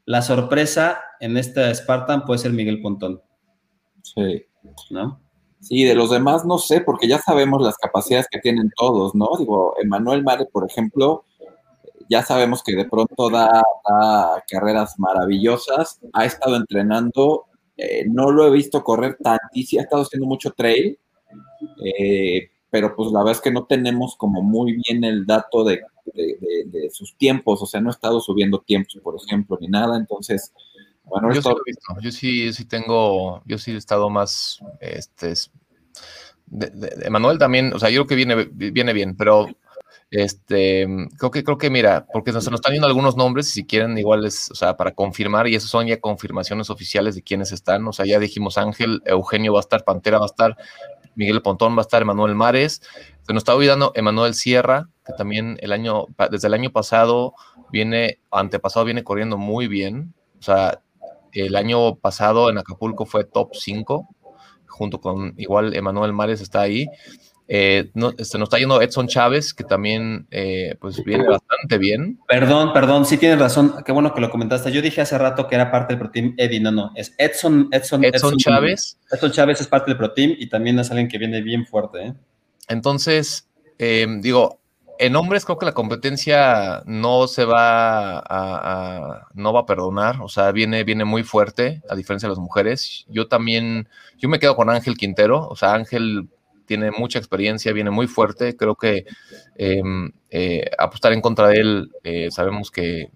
la 0.06 0.22
sorpresa 0.22 1.02
en 1.20 1.38
esta 1.38 1.74
Spartan 1.74 2.26
puede 2.26 2.40
ser 2.40 2.52
Miguel 2.52 2.82
Pontón. 2.82 3.22
Sí. 4.02 4.46
¿No? 4.90 5.22
Sí, 5.64 5.86
de 5.86 5.96
los 5.96 6.10
demás 6.10 6.46
no 6.46 6.58
sé, 6.58 6.82
porque 6.82 7.08
ya 7.08 7.20
sabemos 7.20 7.62
las 7.62 7.78
capacidades 7.78 8.28
que 8.30 8.40
tienen 8.40 8.70
todos, 8.76 9.16
¿no? 9.16 9.30
Digo, 9.40 9.76
Emanuel 9.82 10.22
Mare, 10.22 10.46
por 10.46 10.70
ejemplo, 10.70 11.24
ya 12.10 12.22
sabemos 12.22 12.62
que 12.64 12.76
de 12.76 12.86
pronto 12.86 13.30
da, 13.30 13.64
carreras 14.50 14.96
maravillosas, 15.00 16.00
ha 16.12 16.26
estado 16.26 16.58
entrenando 16.58 17.46
eh, 17.78 18.06
no 18.08 18.30
lo 18.32 18.46
he 18.46 18.52
visto 18.52 18.84
correr 18.84 19.18
tantísimo, 19.22 19.80
ha 19.80 19.84
estado 19.84 20.04
haciendo 20.04 20.28
mucho 20.28 20.52
trail, 20.52 21.00
eh, 21.84 22.50
pero 22.70 22.96
pues 22.96 23.12
la 23.12 23.20
verdad 23.20 23.34
es 23.34 23.42
que 23.42 23.52
no 23.52 23.66
tenemos 23.66 24.16
como 24.16 24.42
muy 24.42 24.74
bien 24.74 25.04
el 25.04 25.26
dato 25.26 25.64
de, 25.64 25.82
sus 26.92 27.16
tiempos, 27.18 27.62
o 27.62 27.66
sea, 27.66 27.82
no 27.82 27.90
ha 27.90 27.94
estado 27.94 28.20
subiendo 28.20 28.60
tiempos, 28.60 29.00
por 29.02 29.16
ejemplo, 29.16 29.58
ni 29.60 29.68
nada, 29.68 29.98
entonces, 29.98 30.54
bueno, 31.04 31.34
yo, 31.34 31.42
sí 31.42 31.50
lo 31.50 31.58
he 31.58 31.64
visto. 31.66 31.96
yo 32.02 32.12
sí, 32.12 32.54
sí 32.54 32.66
tengo, 32.66 33.42
yo 33.46 33.58
sí 33.58 33.72
he 33.72 33.78
estado 33.78 34.10
más, 34.10 34.60
este, 34.80 35.34
de, 36.48 37.10
Manuel 37.10 37.38
también, 37.38 37.74
o 37.74 37.80
sea, 37.80 37.90
yo 37.90 38.06
creo 38.06 38.08
que 38.08 38.16
viene, 38.16 38.46
viene 38.46 38.94
bien, 38.94 39.16
pero 39.16 39.48
este, 40.12 40.86
creo 41.18 41.32
que, 41.32 41.44
creo 41.44 41.58
que, 41.58 41.70
mira, 41.70 42.06
porque 42.12 42.32
nos, 42.32 42.46
nos 42.46 42.60
están 42.60 42.72
viendo 42.72 42.88
algunos 42.88 43.18
nombres 43.18 43.48
y 43.50 43.52
si 43.52 43.66
quieren, 43.66 43.98
igual 43.98 44.26
es, 44.26 44.52
o 44.52 44.56
sea, 44.56 44.78
para 44.78 44.92
confirmar, 44.92 45.48
y 45.48 45.56
esos 45.56 45.70
son 45.70 45.88
ya 45.88 46.00
confirmaciones 46.00 46.70
oficiales 46.70 47.16
de 47.16 47.24
quiénes 47.24 47.52
están, 47.52 47.88
o 47.88 47.94
sea, 47.94 48.06
ya 48.06 48.20
dijimos 48.20 48.58
Ángel, 48.58 49.02
Eugenio 49.06 49.54
va 49.54 49.60
a 49.60 49.62
estar, 49.62 49.84
Pantera 49.84 50.20
va 50.20 50.26
a 50.26 50.28
estar, 50.28 50.56
Miguel 51.16 51.42
Pontón 51.42 51.76
va 51.76 51.80
a 51.80 51.82
estar, 51.82 52.02
Emanuel 52.02 52.36
Mares, 52.36 52.82
se 53.26 53.34
nos 53.34 53.42
está 53.42 53.56
olvidando 53.56 53.92
Emanuel 53.96 54.34
Sierra, 54.34 54.90
que 55.06 55.14
también 55.14 55.58
el 55.62 55.72
año, 55.72 56.06
desde 56.30 56.48
el 56.48 56.54
año 56.54 56.72
pasado 56.72 57.34
viene, 57.72 58.20
antepasado 58.32 58.86
viene 58.86 59.04
corriendo 59.04 59.38
muy 59.38 59.68
bien, 59.68 60.14
o 60.40 60.42
sea, 60.42 60.82
el 61.34 61.56
año 61.56 61.96
pasado 61.96 62.50
en 62.50 62.58
Acapulco 62.58 63.06
fue 63.06 63.24
top 63.26 63.52
5, 63.54 64.08
junto 64.68 65.00
con 65.00 65.34
igual 65.38 65.76
Emanuel 65.76 66.14
Mares 66.14 66.42
está 66.42 66.62
ahí, 66.62 66.88
eh, 67.48 67.92
no, 67.94 68.12
se 68.12 68.22
este, 68.22 68.38
nos 68.38 68.48
está 68.48 68.58
yendo 68.58 68.82
Edson 68.82 69.08
Chávez, 69.08 69.54
que 69.54 69.64
también 69.64 70.28
eh, 70.32 70.76
pues 70.80 71.04
viene 71.04 71.28
bastante 71.28 71.78
bien. 71.78 72.20
Perdón, 72.28 72.72
perdón, 72.74 73.06
sí 73.06 73.18
tienes 73.18 73.40
razón. 73.40 73.76
Qué 73.86 73.92
bueno 73.92 74.14
que 74.14 74.22
lo 74.22 74.30
comentaste. 74.30 74.72
Yo 74.72 74.82
dije 74.82 75.02
hace 75.02 75.18
rato 75.18 75.48
que 75.48 75.56
era 75.56 75.70
parte 75.70 75.94
del 75.94 76.00
ProTeam 76.00 76.36
Eddie. 76.38 76.62
No, 76.62 76.72
no, 76.72 76.92
es 76.96 77.14
Edson, 77.18 77.68
Edson, 77.72 78.04
Edson, 78.04 78.38
Chávez. 78.38 78.98
Edson 79.12 79.32
Chávez 79.32 79.62
es 79.62 79.68
parte 79.68 79.92
del 79.92 79.98
ProTeam 79.98 80.36
y 80.38 80.48
también 80.48 80.80
es 80.80 80.90
alguien 80.90 81.08
que 81.08 81.18
viene 81.18 81.42
bien 81.42 81.66
fuerte. 81.66 82.08
¿eh? 82.08 82.14
Entonces, 82.70 83.50
digo, 83.78 84.62
en 85.06 85.16
hombres 85.18 85.44
creo 85.44 85.58
que 85.58 85.66
la 85.66 85.74
competencia 85.74 86.82
no 86.86 87.28
se 87.28 87.44
va 87.44 88.20
a, 88.20 89.28
no 89.34 89.52
va 89.52 89.62
a 89.62 89.66
perdonar, 89.66 90.22
o 90.22 90.30
sea, 90.30 90.52
viene, 90.52 90.84
viene 90.84 91.04
muy 91.04 91.24
fuerte, 91.24 91.82
a 91.90 91.96
diferencia 91.96 92.28
de 92.28 92.32
las 92.32 92.40
mujeres. 92.40 93.06
Yo 93.10 93.28
también, 93.28 93.90
yo 94.18 94.30
me 94.30 94.40
quedo 94.40 94.56
con 94.56 94.70
Ángel 94.70 94.96
Quintero, 94.96 95.48
o 95.50 95.56
sea, 95.58 95.74
Ángel 95.74 96.30
tiene 96.66 96.92
mucha 96.92 97.20
experiencia, 97.20 97.74
viene 97.74 97.92
muy 97.92 98.08
fuerte. 98.08 98.56
Creo 98.56 98.76
que 98.76 99.06
em, 99.56 100.12
eh, 100.30 100.70
apostar 100.78 101.14
en 101.14 101.22
contra 101.22 101.50
de 101.50 101.56
él 101.58 101.92
eh, 102.04 102.32
sabemos 102.32 102.72
que, 102.72 103.10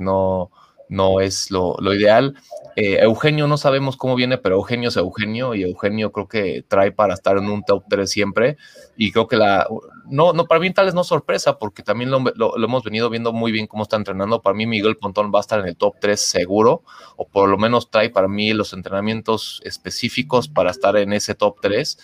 no, 0.00 0.50
no 0.88 1.20
es 1.20 1.50
lo, 1.50 1.76
ideal. 1.94 2.34
Eh, 2.76 2.98
Eugenio 3.00 3.46
no 3.46 3.56
sabemos 3.56 3.96
cómo 3.96 4.16
viene, 4.16 4.38
pero 4.38 4.56
Eugenio 4.56 4.88
es 4.88 4.96
Eugenio 4.96 5.54
y 5.54 5.62
Eugenio 5.62 6.10
creo 6.10 6.28
que 6.28 6.64
trae 6.66 6.90
para 6.92 7.14
estar 7.14 7.38
en 7.38 7.48
un 7.48 7.62
top 7.64 7.84
3 7.88 8.10
siempre. 8.10 8.56
Y 8.96 9.12
creo 9.12 9.28
que 9.28 9.36
la, 9.36 9.68
no, 10.08 10.32
no, 10.32 10.46
para 10.46 10.60
mí 10.60 10.72
tal 10.72 10.86
vez 10.86 10.94
no 10.94 11.04
sorpresa, 11.04 11.58
porque 11.58 11.82
también 11.82 12.10
lo, 12.10 12.22
hemos 12.56 12.82
venido 12.82 13.10
viendo 13.10 13.32
muy 13.32 13.52
bien 13.52 13.66
cómo 13.66 13.82
está 13.82 13.96
entrenando. 13.96 14.42
Para 14.42 14.54
mí 14.54 14.66
Miguel 14.66 14.96
Pontón 14.96 15.32
va 15.34 15.38
a 15.38 15.40
estar 15.40 15.60
en 15.60 15.66
el 15.66 15.76
top 15.76 15.96
3 16.00 16.20
seguro, 16.20 16.82
o 17.16 17.26
por 17.26 17.48
lo 17.48 17.58
menos 17.58 17.90
trae 17.90 18.10
para 18.10 18.28
mí 18.28 18.52
los 18.52 18.72
entrenamientos 18.72 19.60
específicos 19.64 20.48
para 20.48 20.70
estar 20.70 20.96
en 20.96 21.12
ese 21.12 21.34
top 21.34 21.58
3. 21.60 21.98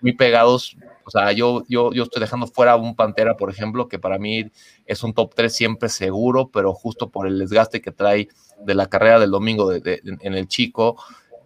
Muy 0.00 0.12
pegados. 0.12 0.76
O 1.04 1.10
sea, 1.10 1.32
yo, 1.32 1.64
yo, 1.68 1.92
yo 1.92 2.04
estoy 2.04 2.20
dejando 2.20 2.46
fuera 2.46 2.76
un 2.76 2.96
Pantera, 2.96 3.36
por 3.36 3.50
ejemplo, 3.50 3.88
que 3.88 3.98
para 3.98 4.18
mí 4.18 4.50
es 4.86 5.02
un 5.02 5.12
top 5.12 5.34
3 5.34 5.54
siempre 5.54 5.88
seguro, 5.88 6.48
pero 6.48 6.72
justo 6.72 7.10
por 7.10 7.26
el 7.26 7.38
desgaste 7.38 7.82
que 7.82 7.92
trae 7.92 8.28
de 8.60 8.74
la 8.74 8.86
carrera 8.86 9.20
del 9.20 9.30
domingo 9.30 9.70
en 9.72 10.34
el 10.34 10.48
chico. 10.48 10.96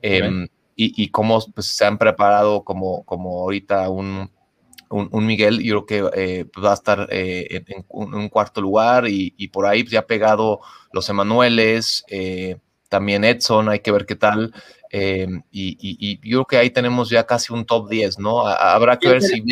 Em, 0.01 0.47
y, 0.77 1.03
y, 1.03 1.09
cómo 1.09 1.41
pues, 1.53 1.67
se 1.67 1.85
han 1.85 1.99
preparado 1.99 2.63
como, 2.63 3.03
como 3.05 3.41
ahorita 3.41 3.89
un, 3.91 4.31
un, 4.91 5.27
Miguel, 5.27 5.63
yo 5.63 5.85
creo 5.85 6.11
que 6.13 6.21
eh, 6.21 6.45
pues, 6.47 6.65
va 6.65 6.71
a 6.71 6.75
estar 6.75 7.09
eh, 7.11 7.65
en, 7.67 7.85
un 7.89 8.29
cuarto 8.29 8.61
lugar 8.61 9.05
y, 9.09 9.49
por 9.49 9.67
ahí 9.67 9.83
pues, 9.83 9.93
ya 9.93 10.01
ha 10.01 10.07
pegado 10.07 10.61
los 10.93 11.09
Emanueles, 11.09 12.05
eh, 12.09 12.57
también 12.89 13.25
Edson, 13.25 13.69
hay 13.69 13.81
que 13.81 13.93
ver 13.93 14.07
qué 14.07 14.17
tal. 14.17 14.53
Y, 15.51 16.19
yo 16.29 16.39
creo 16.39 16.47
que 16.47 16.57
ahí 16.57 16.71
tenemos 16.71 17.11
ya 17.11 17.27
casi 17.27 17.53
un 17.53 17.67
top 17.67 17.89
10, 17.89 18.19
¿no? 18.19 18.47
Habrá 18.47 18.99
que 18.99 19.09
ver 19.09 19.23
si... 19.23 19.41
a 19.41 19.45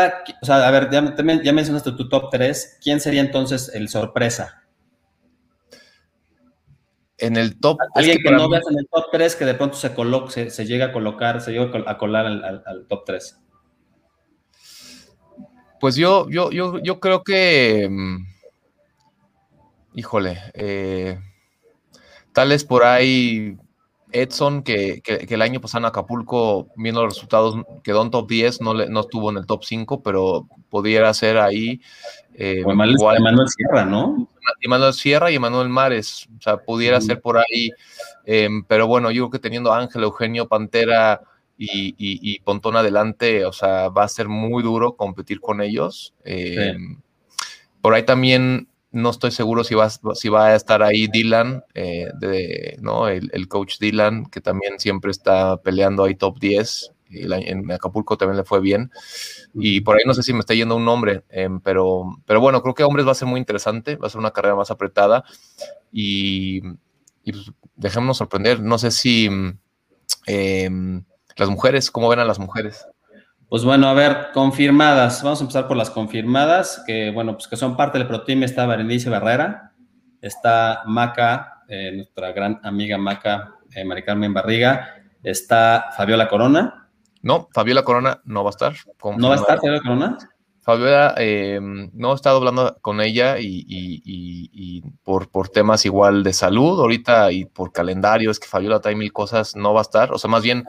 ver, 0.00 0.12
o 0.42 0.46
sea, 0.46 0.68
a 0.68 0.70
ver, 0.70 0.90
ya, 0.90 1.42
ya 1.42 1.52
mencionaste 1.52 1.92
tu 1.92 2.08
top 2.08 2.30
3, 2.30 2.78
¿quién 2.82 3.00
sería 3.00 3.20
entonces 3.20 3.70
el 3.74 3.88
sorpresa? 3.88 4.60
en 7.20 7.36
el 7.36 7.60
top. 7.60 7.78
Alguien 7.94 8.18
que, 8.22 8.30
no 8.30 8.48
veas 8.48 8.64
en 8.70 8.78
el 8.78 8.88
top 8.90 9.06
3 9.12 9.36
que 9.36 9.44
de 9.44 9.54
pronto 9.54 9.76
se, 9.76 9.94
coloque, 9.94 10.50
se, 10.50 10.66
llega 10.66 10.86
a 10.86 10.92
colocar, 10.92 11.40
se 11.40 11.52
llega 11.52 11.70
a 11.86 11.98
colar 11.98 12.26
al 12.26 12.86
top 12.88 13.04
3. 13.04 13.40
Pues 15.80 15.96
yo, 15.96 16.28
yo, 16.28 16.50
yo, 16.50 16.78
yo 16.78 17.00
creo 17.00 17.24
que, 17.24 17.88
mm, 17.90 18.26
híjole, 19.94 20.38
eh, 20.54 21.18
tal 22.32 22.52
es 22.52 22.64
por 22.64 22.84
ahí 22.84 23.56
Edson, 24.12 24.62
que, 24.62 25.02
el 25.06 25.42
año 25.42 25.60
pasado 25.60 25.80
en 25.80 25.86
Acapulco, 25.86 26.68
viendo 26.76 27.02
los 27.02 27.14
resultados, 27.14 27.56
quedó 27.82 28.02
en 28.02 28.10
top 28.10 28.28
10, 28.28 28.60
no, 28.60 28.74
le, 28.74 28.88
no 28.88 29.00
estuvo 29.00 29.30
en 29.30 29.38
el 29.38 29.46
top 29.46 29.64
5, 29.64 30.02
pero 30.02 30.46
pudiera 30.68 31.12
ser 31.14 31.38
ahí. 31.38 31.80
Eh, 32.34 32.60
Emanuel, 32.60 32.96
Sierra, 33.48 33.84
¿no? 33.84 34.28
Emanuel 34.60 34.92
Sierra 34.92 35.30
y 35.30 35.36
Emanuel 35.36 35.68
Mares, 35.68 36.28
o 36.38 36.42
sea, 36.42 36.58
pudiera 36.58 37.00
ser 37.00 37.20
por 37.20 37.38
ahí. 37.38 37.70
Em, 38.24 38.64
pero 38.64 38.86
bueno, 38.86 39.10
yo 39.10 39.24
creo 39.24 39.30
que 39.30 39.38
teniendo 39.38 39.72
a 39.72 39.78
Ángel 39.78 40.02
Eugenio 40.02 40.46
Pantera 40.48 41.20
y, 41.62 42.40
Pontón 42.40 42.76
adelante, 42.76 43.44
o 43.44 43.52
sea, 43.52 43.88
va 43.88 44.04
a 44.04 44.08
ser 44.08 44.28
muy 44.28 44.62
duro 44.62 44.96
competir 44.96 45.40
con 45.40 45.60
ellos. 45.60 46.14
Eh, 46.24 46.74
por 47.80 47.94
ahí 47.94 48.04
también 48.04 48.68
no 48.92 49.10
estoy 49.10 49.30
seguro 49.30 49.62
si 49.62 49.74
va, 49.74 49.88
si 49.90 50.28
va 50.28 50.46
a 50.46 50.54
estar 50.54 50.82
ahí 50.82 51.06
Dylan, 51.06 51.62
eh, 51.74 52.06
de, 52.18 52.78
¿no? 52.80 53.08
El, 53.08 53.30
el, 53.32 53.46
coach 53.46 53.78
Dylan, 53.78 54.26
que 54.26 54.40
también 54.40 54.80
siempre 54.80 55.10
está 55.10 55.58
peleando 55.58 56.04
ahí 56.04 56.14
top 56.14 56.38
10. 56.38 56.92
Y 57.10 57.32
en 57.32 57.70
Acapulco 57.72 58.16
también 58.16 58.36
le 58.36 58.44
fue 58.44 58.60
bien. 58.60 58.90
Y 59.52 59.80
por 59.80 59.96
ahí 59.96 60.04
no 60.06 60.14
sé 60.14 60.22
si 60.22 60.32
me 60.32 60.38
está 60.38 60.54
yendo 60.54 60.76
un 60.76 60.84
nombre, 60.84 61.24
em, 61.28 61.60
pero, 61.60 62.04
pero 62.24 62.40
bueno, 62.40 62.62
creo 62.62 62.74
que 62.74 62.84
hombres 62.84 63.04
va 63.04 63.10
a 63.12 63.16
ser 63.16 63.26
muy 63.26 63.40
interesante, 63.40 63.96
va 63.96 64.06
a 64.06 64.10
ser 64.10 64.20
una 64.20 64.30
carrera 64.30 64.54
más 64.54 64.70
apretada. 64.70 65.24
Y, 65.92 66.62
y 67.24 67.32
pues, 67.32 67.52
dejémonos 67.74 68.16
sorprender. 68.16 68.62
No 68.62 68.78
sé 68.78 68.92
si 68.92 69.28
em, 70.26 71.04
las 71.40 71.50
mujeres, 71.50 71.90
¿cómo 71.90 72.08
ven 72.08 72.20
a 72.20 72.24
las 72.24 72.38
mujeres? 72.38 72.86
Pues 73.48 73.64
bueno, 73.64 73.88
a 73.88 73.94
ver, 73.94 74.28
confirmadas. 74.32 75.24
Vamos 75.24 75.40
a 75.40 75.42
empezar 75.42 75.66
por 75.66 75.76
las 75.76 75.90
confirmadas, 75.90 76.84
que 76.86 77.10
bueno, 77.10 77.32
pues 77.32 77.48
que 77.48 77.56
son 77.56 77.76
parte 77.76 77.98
del 77.98 78.06
Pro 78.06 78.22
Team. 78.22 78.44
Está 78.44 78.64
Berenice 78.64 79.10
Barrera, 79.10 79.72
está 80.20 80.82
Maca, 80.86 81.64
eh, 81.66 81.90
nuestra 81.96 82.30
gran 82.30 82.60
amiga 82.62 82.96
Maca, 82.96 83.54
eh, 83.74 83.84
Mari 83.84 84.04
Carmen 84.04 84.32
Barriga, 84.32 84.94
está 85.22 85.86
Fabiola 85.96 86.28
Corona. 86.28 86.88
No, 87.22 87.48
Fabiola 87.52 87.82
Corona 87.82 88.20
no 88.24 88.44
va 88.44 88.50
a 88.50 88.52
estar. 88.52 88.74
¿No 89.16 89.28
va 89.28 89.34
a 89.34 89.38
estar 89.38 89.56
Fabiola 89.56 89.80
Corona? 89.80 90.18
Fabiola, 90.70 91.14
eh, 91.18 91.58
no 91.60 92.12
he 92.12 92.14
estado 92.14 92.36
hablando 92.36 92.78
con 92.80 93.00
ella 93.00 93.38
y, 93.40 94.84
por, 95.02 95.28
por, 95.28 95.48
temas 95.48 95.84
igual 95.84 96.22
de 96.22 96.32
salud 96.32 96.78
ahorita 96.78 97.32
y 97.32 97.44
por 97.44 97.72
calendario, 97.72 98.30
es 98.30 98.38
que 98.38 98.46
Fabiola 98.46 98.80
trae 98.80 98.94
mil 98.94 99.12
cosas, 99.12 99.56
no 99.56 99.74
va 99.74 99.80
a 99.80 99.82
estar. 99.82 100.12
O 100.12 100.18
sea, 100.18 100.30
más 100.30 100.44
bien 100.44 100.64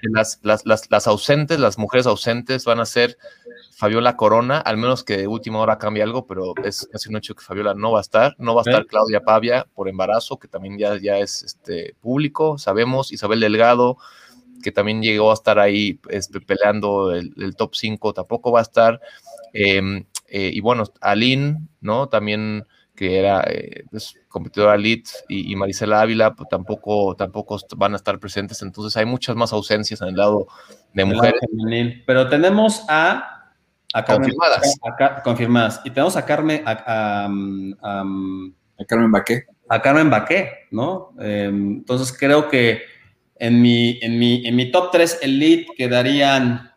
las, 0.00 0.40
las, 0.42 0.64
las, 0.64 1.06
ausentes, 1.06 1.60
las 1.60 1.76
mujeres 1.76 2.06
ausentes 2.06 2.64
van 2.64 2.80
a 2.80 2.86
ser 2.86 3.18
Fabiola 3.76 4.16
Corona, 4.16 4.56
al 4.56 4.78
menos 4.78 5.04
que 5.04 5.18
de 5.18 5.26
última 5.26 5.58
hora 5.58 5.76
cambie 5.76 6.02
algo, 6.02 6.26
pero 6.26 6.54
es 6.64 6.88
casi 6.90 7.10
un 7.10 7.16
hecho 7.16 7.34
que 7.34 7.44
Fabiola 7.44 7.74
no 7.74 7.92
va 7.92 7.98
a 7.98 8.02
estar. 8.02 8.34
No 8.38 8.54
va 8.54 8.62
a 8.64 8.70
estar 8.70 8.86
Claudia 8.86 9.20
Pavia 9.20 9.66
por 9.74 9.86
embarazo, 9.86 10.38
que 10.38 10.48
también 10.48 10.78
ya, 10.78 10.96
ya 10.96 11.18
es 11.18 11.42
este, 11.42 11.94
público, 12.00 12.56
sabemos. 12.56 13.12
Isabel 13.12 13.40
Delgado, 13.40 13.98
que 14.62 14.72
también 14.72 15.02
llegó 15.02 15.30
a 15.30 15.34
estar 15.34 15.58
ahí 15.58 16.00
este, 16.08 16.40
peleando 16.40 17.14
el, 17.14 17.34
el 17.36 17.54
top 17.54 17.74
5, 17.74 18.14
tampoco 18.14 18.50
va 18.50 18.60
a 18.60 18.62
estar. 18.62 18.98
Em, 19.52 20.04
eh, 20.28 20.50
y 20.52 20.60
bueno, 20.60 20.84
Aline, 21.00 21.58
¿no? 21.80 22.08
También 22.08 22.64
que 22.94 23.18
era 23.18 23.42
eh, 23.48 23.84
pues, 23.90 24.14
competidora 24.28 24.74
elite 24.74 25.10
y, 25.28 25.56
Marisela 25.56 26.00
Ávila, 26.00 26.34
pues, 26.34 26.48
tampoco, 26.48 27.16
tampoco 27.16 27.58
van 27.76 27.94
a 27.94 27.96
estar 27.96 28.18
presentes. 28.18 28.62
Entonces 28.62 28.96
hay 28.96 29.06
muchas 29.06 29.34
más 29.34 29.52
ausencias 29.52 30.00
en 30.02 30.08
el 30.08 30.16
lado 30.16 30.46
de 30.92 31.04
mujeres. 31.04 31.40
Pero 32.06 32.28
tenemos 32.28 32.84
a... 32.88 33.54
A 33.94 34.04
confirmadas. 34.04 34.78
confirmadas. 35.24 35.80
Y 35.84 35.90
tenemos 35.90 36.16
a 36.16 36.24
Carmen... 36.24 36.62
A, 36.66 37.26
a, 37.26 38.84
Carmen 38.86 39.10
Baqué. 39.10 39.44
A 39.68 39.80
Carmen 39.80 40.10
Baqué, 40.10 40.50
¿no? 40.70 41.14
Em, 41.18 41.78
entonces 41.78 42.16
creo 42.16 42.48
que 42.48 42.82
en 43.36 43.60
mi, 43.60 43.98
en 44.02 44.18
mi, 44.18 44.46
en 44.46 44.54
mi 44.54 44.70
top 44.70 44.90
3 44.92 45.18
elite 45.22 45.72
quedarían 45.76 46.72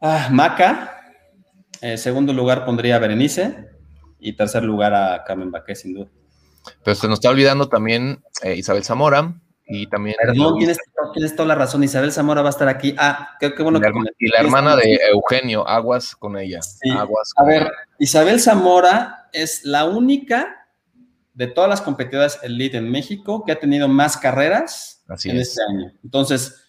ah, 0.00 0.28
Maca, 0.30 1.01
en 1.82 1.98
segundo 1.98 2.32
lugar 2.32 2.64
pondría 2.64 2.96
a 2.96 2.98
Berenice 3.00 3.68
y 4.20 4.34
tercer 4.34 4.62
lugar 4.62 4.94
a 4.94 5.24
Carmen 5.24 5.50
Baqué, 5.50 5.74
sin 5.74 5.94
duda. 5.94 6.08
Pero 6.84 6.94
se 6.94 7.08
nos 7.08 7.18
está 7.18 7.30
olvidando 7.30 7.68
también 7.68 8.22
eh, 8.42 8.54
Isabel 8.54 8.84
Zamora 8.84 9.34
y 9.66 9.88
también... 9.88 10.14
Perdón, 10.24 10.58
tienes, 10.58 10.78
tienes, 11.12 11.34
toda 11.34 11.48
la 11.48 11.54
razón, 11.56 11.82
Isabel 11.82 12.12
Zamora 12.12 12.40
va 12.40 12.48
a 12.48 12.50
estar 12.50 12.68
aquí. 12.68 12.94
Ah, 12.98 13.30
qué, 13.40 13.52
qué 13.52 13.62
bueno 13.64 13.78
y 13.78 13.82
la, 13.82 13.90
Y 14.18 14.28
la 14.28 14.38
hermana 14.38 14.76
de 14.76 15.00
Eugenio, 15.12 15.66
aguas 15.66 16.14
con 16.14 16.38
ella. 16.38 16.60
Aguas 16.96 17.32
a 17.36 17.44
ver, 17.44 17.70
Isabel 17.98 18.40
Zamora 18.40 19.28
es 19.32 19.64
la 19.64 19.84
única 19.86 20.68
de 21.34 21.48
todas 21.48 21.68
las 21.68 21.80
competidoras 21.80 22.38
elite 22.44 22.76
en 22.76 22.90
México 22.90 23.42
que 23.44 23.52
ha 23.52 23.58
tenido 23.58 23.88
más 23.88 24.16
carreras 24.16 25.02
en 25.24 25.38
este 25.38 25.60
año. 25.68 25.92
Entonces, 26.04 26.61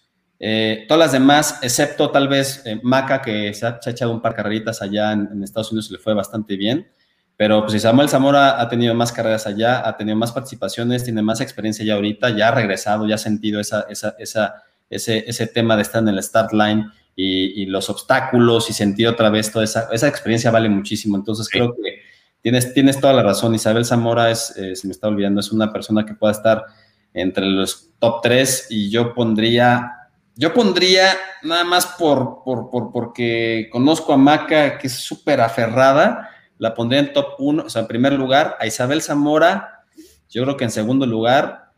eh, 0.46 0.84
todas 0.86 0.98
las 0.98 1.12
demás, 1.12 1.58
excepto 1.62 2.10
tal 2.10 2.28
vez 2.28 2.60
eh, 2.66 2.78
Maca, 2.82 3.22
que 3.22 3.54
se 3.54 3.64
ha, 3.64 3.80
echado 3.86 4.12
un 4.12 4.20
par 4.20 4.32
de 4.32 4.36
carreritas 4.36 4.82
allá 4.82 5.12
en, 5.12 5.42
Estados 5.42 5.72
Unidos 5.72 5.88
y 5.88 5.94
le 5.94 5.98
fue 5.98 6.12
bastante 6.12 6.58
bien. 6.58 6.86
Pero 7.34 7.64
pues 7.64 7.80
Samuel 7.80 8.10
Zamora 8.10 8.60
ha 8.60 8.68
tenido 8.68 8.94
más 8.94 9.10
carreras 9.10 9.46
allá, 9.46 9.88
ha 9.88 9.96
tenido 9.96 10.18
más 10.18 10.32
participaciones, 10.32 11.02
tiene 11.02 11.22
más 11.22 11.40
experiencia 11.40 11.82
ya 11.82 11.94
ahorita, 11.94 12.36
ya 12.36 12.48
ha 12.48 12.50
regresado, 12.50 13.08
ya 13.08 13.14
ha 13.14 13.18
sentido 13.18 13.58
esa, 13.58 13.86
esa, 13.88 14.16
esa, 14.18 14.62
ese, 14.90 15.24
ese 15.26 15.46
tema 15.46 15.76
de 15.76 15.82
estar 15.82 16.02
en 16.02 16.08
el 16.08 16.22
start 16.22 16.52
line 16.52 16.90
y, 17.16 17.64
los 17.64 17.88
obstáculos 17.88 18.68
y 18.68 18.74
sentir 18.74 19.08
otra 19.08 19.30
vez 19.30 19.50
toda 19.50 19.64
esa, 19.64 19.88
esa 19.92 20.08
experiencia 20.08 20.50
vale 20.50 20.68
muchísimo. 20.68 21.16
Entonces 21.16 21.48
creo 21.48 21.74
que 21.74 22.02
tienes, 22.42 22.74
tienes 22.74 23.00
toda 23.00 23.14
la 23.14 23.22
razón. 23.22 23.54
Isabel 23.54 23.86
Zamora 23.86 24.30
es, 24.30 24.54
eh, 24.58 24.76
se 24.76 24.86
me 24.88 24.92
está 24.92 25.08
olvidando, 25.08 25.40
es 25.40 25.50
una 25.52 25.72
persona 25.72 26.04
que 26.04 26.12
pueda 26.12 26.32
estar 26.32 26.66
entre 27.14 27.46
los 27.46 27.92
top 27.98 28.20
3 28.22 28.66
y 28.68 28.90
yo 28.90 29.14
pondría 29.14 29.93
yo 30.36 30.52
pondría, 30.52 31.16
nada 31.42 31.64
más 31.64 31.86
por, 31.86 32.42
por, 32.44 32.70
por 32.70 32.92
porque 32.92 33.68
conozco 33.70 34.12
a 34.12 34.16
Maca, 34.16 34.78
que 34.78 34.88
es 34.88 34.94
súper 34.94 35.40
aferrada, 35.40 36.30
la 36.58 36.74
pondría 36.74 37.00
en 37.00 37.12
top 37.12 37.34
1, 37.38 37.64
o 37.64 37.70
sea, 37.70 37.82
en 37.82 37.88
primer 37.88 38.14
lugar, 38.14 38.56
a 38.58 38.66
Isabel 38.66 39.02
Zamora, 39.02 39.84
yo 40.28 40.42
creo 40.42 40.56
que 40.56 40.64
en 40.64 40.70
segundo 40.70 41.06
lugar, 41.06 41.72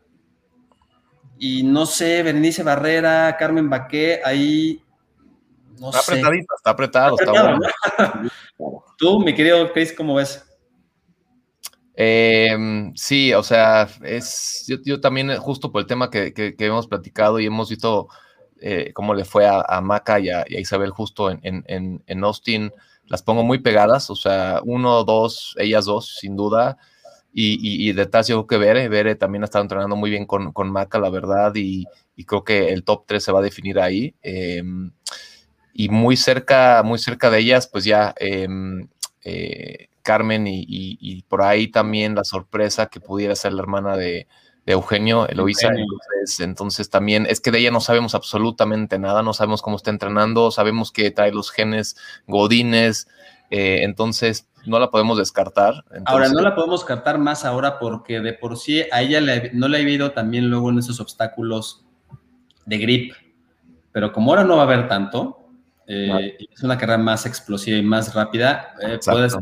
y 1.37 1.61
no 1.63 1.85
sé, 1.85 2.23
Berenice 2.23 2.63
Barrera, 2.63 3.35
Carmen 3.37 3.69
Baqué, 3.69 4.21
ahí, 4.25 4.81
no 5.79 5.89
está 5.89 5.99
apretadito, 5.99 6.55
está 6.55 6.69
apretado, 6.71 7.15
está, 7.19 7.31
bueno. 7.31 7.59
Tú, 8.97 9.19
mi 9.19 9.35
querido 9.35 9.71
Chris, 9.71 9.93
¿cómo 9.93 10.15
ves? 10.15 10.43
Em, 11.93 12.95
sí, 12.95 13.31
o 13.33 13.43
sea, 13.43 13.87
es 14.01 14.65
yo, 14.67 14.77
yo, 14.83 14.99
también, 14.99 15.35
justo 15.37 15.71
por 15.71 15.81
el 15.81 15.87
tema 15.87 16.09
que, 16.09 16.33
que, 16.33 16.55
que 16.55 16.65
hemos 16.65 16.87
platicado 16.87 17.39
y 17.39 17.45
hemos 17.45 17.69
visto 17.69 18.07
eh, 18.61 18.91
cómo 18.93 19.13
le 19.13 19.25
fue 19.25 19.47
a, 19.47 19.81
Maca 19.81 20.19
y 20.19 20.29
a, 20.29 20.45
Isabel 20.47 20.91
justo 20.91 21.31
en, 21.31 22.23
Austin, 22.23 22.71
las 23.05 23.23
pongo 23.23 23.43
muy 23.43 23.59
pegadas, 23.59 24.09
o 24.09 24.15
sea, 24.15 24.61
uno, 24.65 25.03
dos, 25.03 25.55
ellas 25.57 25.85
dos, 25.85 26.17
sin 26.19 26.35
duda. 26.35 26.77
Y, 27.33 27.87
y, 27.87 27.93
detrás 27.93 28.27
yo 28.27 28.45
creo 28.45 28.47
que 28.47 28.65
Bere, 28.65 28.89
Bere 28.89 29.15
también 29.15 29.43
ha 29.43 29.45
estado 29.45 29.61
entrenando 29.61 29.95
muy 29.95 30.09
bien 30.09 30.25
con, 30.25 30.71
Maca, 30.71 30.99
la 30.99 31.09
verdad, 31.09 31.53
y, 31.55 31.85
creo 32.25 32.43
que 32.43 32.69
el 32.69 32.83
top 32.83 33.05
3 33.05 33.23
se 33.23 33.31
va 33.31 33.39
a 33.39 33.43
definir 33.43 33.79
ahí. 33.79 34.15
Em, 34.23 34.91
y 35.73 35.89
muy 35.89 36.17
cerca, 36.17 36.81
muy 36.83 36.97
cerca 36.97 37.29
de 37.29 37.39
ellas, 37.39 37.67
pues 37.67 37.83
ya 37.85 38.15
em, 38.17 38.87
eh, 39.23 39.89
Carmen 40.01 40.45
y, 40.47 41.21
por 41.23 41.41
ahí 41.41 41.67
también 41.67 42.15
la 42.15 42.23
sorpresa 42.23 42.87
que 42.87 43.01
pudiera 43.01 43.35
ser 43.35 43.53
la 43.53 43.61
hermana 43.61 43.97
de, 43.97 44.27
de 44.67 44.73
Eugenio 44.73 45.27
Eloisa. 45.29 45.71
Entonces, 46.39 46.89
también 46.89 47.25
es 47.25 47.39
que 47.39 47.51
de 47.51 47.59
ella 47.59 47.71
no 47.71 47.79
sabemos 47.79 48.13
absolutamente 48.13 48.99
nada, 48.99 49.23
no 49.23 49.33
sabemos 49.33 49.61
cómo 49.61 49.77
está 49.77 49.91
entrenando, 49.91 50.51
sabemos 50.51 50.91
que 50.91 51.09
trae 51.09 51.31
los 51.31 51.51
genes 51.51 51.95
godines, 52.27 53.07
eh, 53.49 53.79
entonces 53.83 54.49
no 54.65 54.77
la 54.77 54.91
podemos 54.91 55.17
descartar. 55.17 55.85
ahora, 56.05 56.27
no 56.27 56.41
la 56.41 56.53
podemos 56.53 56.81
descartar 56.81 57.17
más 57.17 57.45
ahora 57.45 57.79
porque 57.79 58.19
de 58.19 58.33
por 58.33 58.57
sí 58.57 58.83
a 58.91 59.01
ella 59.01 59.21
no 59.53 59.69
le 59.69 59.77
ha 59.77 59.81
habido 59.81 60.11
también 60.11 60.49
luego 60.49 60.69
en 60.69 60.79
esos 60.79 60.99
obstáculos 60.99 61.85
de 62.65 62.77
grip, 62.77 63.13
pero 63.93 64.11
como 64.11 64.31
ahora 64.31 64.43
no 64.43 64.57
va 64.57 64.63
a 64.63 64.65
haber 64.65 64.89
tanto, 64.89 65.47
eh, 65.87 66.35
es 66.53 66.61
una 66.61 66.77
carrera 66.77 66.97
más 66.97 67.25
explosiva 67.25 67.77
y 67.77 67.83
más 67.83 68.13
rápida, 68.13 68.75
eh, 68.81 68.99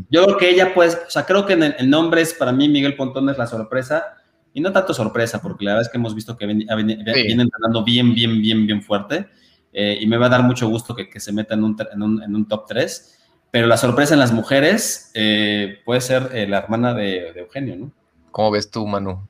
yo 0.08 0.24
creo 0.24 0.36
que 0.36 0.50
ella 0.50 0.72
pues, 0.72 0.96
o 1.04 1.10
sea, 1.10 1.26
creo 1.26 1.44
que 1.44 1.54
en, 1.54 1.64
el 1.64 1.90
nombre 1.90 2.20
es 2.20 2.32
para 2.32 2.52
mí 2.52 2.68
Miguel 2.68 2.94
Pontón 2.94 3.28
es 3.28 3.36
la 3.36 3.48
sorpresa, 3.48 4.18
y 4.56 4.62
no 4.62 4.72
tanto 4.72 4.94
sorpresa, 4.94 5.42
porque 5.42 5.66
la 5.66 5.72
verdad 5.72 5.86
es 5.86 5.92
que 5.92 5.98
hemos 5.98 6.14
visto 6.14 6.34
que 6.34 6.46
viene, 6.46 6.64
entrenando 6.66 7.84
bien, 7.84 8.14
bien, 8.14 8.40
bien, 8.40 8.66
bien 8.66 8.82
fuerte. 8.82 9.26
Eh, 9.70 9.98
y 10.00 10.06
me 10.06 10.16
va 10.16 10.26
a 10.26 10.30
dar 10.30 10.42
mucho 10.44 10.66
gusto 10.66 10.96
que, 10.96 11.20
se 11.20 11.30
meta 11.30 11.52
en 11.52 11.62
un, 11.62 11.76
en, 12.22 12.34
un, 12.34 12.48
top 12.48 12.64
3. 12.66 13.18
Pero 13.50 13.66
la 13.66 13.76
sorpresa 13.76 14.14
en 14.14 14.20
las 14.20 14.32
mujeres 14.32 15.10
eh, 15.12 15.80
puede 15.84 16.00
ser 16.00 16.30
eh, 16.32 16.46
la 16.48 16.60
hermana 16.60 16.94
de, 16.94 17.38
Eugenio, 17.38 17.76
¿no? 17.76 17.92
¿Cómo 18.30 18.50
ves 18.50 18.70
tú, 18.70 18.86
Manu? 18.86 19.28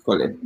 Híjole, 0.00 0.38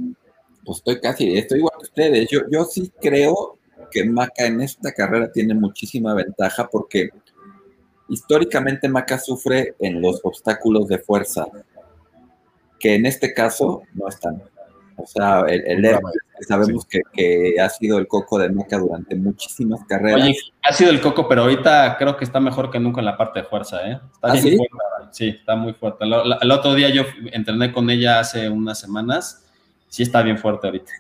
pues 0.63 0.79
estoy 0.79 1.01
casi, 1.01 1.39
estoy 1.39 1.61
igual 1.61 1.73
que 1.79 1.85
ustedes. 1.85 2.29
Yo, 2.31 2.41
yo 2.53 2.67
sí 2.67 2.93
creo 3.01 3.57
que 3.91 4.05
Maca 4.05 4.45
en 4.45 4.61
esta 4.61 4.93
carrera 4.93 5.33
tiene 5.33 5.55
muchísima 5.55 6.13
ventaja 6.13 6.69
porque 6.71 7.09
históricamente 8.11 8.91
Maca 8.91 9.19
sufre 9.19 9.75
en 9.79 10.03
los 10.03 10.21
obstáculos 10.23 10.87
de 10.87 10.99
fuerza 10.99 11.47
que 12.79 12.95
en 12.95 13.07
este 13.07 13.35
caso 13.35 13.83
no 13.95 14.09
están. 14.09 14.43
O 14.97 15.07
sea, 15.07 15.41
el, 15.49 15.85
el 15.85 15.99
sabemos 16.47 16.87
que, 16.87 17.55
ha 17.61 17.69
sido 17.69 17.99
el 17.99 18.09
coco 18.09 18.39
de 18.39 18.49
Meca 18.49 18.79
durante 18.79 19.15
muchísimas 19.15 19.85
carreras. 19.85 20.23
Oye, 20.23 20.37
ha 20.63 20.73
sido 20.73 20.91
el 20.91 21.01
coco, 21.01 21.29
pero 21.29 21.43
ahorita 21.43 21.97
creo 21.99 22.17
que 22.17 22.25
está 22.25 22.41
mejor 22.41 22.71
que 22.71 22.81
nunca 22.81 23.01
en 23.01 23.07
la 23.07 23.17
parte 23.17 23.41
de 23.41 23.47
fuerza, 23.47 23.89
¿eh? 23.89 24.01
Está 24.13 24.33
¿Ah, 24.33 24.37
sí? 24.37 24.57
Fuerte, 24.57 24.75
sí, 25.13 25.29
está 25.29 25.55
muy 25.55 25.73
fuerte. 25.73 26.05
El, 26.05 26.51
otro 26.51 26.75
día 26.75 26.89
yo 26.89 27.05
entrené 27.33 27.73
con 27.73 27.89
ella 27.91 28.21
hace 28.21 28.49
unas 28.49 28.81
semanas, 28.81 29.47
sí 29.89 30.03
está 30.03 30.23
bien 30.23 30.39
fuerte 30.39 30.67
ahorita. 30.67 30.93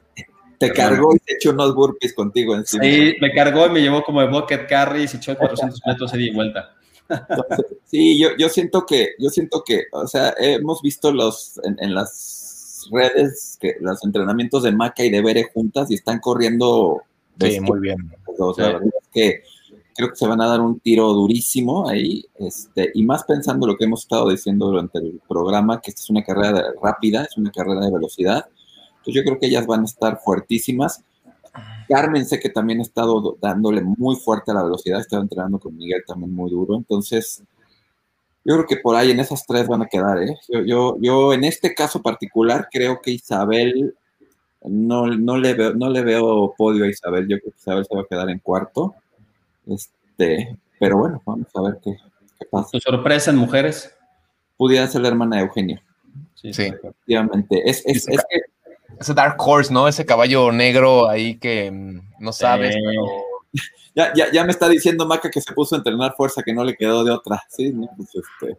Te 0.58 0.72
cargó 0.72 1.14
y 1.14 1.18
se 1.18 1.34
echó 1.34 1.50
unos 1.50 1.74
burpees 1.74 2.14
contigo 2.14 2.54
encima. 2.54 2.82
Sí, 2.82 3.16
me 3.20 3.32
cargó 3.32 3.66
y 3.66 3.70
me 3.70 3.80
llevó 3.80 4.02
como 4.02 4.20
de 4.20 4.28
bucket 4.28 4.68
carry 4.68 5.02
y 5.02 5.08
se 5.08 5.18
echó 5.18 5.36
400 5.36 5.80
metros 5.86 6.12
de 6.12 6.32
vuelta. 6.32 6.74
sí, 7.86 8.18
yo, 8.18 8.30
yo 8.38 8.48
siento 8.48 8.84
que, 8.86 9.10
yo 9.18 9.30
siento 9.30 9.62
que, 9.64 9.84
o 9.92 10.06
sea, 10.06 10.34
hemos 10.38 10.82
visto 10.82 11.12
los 11.12 11.60
en, 11.64 11.94
las 11.94 12.88
redes 12.90 13.58
que 13.60 13.76
los 13.80 14.04
entrenamientos 14.04 14.62
de 14.62 14.72
Maca 14.72 15.04
y 15.04 15.10
de 15.10 15.22
Bere 15.22 15.50
juntas 15.52 15.90
y 15.90 15.94
están 15.94 16.20
corriendo. 16.20 17.02
Sí, 17.40 17.60
muy 17.60 17.80
bien. 17.80 18.12
O 18.38 18.54
sea, 18.54 18.78
es 18.78 19.08
que 19.12 19.42
creo 19.98 20.10
que 20.10 20.16
se 20.16 20.28
van 20.28 20.40
a 20.40 20.46
dar 20.46 20.60
un 20.60 20.78
tiro 20.78 21.12
durísimo 21.12 21.88
ahí, 21.88 22.24
este, 22.36 22.90
y 22.94 23.04
más 23.04 23.24
pensando 23.24 23.66
lo 23.66 23.76
que 23.76 23.84
hemos 23.84 24.02
estado 24.02 24.30
diciendo 24.30 24.66
durante 24.66 24.98
el 24.98 25.20
programa, 25.28 25.80
que 25.80 25.90
esta 25.90 26.02
es 26.02 26.10
una 26.10 26.22
carrera 26.22 26.72
rápida, 26.80 27.24
es 27.24 27.36
una 27.36 27.50
carrera 27.50 27.80
de 27.80 27.92
velocidad. 27.92 28.46
Entonces 28.90 29.14
yo 29.14 29.24
creo 29.24 29.40
que 29.40 29.46
ellas 29.46 29.66
van 29.66 29.80
a 29.80 29.86
estar 29.86 30.20
fuertísimas. 30.24 31.02
Carmen 31.88 32.26
sé 32.26 32.38
que 32.38 32.50
también 32.50 32.80
ha 32.80 32.82
estado 32.82 33.36
dándole 33.40 33.82
muy 33.82 34.16
fuerte 34.16 34.50
a 34.50 34.54
la 34.54 34.62
velocidad, 34.62 34.98
ha 34.98 35.02
estado 35.02 35.22
entrenando 35.22 35.58
con 35.58 35.76
Miguel 35.76 36.02
también 36.06 36.34
muy 36.34 36.50
duro, 36.50 36.76
entonces 36.76 37.42
yo 38.44 38.54
creo 38.54 38.66
que 38.66 38.76
por 38.76 38.96
ahí 38.96 39.10
en 39.10 39.20
esas 39.20 39.44
tres 39.46 39.66
van 39.66 39.82
a 39.82 39.86
quedar, 39.86 40.22
¿eh? 40.22 40.36
Yo, 40.48 40.60
yo, 40.62 40.96
yo 41.00 41.32
en 41.32 41.44
este 41.44 41.74
caso 41.74 42.02
particular 42.02 42.68
creo 42.70 43.00
que 43.02 43.10
Isabel, 43.10 43.94
no, 44.62 45.06
no, 45.06 45.36
le 45.36 45.54
veo, 45.54 45.74
no 45.74 45.90
le 45.90 46.02
veo 46.02 46.54
podio 46.56 46.84
a 46.84 46.88
Isabel, 46.88 47.28
yo 47.28 47.38
creo 47.38 47.52
que 47.52 47.58
Isabel 47.58 47.84
se 47.84 47.94
va 47.94 48.02
a 48.02 48.06
quedar 48.08 48.30
en 48.30 48.38
cuarto, 48.38 48.94
este, 49.66 50.56
pero 50.78 50.98
bueno, 50.98 51.22
vamos 51.24 51.48
a 51.54 51.62
ver 51.62 51.78
qué, 51.82 51.96
pasa. 52.50 52.70
¿Tu 52.72 52.80
sorpresa 52.80 53.30
en 53.30 53.36
mujeres? 53.36 53.94
Pudiera 54.56 54.86
ser 54.86 55.02
la 55.02 55.08
hermana 55.08 55.36
de 55.36 55.42
Eugenio. 55.42 55.80
Sí, 56.34 56.52
sí. 56.52 56.62
Efectivamente. 56.62 57.68
Es, 57.68 57.84
es, 57.84 58.08
es 58.08 58.24
que 58.28 58.40
ese 59.00 59.14
Dark 59.14 59.36
Horse, 59.38 59.72
¿no? 59.72 59.88
Ese 59.88 60.06
caballo 60.06 60.52
negro 60.52 61.08
ahí 61.08 61.38
que 61.38 61.70
mm, 61.70 62.00
no 62.20 62.32
sabes, 62.32 62.74
Ya, 63.94 64.12
ya, 64.14 64.30
ya, 64.30 64.44
me 64.44 64.52
está 64.52 64.68
diciendo 64.68 65.06
Maca 65.06 65.28
que 65.28 65.40
se 65.40 65.52
puso 65.52 65.74
a 65.74 65.78
entrenar 65.78 66.14
fuerza, 66.16 66.44
que 66.44 66.52
no 66.52 66.62
le 66.62 66.76
quedó 66.76 67.02
de 67.02 67.10
otra. 67.10 67.42
Sí, 67.48 67.72
¿no? 67.72 67.88
Pues 67.96 68.10
este... 68.14 68.56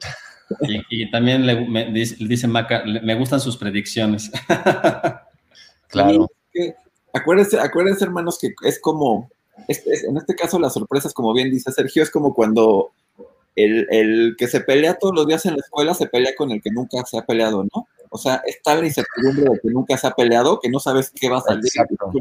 y, 0.90 1.10
también 1.12 1.46
le, 1.46 1.92
dice, 1.94 2.48
Maca, 2.48 2.84
me 2.84 3.16
gustan 3.16 3.40
sus 3.40 3.56
predicciones. 3.56 4.30
claro. 5.88 6.30
acuérdense, 7.14 7.58
acuérdense, 7.58 8.04
hermanos, 8.04 8.38
que 8.38 8.54
es 8.64 8.82
como, 8.82 9.30
en 9.68 10.18
este 10.18 10.36
caso 10.36 10.60
la 10.60 10.70
sorpresa 10.70 11.08
es 11.08 11.14
como 11.14 11.34
bien 11.34 11.50
dice 11.50 11.72
Sergio, 11.72 12.04
es 12.04 12.12
como 12.12 12.34
cuando 12.34 12.92
el, 13.56 13.88
el, 13.92 14.36
que 14.38 14.48
se 14.48 14.60
pelea 14.60 14.96
todos 14.96 15.16
los 15.16 15.26
días 15.26 15.46
en 15.46 15.54
la 15.54 15.62
escuela 15.64 15.94
se 15.94 16.08
pelea 16.08 16.36
con 16.36 16.52
el 16.52 16.62
que 16.62 16.72
nunca 16.72 17.06
se 17.06 17.18
ha 17.18 17.26
peleado, 17.26 17.64
¿no? 17.64 17.88
O 18.10 18.18
sea, 18.18 18.42
es 18.46 18.62
tal 18.64 18.82
la 18.82 18.88
incertidumbre 18.88 19.44
de 19.44 19.60
que 19.62 19.70
nunca 19.70 19.98
se 19.98 20.08
ha 20.08 20.12
peleado 20.12 20.60
que 20.60 20.70
no 20.70 20.80
sabes 20.80 21.12
qué 21.12 21.30
va 21.30 21.38
a 21.38 21.42
salir. 21.42 21.72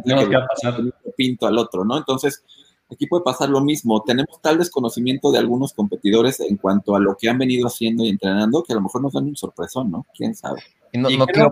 No, 0.04 0.28
¿qué 0.28 0.36
va 0.36 0.44
a 0.44 0.46
pasar? 0.46 0.80
Pinto 1.16 1.46
al 1.46 1.58
otro, 1.58 1.84
¿no? 1.84 1.96
Entonces, 1.96 2.44
aquí 2.90 3.06
puede 3.06 3.24
pasar 3.24 3.48
lo 3.48 3.60
mismo. 3.60 4.02
Tenemos 4.02 4.40
tal 4.42 4.58
desconocimiento 4.58 5.30
de 5.30 5.38
algunos 5.38 5.72
competidores 5.72 6.40
en 6.40 6.56
cuanto 6.56 6.94
a 6.94 7.00
lo 7.00 7.16
que 7.16 7.28
han 7.28 7.38
venido 7.38 7.66
haciendo 7.66 8.04
y 8.04 8.10
entrenando 8.10 8.62
que 8.62 8.72
a 8.72 8.76
lo 8.76 8.82
mejor 8.82 9.02
nos 9.02 9.12
dan 9.12 9.24
un 9.24 9.36
sorpresón, 9.36 9.90
¿no? 9.90 10.06
¿Quién 10.14 10.34
sabe? 10.34 10.62
Y 10.92 10.98
no, 10.98 11.08
quiero... 11.26 11.50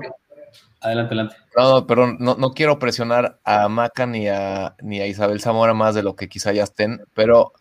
Adelante, 0.80 1.14
adelante. 1.14 1.36
No, 1.56 1.86
pero 1.86 2.12
no, 2.12 2.36
no, 2.36 2.52
quiero 2.52 2.78
presionar 2.78 3.40
a 3.44 3.68
Maca 3.68 4.06
ni 4.06 4.28
a, 4.28 4.76
ni 4.82 5.00
a 5.00 5.06
Isabel 5.06 5.40
Zamora 5.40 5.74
más 5.74 5.94
de 5.94 6.02
lo 6.02 6.14
que 6.14 6.28
quizá 6.28 6.52
ya 6.52 6.62
estén, 6.64 7.02
pero 7.14 7.52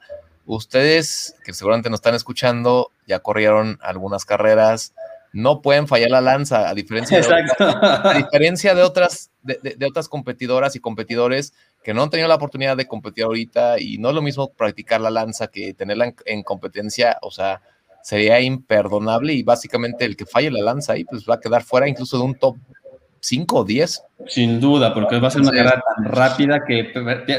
ustedes, 0.46 1.36
que 1.44 1.54
seguramente 1.54 1.90
nos 1.90 2.00
están 2.00 2.14
escuchando, 2.14 2.92
ya 3.08 3.20
corrieron 3.20 3.80
algunas 3.82 4.26
carreras, 4.26 4.94
no 5.36 5.62
pueden 5.62 5.86
fallar 5.86 6.12
la 6.12 6.22
lanza, 6.22 6.70
a 6.70 6.74
diferencia, 6.74 7.20
de, 7.20 7.26
otras, 7.26 7.52
a 7.60 8.14
diferencia 8.14 8.74
de, 8.74 8.84
otras, 8.84 9.32
de, 9.44 9.86
otras 9.86 10.08
competidoras 10.08 10.78
y 10.78 10.80
competidores 10.80 11.54
que 11.84 11.94
no 11.94 12.04
han 12.04 12.10
tenido 12.10 12.30
la 12.30 12.36
oportunidad 12.36 12.78
de 12.78 12.88
competir 12.88 13.26
ahorita 13.26 13.78
y 13.78 13.98
no 13.98 14.10
es 14.10 14.16
lo 14.16 14.22
mismo 14.22 14.54
practicar 14.54 15.02
la 15.02 15.10
lanza 15.10 15.48
que 15.48 15.74
tenerla 15.74 16.14
en, 16.26 16.44
competencia, 16.44 17.18
o 17.22 17.32
sea, 17.32 17.62
sería 18.02 18.40
imperdonable 18.40 19.34
y 19.34 19.44
básicamente 19.44 20.06
el 20.06 20.16
que 20.16 20.26
falle 20.26 20.52
la 20.52 20.64
lanza 20.64 20.94
ahí 20.94 21.04
pues 21.04 21.26
va 21.30 21.36
a 21.36 21.40
quedar 21.42 21.64
fuera 21.64 21.90
incluso 21.90 22.18
de 22.18 22.24
un 22.24 22.36
top 22.36 22.56
5 23.20 23.58
o 23.58 23.66
10. 23.66 24.04
Sin 24.28 24.62
duda, 24.62 24.94
porque 24.94 25.20
va 25.20 25.28
a 25.28 25.32
ser 25.32 25.42
una 25.42 25.52
carrera 25.52 25.84
tan 25.98 26.06
rápida 26.06 26.64
que 26.66 26.94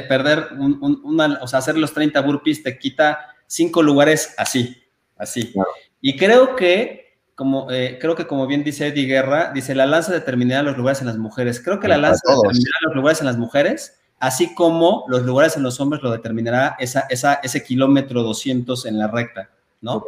perder 0.06 0.48
una, 0.58 1.38
o 1.40 1.48
sea, 1.48 1.60
hacer 1.60 1.78
los 1.78 1.94
30 1.94 2.20
burpees 2.20 2.62
te 2.62 2.78
quita 2.78 3.34
5 3.46 3.82
lugares 3.82 4.34
así, 4.36 4.76
así. 5.16 5.54
Y 6.02 6.14
creo 6.18 6.56
que 6.56 7.05
como, 7.36 7.70
eh, 7.70 7.98
creo 8.00 8.16
que 8.16 8.26
como 8.26 8.46
bien 8.46 8.64
dice 8.64 8.88
Eddie 8.88 9.06
Guerra, 9.06 9.52
dice, 9.52 9.74
la 9.74 9.84
lanza 9.86 10.10
determinará 10.10 10.62
los 10.62 10.76
lugares 10.76 11.02
en 11.02 11.06
las 11.06 11.18
mujeres. 11.18 11.60
Creo 11.60 11.78
que 11.78 11.86
la 11.86 11.98
lanza 11.98 12.22
determinará 12.26 12.78
los 12.86 12.96
lugares 12.96 13.20
en 13.20 13.26
las 13.26 13.36
mujeres, 13.36 13.98
así 14.18 14.54
como 14.54 15.04
los 15.08 15.22
lugares 15.22 15.54
en 15.56 15.62
los 15.62 15.78
hombres 15.78 16.02
lo 16.02 16.10
determinará 16.10 16.76
esa, 16.78 17.00
esa, 17.10 17.34
ese 17.34 17.62
kilómetro 17.62 18.22
200 18.22 18.86
en 18.86 18.98
la 18.98 19.08
recta, 19.08 19.50
¿no? 19.82 20.02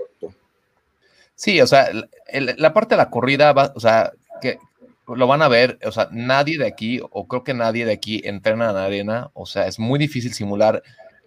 Sí, 1.35 1.61
o 1.61 1.67
sea, 1.67 1.91
la 2.33 2.73
parte 2.73 2.95
de 2.95 2.97
la 2.97 3.11
corrida, 3.11 3.53
va, 3.53 3.73
o 3.77 3.81
sea, 3.81 4.11
que 4.41 4.59
lo 5.07 5.27
van 5.27 5.43
a 5.43 5.49
ver, 5.49 5.79
o 5.85 5.93
sea, 5.93 6.09
nadie 6.11 6.59
de 6.59 6.67
aquí, 6.67 6.99
o 7.03 7.29
creo 7.29 7.45
que 7.45 7.53
nadie 7.53 7.85
de 7.85 7.93
aquí 7.93 8.23
entrena 8.25 8.71
en 8.71 8.77
arena, 8.77 9.31
o 9.35 9.45
sea, 9.45 9.67
es 9.67 9.79
muy 9.79 9.99
difícil 9.99 10.33
simular 10.33 10.83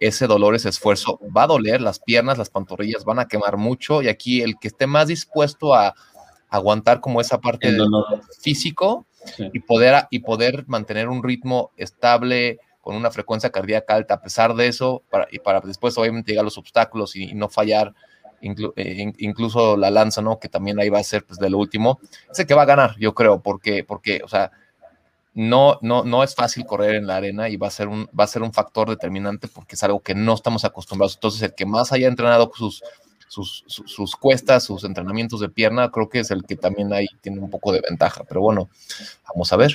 ese 0.06 0.26
dolor, 0.26 0.54
ese 0.54 0.68
esfuerzo, 0.68 1.20
va 1.34 1.44
a 1.44 1.46
doler, 1.46 1.80
las 1.80 2.00
piernas, 2.00 2.36
las 2.36 2.50
pantorrillas 2.50 3.04
van 3.04 3.18
a 3.18 3.28
quemar 3.28 3.56
mucho 3.56 4.02
y 4.02 4.08
aquí 4.08 4.42
el 4.42 4.58
que 4.58 4.68
esté 4.68 4.86
más 4.86 5.08
dispuesto 5.08 5.74
a 5.74 5.94
aguantar 6.48 7.00
como 7.00 7.20
esa 7.20 7.40
parte 7.40 7.72
del 7.72 7.88
físico 8.40 9.06
y, 9.38 9.60
poder, 9.60 10.06
y 10.10 10.18
poder 10.18 10.64
mantener 10.66 11.08
un 11.08 11.22
ritmo 11.22 11.70
estable 11.76 12.58
con 12.80 12.96
una 12.96 13.10
frecuencia 13.12 13.50
cardíaca 13.50 13.94
alta, 13.94 14.14
a 14.14 14.20
pesar 14.20 14.54
de 14.54 14.66
eso, 14.66 15.02
para, 15.08 15.28
y 15.30 15.38
para 15.38 15.60
después 15.60 15.96
obviamente 15.96 16.32
llegar 16.32 16.42
a 16.42 16.44
los 16.44 16.58
obstáculos 16.58 17.14
y, 17.14 17.32
no 17.34 17.48
fallar, 17.48 17.94
eh, 18.42 19.12
incluso 19.18 19.76
la 19.76 19.90
lanza, 19.90 20.20
¿no? 20.20 20.40
Que 20.40 20.48
también 20.48 20.80
ahí 20.80 20.88
va 20.88 20.98
a 20.98 21.04
ser 21.04 21.24
pues 21.24 21.38
de 21.38 21.48
lo 21.48 21.58
último, 21.58 22.00
ese 22.30 22.44
que 22.44 22.54
va 22.54 22.62
a 22.62 22.66
ganar, 22.66 22.96
yo 22.98 23.14
creo, 23.14 23.40
porque, 23.40 23.84
porque, 23.84 24.20
o 24.24 24.28
sea, 24.28 24.50
no, 25.34 25.78
no, 25.80 26.04
no 26.04 26.22
es 26.22 26.34
fácil 26.34 26.66
correr 26.66 26.96
en 26.96 27.06
la 27.06 27.16
arena 27.16 27.48
y 27.48 27.56
va 27.56 27.68
a, 27.68 27.70
ser 27.70 27.88
un, 27.88 28.08
va 28.18 28.24
a 28.24 28.28
ser 28.28 28.42
un 28.42 28.52
factor 28.52 28.90
determinante 28.90 29.48
porque 29.48 29.76
es 29.76 29.82
algo 29.82 30.00
que 30.00 30.14
no 30.14 30.34
estamos 30.34 30.64
acostumbrados. 30.64 31.14
Entonces, 31.14 31.42
el 31.42 31.54
que 31.54 31.64
más 31.64 31.92
haya 31.92 32.08
entrenado 32.08 32.50
sus, 32.54 32.82
sus, 33.28 33.64
sus, 33.66 34.14
cuestas, 34.16 34.64
sus 34.64 34.84
entrenamientos 34.84 35.40
de 35.40 35.48
pierna, 35.48 35.90
creo 35.90 36.08
que 36.08 36.20
es 36.20 36.30
el 36.30 36.44
que 36.44 36.56
también 36.56 36.92
ahí 36.92 37.06
tiene 37.22 37.40
un 37.40 37.48
poco 37.48 37.72
de 37.72 37.80
ventaja. 37.80 38.24
Pero 38.28 38.42
bueno, 38.42 38.68
vamos 39.28 39.50
a 39.52 39.56
ver. 39.56 39.74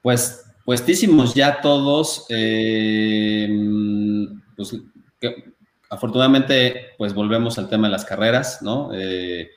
Pues, 0.00 0.46
puestísimos 0.64 1.34
ya 1.34 1.60
todos. 1.60 2.24
Eh, 2.30 3.48
pues, 4.56 4.76
afortunadamente, 5.90 6.92
pues 6.96 7.12
volvemos 7.12 7.58
al 7.58 7.68
tema 7.68 7.88
de 7.88 7.92
las 7.92 8.06
carreras, 8.06 8.62
¿no? 8.62 8.92
Eh, 8.94 9.50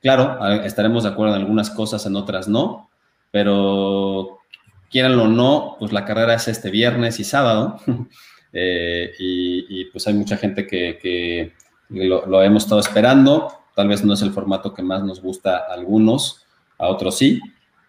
claro, 0.00 0.38
estaremos 0.62 1.02
de 1.02 1.08
acuerdo 1.08 1.34
en 1.34 1.40
algunas 1.40 1.70
cosas, 1.70 2.06
en 2.06 2.14
otras 2.14 2.46
no 2.46 2.87
pero 3.30 4.38
quieranlo 4.90 5.24
o 5.24 5.28
no, 5.28 5.76
pues 5.78 5.92
la 5.92 6.04
carrera 6.04 6.34
es 6.34 6.48
este 6.48 6.70
viernes 6.70 7.20
y 7.20 7.24
sábado, 7.24 7.80
eh, 8.52 9.12
y, 9.18 9.84
pues 9.86 10.06
hay 10.06 10.14
mucha 10.14 10.36
gente 10.36 10.66
que, 10.66 11.52
lo, 11.90 12.42
hemos 12.42 12.64
estado 12.64 12.80
esperando, 12.80 13.52
tal 13.74 13.88
vez 13.88 14.04
no 14.04 14.14
es 14.14 14.22
el 14.22 14.32
formato 14.32 14.74
que 14.74 14.82
más 14.82 15.02
nos 15.02 15.20
gusta 15.20 15.58
a 15.58 15.74
algunos, 15.74 16.44
a 16.78 16.88
otros 16.88 17.16
sí, 17.18 17.40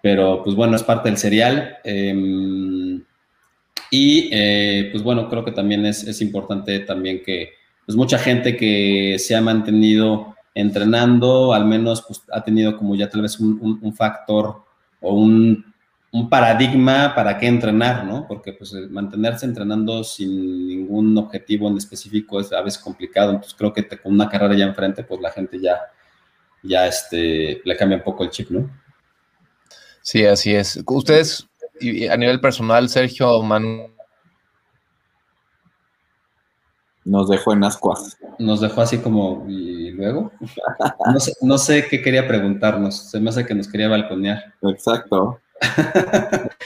pero 0.01 0.43
pues 0.43 0.55
bueno, 0.55 0.75
es 0.75 0.83
parte 0.83 1.09
del 1.09 1.17
serial. 1.17 1.77
Em, 1.83 3.03
y 3.91 4.29
eh, 4.31 4.89
pues 4.91 5.03
bueno, 5.03 5.29
creo 5.29 5.43
que 5.43 5.51
también 5.51 5.85
es, 5.85 6.21
importante 6.21 6.79
también 6.79 7.21
que 7.23 7.53
pues 7.85 7.97
mucha 7.97 8.17
gente 8.19 8.55
que 8.55 9.17
se 9.19 9.35
ha 9.35 9.41
mantenido 9.41 10.35
entrenando, 10.53 11.53
al 11.53 11.65
menos 11.65 12.03
pues 12.07 12.21
ha 12.31 12.43
tenido 12.43 12.77
como 12.77 12.95
ya 12.95 13.09
tal 13.09 13.23
vez 13.23 13.39
un 13.39 13.93
factor 13.95 14.68
o 15.01 15.13
un, 15.13 15.65
paradigma 16.29 17.13
para 17.13 17.37
qué 17.37 17.45
entrenar, 17.45 18.03
¿no? 18.03 18.27
Porque 18.27 18.53
pues 18.53 18.73
mantenerse 18.89 19.45
entrenando 19.45 20.03
sin 20.03 20.67
ningún 20.67 21.15
objetivo 21.17 21.67
en 21.67 21.77
específico 21.77 22.39
es 22.39 22.51
a 22.51 22.61
veces 22.61 22.81
complicado, 22.81 23.31
entonces 23.31 23.55
creo 23.55 23.71
que 23.71 23.87
con 23.87 24.13
una 24.13 24.27
carrera 24.27 24.55
ya 24.55 24.65
enfrente, 24.65 25.03
pues 25.03 25.21
la 25.21 25.31
gente 25.31 25.59
ya, 25.61 25.79
ya 26.63 26.87
este, 26.87 27.61
le 27.63 27.77
cambia 27.77 27.97
un 27.97 28.03
poco 28.03 28.23
el 28.23 28.31
chip, 28.31 28.49
¿no? 28.49 28.69
Sí, 30.01 30.25
así 30.25 30.55
es. 30.55 30.81
Ustedes, 30.87 31.47
a 32.09 32.17
nivel 32.17 32.41
personal, 32.41 32.89
Sergio, 32.89 33.43
Manu, 33.43 33.91
nos 37.09 37.27
dejó 37.29 37.53
en 37.53 37.63
ascuas. 37.63 38.17
Nos 38.37 38.61
dejó 38.61 38.81
así 38.81 38.99
como, 38.99 39.45
¿y 39.47 39.88
luego? 39.99 40.31
No 41.41 41.57
sé, 41.57 41.87
qué 41.87 42.01
quería 42.01 42.27
preguntarnos, 42.27 43.09
se 43.11 43.19
me 43.19 43.29
hace 43.29 43.45
que 43.45 43.53
nos 43.53 43.67
quería 43.67 43.87
balconear. 43.87 44.53
Exacto. 44.63 45.39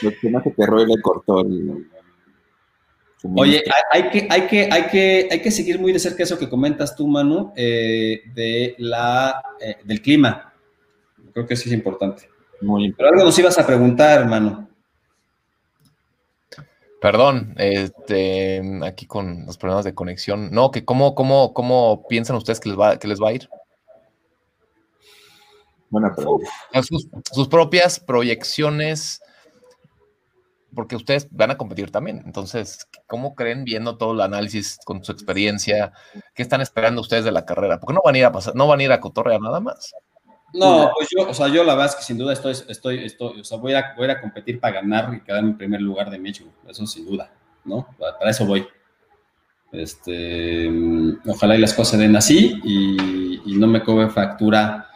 Lo 0.02 0.10
que 0.20 0.30
no 0.30 0.42
que 0.42 0.66
Roy 0.66 0.86
le 0.86 1.02
cortó 1.02 1.40
el... 1.40 1.88
Oye, 3.36 3.64
hay 3.90 4.10
que, 4.10 4.28
hay, 4.30 4.46
que, 4.46 4.68
hay, 4.70 4.82
que, 4.88 5.28
hay 5.30 5.40
que 5.40 5.50
seguir 5.50 5.78
muy 5.78 5.92
de 5.92 5.98
cerca 5.98 6.22
eso 6.22 6.38
que 6.38 6.48
comentas 6.48 6.94
tú, 6.94 7.06
Manu, 7.06 7.52
eh, 7.56 8.22
de 8.34 8.74
la, 8.78 9.42
eh, 9.60 9.76
del 9.82 10.02
clima. 10.02 10.52
Creo 11.32 11.46
que 11.46 11.56
sí 11.56 11.70
es 11.70 11.74
importante. 11.74 12.28
Muy 12.60 12.84
importante. 12.84 12.96
Pero 12.98 13.08
algo 13.08 13.24
nos 13.24 13.38
ibas 13.38 13.58
a 13.58 13.66
preguntar, 13.66 14.28
Manu. 14.28 14.68
Perdón, 17.04 17.54
este, 17.58 18.62
aquí 18.82 19.04
con 19.04 19.44
los 19.44 19.58
problemas 19.58 19.84
de 19.84 19.94
conexión. 19.94 20.48
No, 20.52 20.70
que 20.70 20.86
cómo, 20.86 21.14
cómo, 21.14 21.52
cómo 21.52 22.06
piensan 22.08 22.34
ustedes 22.36 22.60
que 22.60 22.70
les 22.70 22.80
va, 22.80 22.98
que 22.98 23.06
les 23.06 23.20
va 23.20 23.28
a 23.28 23.32
ir. 23.34 23.46
Buena 25.90 26.14
pregunta. 26.14 26.48
Sus, 26.82 27.06
sus, 27.30 27.48
propias 27.48 28.00
proyecciones, 28.00 29.20
porque 30.74 30.96
ustedes 30.96 31.28
van 31.30 31.50
a 31.50 31.58
competir 31.58 31.90
también. 31.90 32.22
Entonces, 32.24 32.88
¿cómo 33.06 33.34
creen 33.34 33.64
viendo 33.64 33.98
todo 33.98 34.14
el 34.14 34.22
análisis 34.22 34.78
con 34.86 35.04
su 35.04 35.12
experiencia? 35.12 35.92
¿Qué 36.34 36.42
están 36.42 36.62
esperando 36.62 37.02
ustedes 37.02 37.26
de 37.26 37.32
la 37.32 37.44
carrera? 37.44 37.80
Porque 37.80 37.92
no 37.92 38.00
van 38.02 38.14
a 38.14 38.18
ir 38.18 38.24
a 38.24 38.32
pasar, 38.32 38.54
no 38.54 38.66
van 38.66 38.80
a 38.80 38.82
ir 38.82 38.92
a 38.92 39.00
cotorrear 39.00 39.42
nada 39.42 39.60
más. 39.60 39.92
No, 40.54 40.90
pues 40.96 41.08
yo, 41.10 41.28
o 41.28 41.34
sea, 41.34 41.48
yo 41.48 41.64
la 41.64 41.74
verdad 41.74 41.90
es 41.90 41.96
que 41.96 42.04
sin 42.04 42.16
duda 42.16 42.32
estoy, 42.32 42.52
estoy, 42.68 43.04
estoy, 43.04 43.40
o 43.40 43.44
sea, 43.44 43.58
voy 43.58 43.74
a, 43.74 43.92
voy 43.96 44.08
a 44.08 44.20
competir 44.20 44.60
para 44.60 44.74
ganar 44.80 45.12
y 45.12 45.20
quedar 45.20 45.40
en 45.42 45.56
primer 45.56 45.80
lugar 45.80 46.10
de 46.10 46.18
México, 46.18 46.48
eso 46.68 46.86
sin 46.86 47.04
duda, 47.04 47.32
¿no? 47.64 47.88
Para 47.98 48.30
eso 48.30 48.46
voy. 48.46 48.64
Este, 49.72 50.70
ojalá 51.26 51.56
y 51.56 51.60
las 51.60 51.74
cosas 51.74 51.92
se 51.92 51.98
den 51.98 52.14
así 52.14 52.60
y, 52.62 53.58
no 53.58 53.66
me 53.66 53.82
cobre 53.82 54.08
factura. 54.08 54.88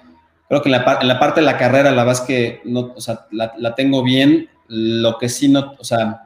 Creo 0.48 0.62
que 0.62 0.68
en 0.68 0.72
la, 0.72 0.98
en 1.00 1.08
la, 1.08 1.18
parte 1.18 1.40
de 1.40 1.46
la 1.46 1.58
carrera, 1.58 1.90
la 1.90 2.04
verdad 2.04 2.22
es 2.22 2.26
que 2.26 2.60
no, 2.64 2.92
o 2.96 3.00
sea, 3.00 3.26
la, 3.30 3.52
la 3.58 3.74
tengo 3.74 4.02
bien. 4.02 4.48
Lo 4.68 5.18
que 5.18 5.28
sí 5.28 5.48
no, 5.48 5.74
o 5.78 5.84
sea, 5.84 6.22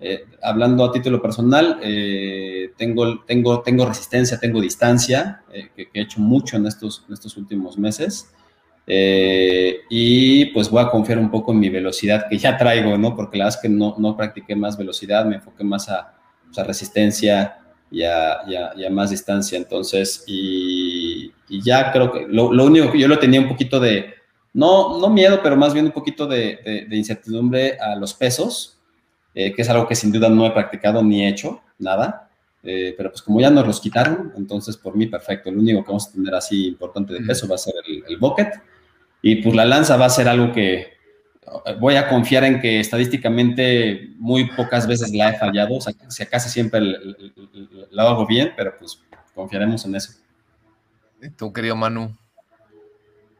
eh, 0.00 0.24
hablando 0.42 0.84
a 0.84 0.92
título 0.92 1.22
personal, 1.22 1.78
eh, 1.82 2.72
tengo, 2.76 3.20
tengo, 3.24 3.62
tengo 3.62 3.86
resistencia, 3.86 4.38
tengo 4.40 4.60
distancia, 4.60 5.42
eh, 5.52 5.70
que, 5.74 5.88
que, 5.88 6.00
he 6.00 6.02
hecho 6.02 6.20
mucho 6.20 6.56
en 6.56 6.66
estos, 6.66 7.04
en 7.06 7.14
estos 7.14 7.36
últimos 7.36 7.78
meses. 7.78 8.32
Eh, 8.86 9.82
y 9.88 10.46
pues 10.46 10.68
voy 10.68 10.82
a 10.82 10.88
confiar 10.88 11.18
un 11.18 11.30
poco 11.30 11.52
en 11.52 11.60
mi 11.60 11.68
velocidad 11.68 12.26
que 12.28 12.38
ya 12.38 12.56
traigo, 12.56 12.98
¿no? 12.98 13.14
Porque 13.14 13.38
la 13.38 13.44
verdad 13.44 13.58
es 13.58 13.62
que 13.62 13.68
no, 13.68 13.94
no 13.98 14.16
practiqué 14.16 14.56
más 14.56 14.76
velocidad, 14.76 15.24
me 15.24 15.36
enfoqué 15.36 15.64
más 15.64 15.88
a, 15.88 16.14
pues, 16.52 16.66
resistencia 16.66 17.58
y 17.90 18.02
a, 18.04 18.42
más 18.90 19.10
distancia. 19.10 19.58
Entonces, 19.58 20.24
y, 20.26 21.32
ya 21.48 21.92
creo 21.92 22.10
que 22.10 22.26
lo, 22.28 22.48
único 22.48 22.90
que 22.90 22.98
yo 22.98 23.08
lo 23.08 23.18
tenía 23.18 23.40
un 23.40 23.48
poquito 23.48 23.78
de, 23.78 24.14
no, 24.54 24.98
no 24.98 25.10
miedo, 25.10 25.40
pero 25.42 25.56
más 25.56 25.74
bien 25.74 25.86
un 25.86 25.92
poquito 25.92 26.26
de, 26.26 26.86
incertidumbre 26.90 27.78
a 27.78 27.94
los 27.96 28.14
pesos, 28.14 28.78
eh, 29.34 29.52
que 29.54 29.62
es 29.62 29.68
algo 29.68 29.86
que 29.86 29.94
sin 29.94 30.12
duda 30.12 30.28
no 30.28 30.46
he 30.46 30.50
practicado 30.50 31.02
ni 31.02 31.24
he 31.24 31.28
hecho, 31.28 31.60
nada. 31.78 32.28
Eh, 32.64 32.94
pero 32.96 33.10
pues 33.10 33.22
como 33.22 33.40
ya 33.40 33.50
nos 33.50 33.66
los 33.66 33.80
quitaron, 33.80 34.32
entonces 34.36 34.76
por 34.76 34.96
mí 34.96 35.06
perfecto. 35.06 35.50
Lo 35.50 35.60
único 35.60 35.82
que 35.82 35.88
vamos 35.88 36.08
a 36.08 36.12
tener 36.12 36.34
así 36.34 36.68
importante 36.68 37.12
de 37.12 37.20
peso 37.20 37.48
va 37.48 37.56
a 37.56 37.58
ser 37.58 37.74
el, 37.88 37.91
el 38.08 38.16
bucket. 38.18 38.52
Y 39.22 39.36
pues 39.36 39.54
la 39.54 39.64
lanza 39.64 39.96
va 39.96 40.06
a 40.06 40.10
ser 40.10 40.28
algo 40.28 40.52
que 40.52 40.92
voy 41.80 41.96
a 41.96 42.08
confiar 42.08 42.44
en 42.44 42.60
que 42.60 42.80
estadísticamente 42.80 44.10
muy 44.16 44.50
pocas 44.52 44.86
veces 44.86 45.12
la 45.12 45.30
he 45.30 45.38
fallado, 45.38 45.76
o 45.76 45.80
sea, 45.80 45.92
si 46.08 46.24
casi 46.26 46.48
siempre 46.48 46.80
la 47.90 48.02
hago 48.04 48.26
bien, 48.26 48.52
pero 48.56 48.74
pues 48.78 49.02
confiaremos 49.34 49.84
en 49.84 49.96
eso. 49.96 50.12
¿Y 51.20 51.30
tú, 51.30 51.52
querido 51.52 51.76
Manu? 51.76 52.16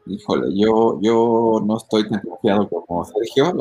Híjole, 0.05 0.47
yo, 0.53 0.99
yo 1.01 1.61
no 1.65 1.77
estoy 1.77 2.09
tan 2.09 2.19
confiado 2.19 2.67
como 2.67 3.05
Sergio. 3.05 3.53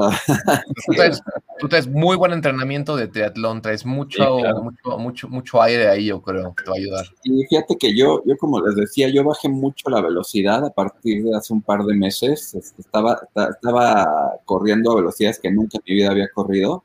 Tú, 1.60 1.68
traes, 1.68 1.86
muy 1.86 2.16
buen 2.16 2.32
entrenamiento 2.32 2.96
de 2.96 3.06
triatlón, 3.06 3.62
traes 3.62 3.86
mucho, 3.86 4.38
mucho, 4.60 4.98
mucho, 4.98 5.28
mucho 5.28 5.62
aire 5.62 5.88
ahí, 5.88 6.06
yo 6.06 6.20
creo, 6.20 6.52
que 6.54 6.64
te 6.64 6.70
va 6.70 6.76
a 6.76 6.80
ayudar. 6.80 7.06
Y 7.22 7.44
fíjate 7.44 7.76
que 7.76 7.96
yo, 7.96 8.22
yo, 8.26 8.36
como 8.38 8.60
les 8.60 8.74
decía, 8.74 9.08
yo 9.08 9.22
bajé 9.22 9.48
mucho 9.48 9.88
la 9.88 10.00
velocidad 10.00 10.64
a 10.64 10.70
partir 10.70 11.22
de 11.22 11.36
hace 11.36 11.52
un 11.52 11.62
par 11.62 11.84
de 11.84 11.94
meses. 11.94 12.54
Este, 12.54 12.82
estaba, 12.82 13.20
estaba 13.34 14.34
corriendo 14.44 14.92
a 14.92 14.96
velocidades 14.96 15.38
que 15.38 15.50
nunca 15.50 15.78
en 15.78 15.84
mi 15.86 15.94
vida 15.94 16.10
había 16.10 16.28
corrido. 16.28 16.82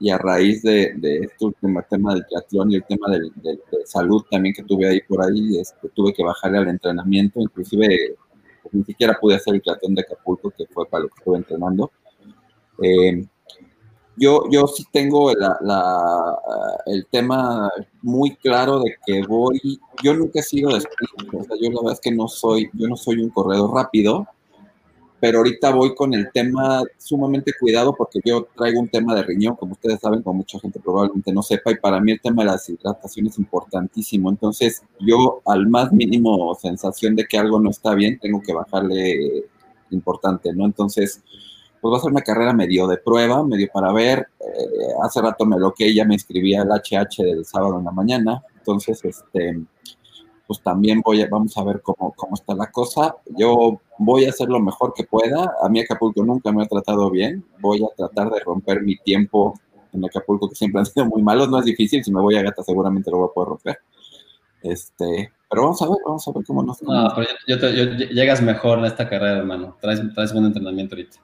Y 0.00 0.10
a 0.10 0.18
raíz 0.18 0.62
de, 0.62 0.94
de 0.96 1.18
este 1.18 1.44
último 1.44 1.80
tema 1.88 2.14
del 2.14 2.26
triatlón 2.26 2.72
y 2.72 2.76
el 2.76 2.84
tema 2.84 3.08
de 3.08 3.30
salud 3.84 4.24
también 4.30 4.54
que 4.54 4.62
tuve 4.64 4.88
ahí 4.88 5.00
por 5.02 5.22
ahí, 5.22 5.58
este, 5.60 5.90
tuve 5.90 6.12
que 6.12 6.24
bajarle 6.24 6.58
al 6.58 6.68
entrenamiento, 6.68 7.38
inclusive 7.38 8.16
ni 8.72 8.84
siquiera 8.84 9.18
pude 9.20 9.36
hacer 9.36 9.54
el 9.54 9.62
triatlón 9.62 9.94
de 9.94 10.02
Acapulco, 10.02 10.50
que 10.50 10.66
fue 10.66 10.86
para 10.86 11.04
lo 11.04 11.08
que 11.08 11.14
estuve 11.18 11.38
entrenando. 11.38 11.90
Eh, 12.82 13.26
yo, 14.16 14.44
yo 14.50 14.66
sí 14.66 14.84
tengo 14.92 15.32
la, 15.32 16.36
el 16.86 17.06
tema 17.06 17.70
muy 18.02 18.36
claro 18.36 18.80
de 18.80 18.94
que 19.06 19.22
voy, 19.26 19.80
yo 20.02 20.14
nunca 20.14 20.40
he 20.40 20.42
sido 20.42 20.70
de 20.70 20.78
sprint, 20.78 21.34
o 21.34 21.44
sea, 21.44 21.56
yo 21.60 21.70
la 21.70 21.80
verdad 21.80 21.92
es 21.94 22.00
que 22.00 22.12
no 22.12 22.28
soy, 22.28 22.68
yo 22.74 22.86
no 22.86 22.96
soy 22.96 23.22
un 23.22 23.30
corredor 23.30 23.72
rápido, 23.72 24.26
pero 25.20 25.38
ahorita 25.38 25.70
voy 25.72 25.94
con 25.94 26.14
el 26.14 26.30
tema 26.32 26.82
sumamente 26.98 27.52
cuidado 27.58 27.94
porque 27.94 28.20
yo 28.24 28.48
traigo 28.56 28.80
un 28.80 28.88
tema 28.88 29.14
de 29.14 29.22
riñón, 29.22 29.56
como 29.56 29.72
ustedes 29.72 30.00
saben, 30.00 30.22
como 30.22 30.38
mucha 30.38 30.58
gente 30.58 30.80
probablemente 30.80 31.32
no 31.32 31.42
sepa, 31.42 31.70
y 31.72 31.76
para 31.76 32.00
mí 32.00 32.12
el 32.12 32.20
tema 32.20 32.42
de 32.42 32.46
la 32.46 32.52
deshidratación 32.54 33.26
es 33.26 33.38
importantísimo. 33.38 34.30
Entonces, 34.30 34.82
yo 34.98 35.42
al 35.44 35.68
más 35.68 35.92
mínimo 35.92 36.54
sensación 36.54 37.14
de 37.16 37.26
que 37.26 37.38
algo 37.38 37.60
no 37.60 37.70
está 37.70 37.94
bien, 37.94 38.18
tengo 38.18 38.40
que 38.40 38.54
bajarle 38.54 39.44
importante, 39.90 40.52
¿no? 40.54 40.64
Entonces, 40.64 41.22
pues 41.80 41.92
va 41.92 41.98
a 41.98 42.00
ser 42.00 42.10
una 42.12 42.22
carrera 42.22 42.52
medio 42.52 42.86
de 42.86 42.96
prueba, 42.98 43.44
medio 43.44 43.68
para 43.72 43.92
ver. 43.92 44.28
Eh, 44.40 44.92
hace 45.02 45.20
rato 45.20 45.44
me 45.44 45.58
lo 45.58 45.72
que 45.72 45.94
ya 45.94 46.04
me 46.04 46.14
inscribí 46.14 46.54
al 46.54 46.68
HH 46.70 47.22
del 47.22 47.44
sábado 47.44 47.78
en 47.78 47.84
la 47.84 47.90
mañana, 47.90 48.42
entonces, 48.60 49.04
este 49.04 49.58
pues 50.50 50.62
también 50.62 51.00
voy 51.00 51.22
a, 51.22 51.28
vamos 51.30 51.56
a 51.56 51.62
ver 51.62 51.80
cómo, 51.80 52.12
cómo 52.16 52.34
está 52.34 52.56
la 52.56 52.72
cosa. 52.72 53.14
Yo 53.38 53.80
voy 53.98 54.24
a 54.24 54.30
hacer 54.30 54.48
lo 54.48 54.58
mejor 54.58 54.92
que 54.92 55.04
pueda. 55.04 55.54
A 55.62 55.68
mí 55.68 55.78
Acapulco 55.78 56.24
nunca 56.24 56.50
me 56.50 56.64
ha 56.64 56.66
tratado 56.66 57.08
bien. 57.08 57.44
Voy 57.60 57.84
a 57.84 57.94
tratar 57.96 58.32
de 58.32 58.40
romper 58.40 58.82
mi 58.82 58.96
tiempo 58.96 59.54
en 59.92 60.04
Acapulco, 60.04 60.48
que 60.48 60.56
siempre 60.56 60.80
han 60.80 60.86
sido 60.86 61.06
muy 61.06 61.22
malos. 61.22 61.48
No 61.50 61.60
es 61.60 61.66
difícil, 61.66 62.02
si 62.02 62.12
me 62.12 62.20
voy 62.20 62.34
a 62.34 62.42
Gata 62.42 62.64
seguramente 62.64 63.12
lo 63.12 63.18
voy 63.18 63.28
a 63.30 63.32
poder 63.32 63.48
romper. 63.50 63.78
Este, 64.60 65.30
pero 65.48 65.62
vamos 65.62 65.80
a 65.82 65.88
ver, 65.88 65.98
vamos 66.04 66.26
a 66.26 66.32
ver 66.32 66.44
cómo 66.44 66.64
nos... 66.64 66.82
No, 66.82 67.12
pero 67.14 67.28
yo, 67.46 67.84
llegas 68.08 68.42
mejor 68.42 68.80
en 68.80 68.86
esta 68.86 69.08
carrera, 69.08 69.38
hermano. 69.38 69.76
Traes, 69.80 70.02
traes 70.12 70.32
buen 70.32 70.46
entrenamiento 70.46 70.96
ahorita. 70.96 71.16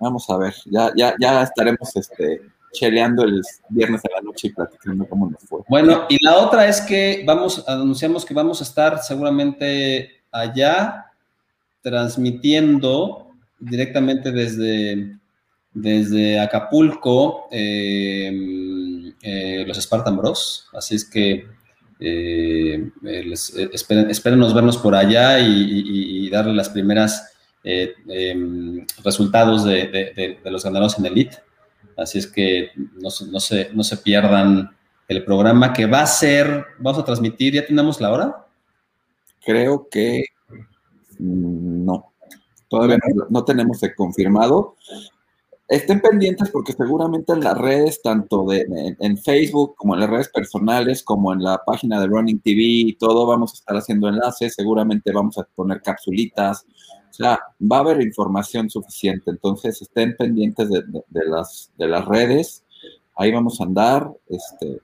Vamos 0.00 0.30
a 0.30 0.38
ver, 0.38 0.54
ya, 0.64 0.90
ya, 0.96 1.14
ya 1.20 1.42
estaremos 1.42 1.94
este, 1.96 2.40
cheleando 2.72 3.24
el 3.24 3.42
viernes 3.68 4.04
a 4.04 4.08
la 4.16 4.22
noche 4.22 4.48
y 4.48 4.52
platicando 4.52 5.06
cómo 5.08 5.30
nos 5.30 5.42
fue. 5.42 5.60
Bueno, 5.68 6.06
y 6.08 6.22
la 6.24 6.38
otra 6.38 6.66
es 6.66 6.80
que 6.80 7.24
vamos, 7.26 7.64
anunciamos 7.66 8.24
que 8.24 8.34
vamos 8.34 8.60
a 8.60 8.64
estar 8.64 9.02
seguramente 9.02 10.22
allá 10.30 11.06
transmitiendo 11.82 13.30
directamente 13.58 14.32
desde, 14.32 15.16
desde 15.72 16.40
Acapulco 16.40 17.48
eh, 17.50 19.12
eh, 19.22 19.64
los 19.66 19.76
Spartan 19.78 20.16
Bros. 20.16 20.68
Así 20.72 20.96
es 20.96 21.04
que 21.04 21.46
eh, 22.00 22.90
esperen, 23.72 24.40
vernos 24.54 24.78
por 24.78 24.94
allá 24.94 25.38
y, 25.38 26.28
darle 26.30 26.54
las 26.54 26.68
primeras 26.68 27.32
resultados 29.04 29.64
de, 29.64 30.38
los 30.44 30.64
ganadores 30.64 30.98
en 30.98 31.06
Elite. 31.06 31.38
Así 31.96 32.18
es 32.18 32.26
que 32.26 32.70
no, 33.00 33.10
se, 33.10 33.72
no 33.72 33.84
se 33.84 33.96
pierdan 33.98 34.70
el 35.10 35.24
programa 35.24 35.72
que 35.72 35.86
va 35.86 36.02
a 36.02 36.06
ser, 36.06 36.64
vamos 36.78 37.02
a 37.02 37.04
transmitir, 37.04 37.54
¿ya 37.54 37.66
tenemos 37.66 38.00
la 38.00 38.12
hora? 38.12 38.46
Creo 39.44 39.88
que 39.90 40.24
no, 41.18 42.12
todavía 42.68 42.98
no, 43.28 43.44
tenemos 43.44 43.80
confirmado. 43.96 44.76
Estén 45.66 46.00
pendientes 46.00 46.50
porque 46.50 46.72
seguramente 46.72 47.32
en 47.32 47.40
las 47.40 47.58
redes, 47.58 48.00
tanto 48.02 48.44
de, 48.44 48.66
en, 49.00 49.18
Facebook 49.18 49.74
como 49.74 49.94
en 49.94 50.00
las 50.00 50.10
redes 50.10 50.28
personales, 50.28 51.02
como 51.02 51.32
en 51.32 51.42
la 51.42 51.60
página 51.64 52.00
de 52.00 52.06
Running 52.06 52.40
TV 52.40 52.62
y 52.62 52.92
todo, 52.94 53.26
vamos 53.26 53.52
a 53.52 53.54
estar 53.54 53.76
haciendo 53.76 54.08
enlaces, 54.08 54.54
seguramente 54.54 55.12
vamos 55.12 55.38
a 55.38 55.44
poner 55.56 55.82
capsulitas, 55.82 56.64
sea, 57.22 57.40
va 57.60 57.76
a 57.78 57.80
haber 57.80 58.00
información 58.00 58.70
suficiente, 58.70 59.30
entonces 59.30 59.80
estén 59.82 60.16
pendientes 60.16 60.68
de, 60.68 60.82
las, 61.26 61.70
de 61.76 61.88
las 61.88 62.04
redes, 62.06 62.64
ahí 63.16 63.30
vamos 63.32 63.60
a 63.60 63.64
andar, 63.64 64.10
este, 64.28 64.80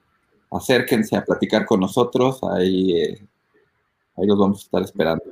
acérquense 0.51 1.17
a 1.17 1.25
platicar 1.25 1.65
con 1.67 1.81
nosotros, 1.81 2.41
ahí, 2.55 2.93
eh, 2.93 3.27
ahí 4.17 4.27
los 4.27 4.39
vamos 4.39 4.59
a 4.59 4.65
estar 4.65 4.83
esperando. 4.83 5.25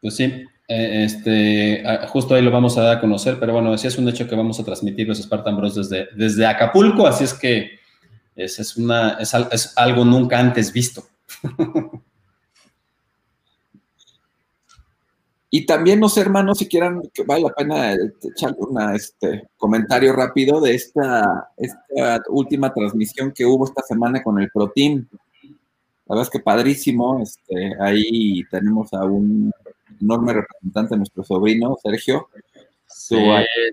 Pues 0.00 0.16
sí, 0.16 0.24
eh, 0.68 1.04
este, 1.04 1.84
justo 2.08 2.34
ahí 2.34 2.42
lo 2.42 2.50
vamos 2.50 2.78
a 2.78 2.82
dar 2.82 2.96
a 2.96 3.00
conocer, 3.00 3.38
pero 3.38 3.52
bueno, 3.52 3.76
sí 3.76 3.86
es 3.86 3.98
un 3.98 4.08
hecho 4.08 4.28
que 4.28 4.36
vamos 4.36 4.58
a 4.58 4.64
transmitir 4.64 5.08
los 5.08 5.18
Spartan 5.18 5.56
Bros 5.56 5.74
desde, 5.74 6.08
desde 6.16 6.46
Acapulco, 6.46 7.06
así 7.06 7.24
es 7.24 7.34
que 7.34 7.78
es, 8.34 8.58
es, 8.58 8.76
una, 8.76 9.18
es, 9.20 9.34
es 9.50 9.76
algo 9.76 10.04
nunca 10.04 10.38
antes 10.38 10.72
visto. 10.72 11.04
Y 15.54 15.66
también, 15.66 16.00
no 16.00 16.08
sé, 16.08 16.22
hermanos, 16.22 16.56
si 16.56 16.66
quieran, 16.66 17.02
que 17.12 17.24
vale 17.24 17.42
la 17.42 17.50
pena 17.50 17.92
echar 17.92 18.54
un 18.56 18.80
este, 18.94 19.50
comentario 19.58 20.14
rápido 20.14 20.62
de 20.62 20.74
esta, 20.74 21.50
esta 21.58 22.22
última 22.30 22.72
transmisión 22.72 23.32
que 23.32 23.44
hubo 23.44 23.66
esta 23.66 23.82
semana 23.82 24.22
con 24.22 24.40
el 24.40 24.50
Pro 24.50 24.72
Team. 24.74 25.06
La 26.06 26.14
verdad 26.14 26.22
es 26.22 26.30
que 26.30 26.40
padrísimo. 26.40 27.20
Este, 27.22 27.74
ahí 27.78 28.42
tenemos 28.50 28.94
a 28.94 29.04
un 29.04 29.52
enorme 30.00 30.32
representante, 30.32 30.96
nuestro 30.96 31.22
sobrino, 31.22 31.76
Sergio. 31.82 32.30
Sí, 32.86 33.22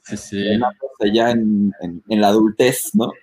sí, 0.03 0.17
sí. 0.17 0.59
Ya 1.13 1.31
en, 1.31 1.73
en, 1.81 2.19
la 2.19 2.27
adultez, 2.27 2.93
¿no? 2.93 3.13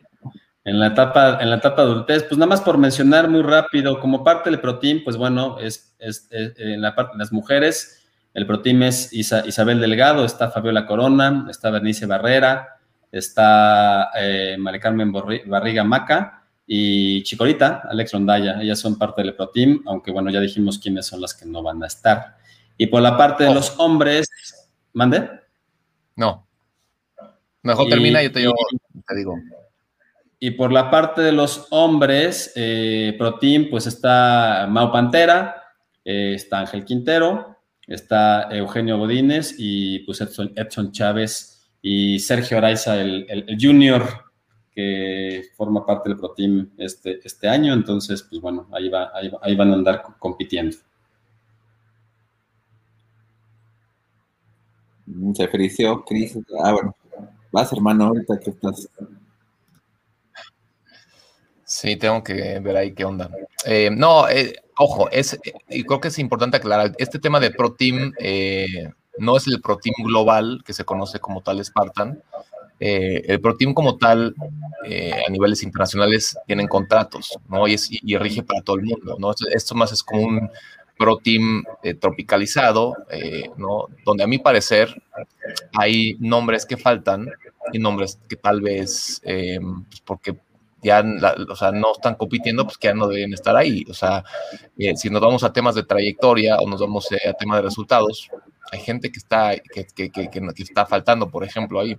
en 0.65 0.81
la 0.81 0.87
etapa, 0.87 1.39
en 1.43 1.51
la 1.51 1.57
etapa 1.57 1.83
adultez, 1.83 2.23
pues 2.23 2.39
nada 2.39 2.49
más 2.49 2.63
por 2.63 2.79
mencionar 2.79 3.29
muy 3.29 3.43
rápido, 3.43 4.01
como 4.01 4.25
parte 4.25 4.49
del 4.49 4.61
ProTeam, 4.61 5.03
pues 5.05 5.19
bueno, 5.19 5.59
es, 5.59 5.95
es, 5.99 6.27
en 6.31 6.81
la 6.81 6.95
parte 6.95 7.13
de 7.13 7.19
las 7.19 7.33
mujeres, 7.33 8.06
el 8.37 8.47
ProTeam 8.47 8.83
es 8.83 9.15
Isabel 9.15 9.81
Delgado, 9.81 10.23
está 10.23 10.51
Fabiola 10.51 10.85
Corona, 10.85 11.47
está 11.49 11.71
Bernice 11.71 12.05
Barrera, 12.05 12.69
está 13.11 14.11
eh, 14.15 14.57
María 14.59 14.79
Carmen 14.79 15.11
Barriga 15.11 15.85
Maca 15.85 16.45
y 16.67 17.23
Chicorita, 17.23 17.85
Alex 17.89 18.13
Rondaya, 18.13 18.61
ellas 18.61 18.79
son 18.79 18.99
parte 18.99 19.23
del 19.23 19.35
ProTeam, 19.35 19.85
aunque 19.87 20.11
bueno, 20.11 20.29
ya 20.29 20.39
dijimos 20.39 20.79
quiénes 20.79 21.07
son 21.07 21.23
las 21.23 21.33
que 21.33 21.47
no 21.47 21.63
van 21.63 21.83
a 21.83 21.87
estar. 21.87 22.37
Y 22.77 22.89
por 22.89 23.01
la 23.01 23.17
parte 23.17 23.45
de 23.45 23.55
los 23.55 23.81
hombres, 23.81 24.29
¿mande? 24.93 25.31
No. 26.15 26.47
Mejor 27.63 27.89
termina 27.89 28.21
y 28.23 28.27
yo 28.27 28.33
te 28.33 28.41
digo. 29.15 29.35
Y 30.39 30.51
por 30.51 30.73
la 30.73 30.91
parte 30.91 31.23
de 31.23 31.33
los 31.33 31.69
hombres, 31.71 32.53
eh, 32.55 33.15
Pro 33.17 33.39
Team, 33.39 33.69
pues 33.71 33.87
está 33.87 34.67
Mau 34.69 34.93
Pantera, 34.93 35.73
eh, 36.05 36.35
está 36.35 36.59
Ángel 36.59 36.85
Quintero, 36.85 37.56
está 37.87 38.49
Eugenio 38.51 38.99
Godínez 38.99 39.55
y 39.59 40.01
pues 40.01 40.21
Edson, 40.21 40.93
Chávez 40.93 41.69
y 41.83 42.19
Sergio 42.19 42.59
Araiza, 42.59 43.01
el, 43.01 43.47
junior 43.61 44.25
que 44.73 45.45
forma 45.57 45.87
parte 45.87 46.09
del 46.09 46.19
Pro 46.19 46.33
Team 46.33 46.71
este, 46.77 47.21
este 47.25 47.49
año. 47.49 47.73
Entonces, 47.73 48.23
pues 48.23 48.41
bueno, 48.41 48.69
ahí, 48.73 48.89
va, 48.89 49.11
ahí, 49.43 49.55
van 49.55 49.71
a 49.71 49.75
andar 49.75 50.03
compitiendo. 50.19 50.77
Se 55.35 55.49
frició, 55.49 56.05
Cris. 56.05 56.37
Ah, 56.63 56.73
bueno, 56.73 56.95
vas 57.53 57.73
hermano, 57.73 58.07
ahorita 58.07 58.39
que 58.41 58.51
estás 58.51 58.89
Sí, 61.67 61.97
tengo 61.97 62.23
que 62.23 62.61
ver 62.61 62.77
ahí 62.77 62.95
qué 62.95 63.05
onda. 63.05 63.29
Eh, 63.65 63.91
no, 63.91 64.29
eh, 64.29 64.55
ojo, 64.79 65.11
es, 65.11 65.39
y 65.69 65.85
creo 65.85 66.01
que 66.01 66.09
es 66.09 66.19
importante 66.19 66.57
aclarar, 66.57 66.93
este 66.99 67.19
tema 67.19 67.41
de 67.41 67.51
Pro 67.51 67.73
Team 67.73 68.13
eh, 68.19 68.91
no 69.19 69.37
es 69.37 69.47
el 69.47 69.61
Pro 69.61 69.79
Team 69.79 69.95
global 70.05 70.63
que 70.65 70.73
se 70.73 70.85
conoce 70.85 71.19
como 71.19 71.43
tal 71.43 71.65
Spartan. 71.65 72.23
el 72.79 73.41
Pro 73.41 73.57
Team 73.57 73.73
como 73.73 73.97
tal, 73.97 74.35
a 74.85 75.31
niveles 75.31 75.63
internacionales, 75.63 76.37
tienen 76.47 76.69
contratos, 76.69 77.39
¿no? 77.49 77.67
Y, 77.67 77.77
rige 78.19 78.43
para 78.43 78.61
todo 78.61 78.77
el 78.77 78.83
mundo, 78.83 79.17
¿no? 79.19 79.33
Esto 79.55 79.75
más 79.75 79.93
es 79.93 80.03
como 80.03 80.23
un 80.23 80.51
Pro 80.99 81.17
Team 81.17 81.65
tropicalizado, 81.99 82.95
¿no? 83.57 83.87
Donde 84.05 84.25
a 84.25 84.27
mi 84.27 84.39
parecer 84.39 85.03
hay 85.73 86.17
nombres 86.21 86.67
que 86.67 86.77
faltan 86.77 87.27
y 87.73 87.79
nombres 87.79 88.19
que 88.29 88.37
tal 88.37 88.61
vez, 88.61 89.23
pues 89.25 90.01
porque 90.05 90.37
ya 90.87 91.05
o 91.49 91.57
sea, 91.57 91.73
no 91.73 91.93
están 91.93 92.15
compitiendo, 92.15 92.65
pues 92.65 92.79
que 92.79 92.89
ya 92.89 92.95
no 92.95 93.09
deben 93.09 93.35
estar 93.35 93.57
ahí. 93.57 93.85
O 93.91 93.95
sea, 93.95 94.25
eh, 94.79 94.97
si 94.97 95.11
nos 95.11 95.21
vamos 95.21 95.43
a 95.43 95.53
temas 95.53 95.75
de 95.75 95.83
trayectoria 95.83 96.57
o 96.57 96.69
nos 96.69 96.81
vamos 96.81 97.11
eh, 97.13 97.29
a 97.29 97.33
temas 97.33 97.59
de 97.59 97.63
resultados, 97.63 98.29
hay 98.71 98.81
gente 98.81 99.11
que 99.11 99.19
está, 99.19 99.57
que, 99.57 99.87
que, 99.95 100.11
que, 100.11 100.31
que, 100.31 100.63
está 100.63 100.87
faltando, 100.87 101.29
por 101.29 101.45
ejemplo, 101.45 101.81
ahí. 101.81 101.99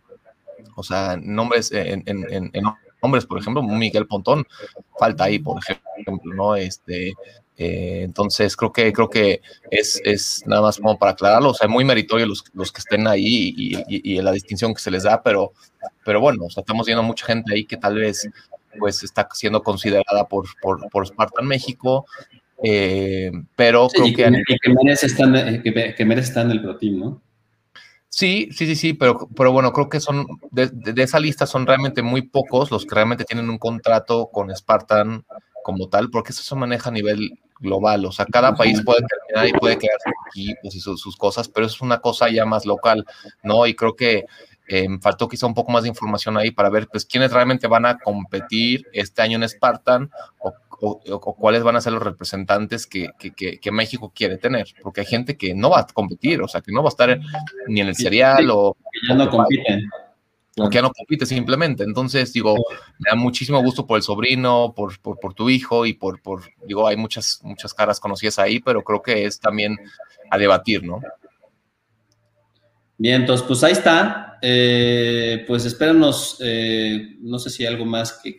O 0.76 0.84
sea, 0.84 1.18
nombres, 1.22 1.72
en, 1.72 2.04
en, 2.06 2.50
en, 2.54 2.64
hombres, 3.02 3.26
por 3.26 3.40
ejemplo, 3.40 3.62
Miguel 3.62 4.08
Pontón 4.08 4.46
falta 4.98 5.26
ahí, 5.26 5.40
por 5.40 5.60
ejemplo, 5.60 6.34
¿no? 6.34 6.56
Este, 6.56 7.14
eh, 7.58 8.02
entonces 8.04 8.56
creo 8.56 8.72
que 8.72 8.94
creo 8.94 9.10
que 9.10 9.42
es, 9.72 10.00
es, 10.06 10.44
nada 10.46 10.62
más 10.62 10.78
como 10.78 10.98
para 10.98 11.12
aclararlo, 11.12 11.50
o 11.50 11.54
sea, 11.54 11.68
muy 11.68 11.84
meritorio 11.84 12.26
los, 12.26 12.44
los 12.54 12.72
que 12.72 12.80
estén 12.80 13.08
ahí 13.08 13.54
y, 13.56 13.76
y, 13.88 14.18
y, 14.18 14.22
la 14.22 14.32
distinción 14.32 14.74
que 14.74 14.82
se 14.82 14.92
les 14.92 15.04
da, 15.04 15.22
pero, 15.24 15.54
pero 16.06 16.22
bueno, 16.22 16.46
o 16.46 16.50
sea, 16.50 16.62
estamos 16.62 16.86
viendo 16.86 17.04
mucha 17.04 17.26
gente 17.26 17.54
ahí 17.54 17.66
que 17.66 17.78
tal 17.78 17.96
vez 17.96 18.30
pues 18.80 19.04
está 19.04 19.28
siendo 19.34 19.64
considerada 19.64 20.28
por, 20.28 20.46
por, 20.62 20.90
por 20.90 21.08
Spartan 21.08 21.48
México, 21.48 22.06
eh, 22.64 23.32
pero 23.56 23.88
creo 23.88 24.06
que, 24.06 24.44
que, 24.48 24.58
que, 24.62 24.74
merece 24.74 25.06
estar, 25.06 25.62
que, 25.62 26.06
merece 26.06 26.30
estar 26.30 26.46
en 26.46 26.52
el 26.52 26.62
Pro 26.62 26.78
Team, 26.78 27.00
¿no? 27.00 27.22
Sí, 28.10 28.50
sí, 28.52 28.66
sí, 28.66 28.76
sí, 28.76 28.94
pero, 28.94 29.28
pero 29.36 29.52
bueno, 29.52 29.72
creo 29.74 29.90
que 29.90 30.00
son, 30.00 30.26
de, 30.50 30.70
de, 30.72 31.04
esa 31.04 31.20
lista 31.20 31.46
son 31.46 31.68
realmente 31.68 32.02
muy 32.02 32.24
pocos 32.24 32.72
los 32.72 32.86
que 32.86 32.96
realmente 32.96 33.26
tienen 33.26 33.50
un 33.50 33.60
contrato 33.60 34.30
con 34.32 34.50
Spartan 34.56 35.26
como 35.64 35.90
tal, 35.90 36.10
porque 36.10 36.32
eso 36.32 36.42
se 36.42 36.56
maneja 36.56 36.90
a 36.90 36.94
nivel 36.94 37.38
global, 37.60 38.06
o 38.06 38.12
sea, 38.12 38.26
cada 38.26 38.56
país 38.56 38.82
puede 38.84 39.02
terminar 39.02 39.48
y 39.48 39.60
puede 39.60 39.78
quedarse 39.78 40.10
aquí 40.26 40.56
pues, 40.62 40.76
y 40.76 40.80
sus, 40.80 41.02
sus, 41.02 41.18
cosas, 41.18 41.50
pero 41.50 41.66
eso 41.66 41.76
es 41.76 41.82
una 41.82 42.00
cosa 42.00 42.30
ya 42.30 42.46
más 42.46 42.66
local, 42.66 43.06
¿no? 43.44 43.68
Y 43.68 43.76
creo 43.76 43.96
que 43.96 44.26
eh, 44.68 44.88
faltó 45.02 45.28
quizá 45.28 45.48
un 45.48 45.54
poco 45.54 45.72
más 45.72 45.84
de 45.84 45.90
información 45.90 46.38
ahí 46.38 46.52
para 46.52 46.70
ver 46.70 46.88
pues 46.88 47.06
quiénes 47.06 47.32
realmente 47.32 47.68
van 47.68 47.86
a 47.86 47.98
competir 47.98 48.86
este 48.92 49.22
año 49.22 49.38
en 49.38 49.48
Spartan 49.48 50.12
o, 50.40 50.54
cuáles 51.20 51.64
van 51.64 51.76
a 51.76 51.82
ser 51.82 51.94
los 51.94 52.04
representantes 52.04 52.86
que, 52.86 53.10
que, 53.18 53.72
México 53.72 54.12
quiere 54.14 54.38
tener, 54.38 54.68
porque 54.84 55.02
hay 55.02 55.08
gente 55.08 55.36
que 55.36 55.56
no 55.56 55.72
va 55.72 55.80
a 55.80 55.88
competir, 55.88 56.40
o 56.42 56.48
sea, 56.48 56.62
que 56.62 56.72
no 56.72 56.84
va 56.84 56.90
a 56.90 56.92
estar 56.92 57.20
ni 57.68 57.82
en 57.82 57.88
el 57.88 57.96
serial 57.96 58.48
o... 58.52 58.78
Que 58.92 59.08
ya 59.10 59.16
no 59.16 59.28
compiten. 59.28 59.90
O 60.60 60.70
que 60.70 60.76
ya 60.76 60.84
no 60.84 60.92
compite 60.92 61.26
simplemente. 61.26 61.84
Entonces, 61.84 62.32
digo, 62.32 62.56
me 63.00 63.10
da 63.10 63.16
muchísimo 63.16 63.60
gusto 63.64 63.88
por 63.88 63.98
el 63.98 64.04
sobrino, 64.04 64.74
por, 64.76 65.00
por, 65.00 65.20
por 65.20 65.34
tu 65.34 65.50
hijo 65.50 65.88
y 65.88 65.94
por, 65.94 66.22
por, 66.22 66.44
digo, 66.68 66.88
hay 66.88 66.96
muchas, 66.96 67.40
muchas 67.42 67.74
caras 67.74 68.00
conocidas 68.00 68.38
ahí, 68.38 68.60
pero 68.60 68.84
creo 68.84 69.02
que 69.02 69.26
es 69.26 69.40
también 69.40 69.78
a 70.30 70.38
debatir, 70.38 70.84
¿no? 70.84 71.02
Bien, 72.98 73.22
entonces, 73.22 73.46
pues 73.48 73.64
ahí 73.64 73.74
está. 73.74 74.38
Eh, 74.42 75.44
pues 75.48 75.66
espéranos, 75.66 76.38
eh, 76.42 77.18
no 77.22 77.40
sé 77.40 77.50
si 77.50 77.66
hay 77.66 77.74
algo 77.74 77.86
más 77.86 78.20
que, 78.24 78.36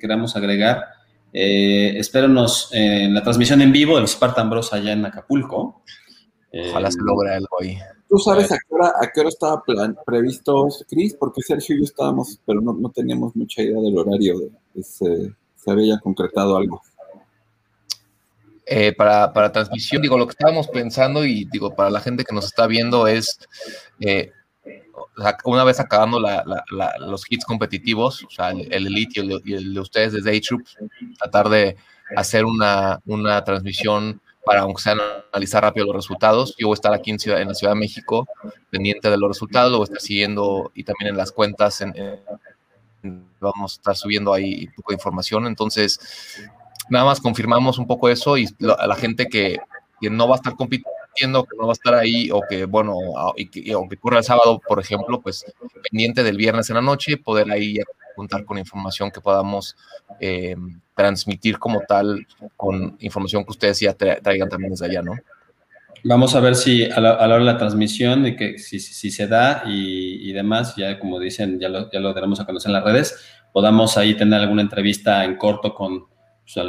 queramos 0.00 0.36
agregar. 0.36 0.84
Eh, 1.32 1.94
espéranos 1.98 2.70
en 2.72 3.12
la 3.12 3.22
transmisión 3.22 3.60
en 3.60 3.72
vivo 3.72 3.96
del 3.96 4.08
Spartan 4.08 4.48
Bros 4.48 4.72
allá 4.72 4.92
en 4.92 5.04
Acapulco. 5.04 5.82
Ojalá 6.52 6.90
se 6.90 7.00
logre 7.02 7.34
algo 7.34 7.60
ahí. 7.60 7.78
¿Tú 8.08 8.18
sabes 8.18 8.50
a 8.52 8.56
qué 8.56 8.74
hora, 8.74 8.92
a 9.00 9.10
qué 9.12 9.20
hora 9.20 9.28
estaba 9.28 9.62
previsto, 10.06 10.68
Chris? 10.88 11.14
Porque 11.18 11.42
Sergio 11.42 11.74
y 11.74 11.80
yo 11.80 11.84
estábamos, 11.84 12.40
pero 12.46 12.60
no, 12.60 12.72
no 12.72 12.90
teníamos 12.90 13.34
mucha 13.34 13.62
idea 13.62 13.80
del 13.80 13.98
horario. 13.98 14.38
De, 14.38 14.82
se, 14.82 15.34
se 15.56 15.70
había 15.70 15.98
concretado 15.98 16.56
algo. 16.56 16.80
Eh, 18.68 18.92
para, 18.92 19.32
para, 19.32 19.52
transmisión, 19.52 20.02
digo, 20.02 20.18
lo 20.18 20.26
que 20.26 20.32
estábamos 20.32 20.66
pensando 20.66 21.24
y 21.24 21.44
digo, 21.44 21.76
para 21.76 21.88
la 21.88 22.00
gente 22.00 22.24
que 22.24 22.34
nos 22.34 22.46
está 22.46 22.66
viendo 22.66 23.06
es, 23.06 23.38
eh, 24.00 24.32
una 25.44 25.62
vez 25.62 25.78
acabando 25.78 26.18
la, 26.18 26.44
los 26.98 27.22
hits 27.30 27.44
competitivos, 27.44 28.24
o 28.24 28.30
sea, 28.30 28.50
el, 28.50 28.86
Elite 28.88 29.20
y 29.44 29.52
el, 29.52 29.72
de 29.72 29.80
ustedes 29.80 30.14
desde 30.14 30.36
A-Troops, 30.36 30.76
tratar 31.18 31.48
de 31.48 31.76
hacer 32.16 32.44
una, 32.44 33.00
una 33.06 33.44
transmisión 33.44 34.20
para, 34.44 34.60
aunque 34.60 34.82
sea 34.82 34.96
analizar 35.32 35.62
rápido 35.62 35.86
los 35.86 35.96
resultados. 35.96 36.54
Yo 36.58 36.68
voy 36.68 36.74
a 36.74 36.78
estar 36.78 36.94
aquí 36.94 37.10
en, 37.10 37.18
ciudad, 37.18 37.40
en 37.40 37.48
la 37.48 37.54
Ciudad 37.54 37.72
de 37.72 37.80
México, 37.80 38.28
pendiente 38.70 39.10
de 39.10 39.18
los 39.18 39.28
resultados, 39.28 39.70
lo 39.70 39.78
voy 39.78 39.84
a 39.84 39.90
estar 39.90 40.00
siguiendo 40.00 40.70
y 40.74 40.84
también 40.84 41.10
en 41.10 41.16
las 41.16 41.32
cuentas 41.32 41.80
en, 41.80 41.92
vamos 43.40 43.72
a 43.72 43.76
estar 43.76 43.96
subiendo 43.96 44.32
ahí 44.32 44.66
un 44.68 44.74
poco 44.74 44.92
de 44.92 44.94
información. 44.94 45.46
Entonces, 45.46 45.98
nada 46.88 47.04
más 47.04 47.20
confirmamos 47.20 47.78
un 47.78 47.86
poco 47.86 48.08
eso 48.08 48.36
y 48.36 48.48
a 48.78 48.86
la 48.86 48.96
gente 48.96 49.26
que, 49.26 49.58
no 50.02 50.28
va 50.28 50.34
a 50.34 50.36
estar 50.36 50.54
compitiendo, 50.54 51.44
que 51.44 51.56
no 51.58 51.66
va 51.66 51.72
a 51.72 51.72
estar 51.72 51.94
ahí 51.94 52.30
o 52.30 52.42
que, 52.48 52.66
bueno, 52.66 52.96
y 53.36 53.48
que, 53.48 53.74
o 53.74 53.88
que 53.88 53.96
ocurra 53.96 54.18
el 54.18 54.24
sábado, 54.24 54.60
por 54.66 54.78
ejemplo, 54.78 55.20
pues 55.20 55.44
pendiente 55.90 56.22
del 56.22 56.36
viernes 56.36 56.68
en 56.70 56.76
la 56.76 56.82
noche, 56.82 57.16
poder 57.16 57.50
ahí 57.50 57.78
contar 58.14 58.44
con 58.44 58.58
información 58.58 59.10
que 59.10 59.20
podamos 59.20 59.76
eh, 60.20 60.56
transmitir 60.94 61.58
como 61.58 61.80
tal, 61.80 62.26
con 62.56 62.96
información 63.00 63.44
que 63.44 63.50
ustedes 63.50 63.80
ya 63.80 63.94
traigan 63.94 64.48
también 64.48 64.72
desde 64.72 64.86
allá, 64.86 65.02
¿no? 65.02 65.12
Vamos 66.04 66.34
a 66.34 66.40
ver 66.40 66.54
si 66.54 66.84
a 66.84 67.00
la, 67.00 67.14
hora 67.14 67.38
de 67.38 67.44
la 67.44 67.58
transmisión, 67.58 68.22
de 68.22 68.36
que 68.36 68.58
si, 68.58 68.78
si 68.78 69.10
se 69.10 69.26
da 69.26 69.64
y, 69.66 70.32
demás, 70.32 70.76
ya 70.76 71.00
como 71.00 71.18
dicen, 71.18 71.58
ya 71.58 71.68
lo, 71.68 71.90
ya 71.90 71.98
lo 71.98 72.14
tenemos 72.14 72.38
a 72.38 72.46
conocer 72.46 72.68
en 72.68 72.74
las 72.74 72.84
redes, 72.84 73.18
podamos 73.52 73.96
ahí 73.98 74.14
tener 74.14 74.40
alguna 74.40 74.62
entrevista 74.62 75.24
en 75.24 75.36
corto 75.36 75.74
con, 75.74 76.06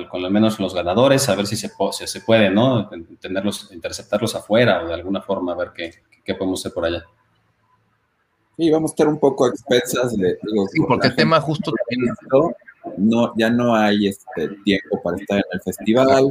con 0.09 0.25
al 0.25 0.31
menos 0.31 0.59
los 0.59 0.73
ganadores, 0.73 1.29
a 1.29 1.35
ver 1.35 1.45
si 1.45 1.55
se, 1.55 1.69
si 1.91 2.07
se 2.07 2.21
puede, 2.21 2.49
¿no? 2.49 2.89
Tenerlos, 3.19 3.71
interceptarlos 3.71 4.35
afuera 4.35 4.83
o 4.83 4.87
de 4.87 4.93
alguna 4.93 5.21
forma, 5.21 5.53
a 5.53 5.55
ver 5.55 5.71
qué, 5.75 5.93
qué 6.23 6.35
podemos 6.35 6.61
hacer 6.61 6.73
por 6.73 6.85
allá. 6.85 7.03
Sí, 8.57 8.71
vamos 8.71 8.91
a 8.91 8.93
estar 8.93 9.07
un 9.07 9.19
poco 9.19 9.47
expensas 9.47 10.17
de... 10.17 10.37
sí, 10.71 10.79
porque 10.87 11.07
el 11.07 11.15
tema 11.15 11.39
justo 11.39 11.71
también... 11.71 12.13
No, 12.97 13.33
ya 13.37 13.49
no 13.49 13.75
hay 13.75 14.07
este 14.07 14.47
tiempo 14.63 15.01
para 15.03 15.17
estar 15.17 15.37
en 15.37 15.43
el 15.51 15.61
festival, 15.61 16.29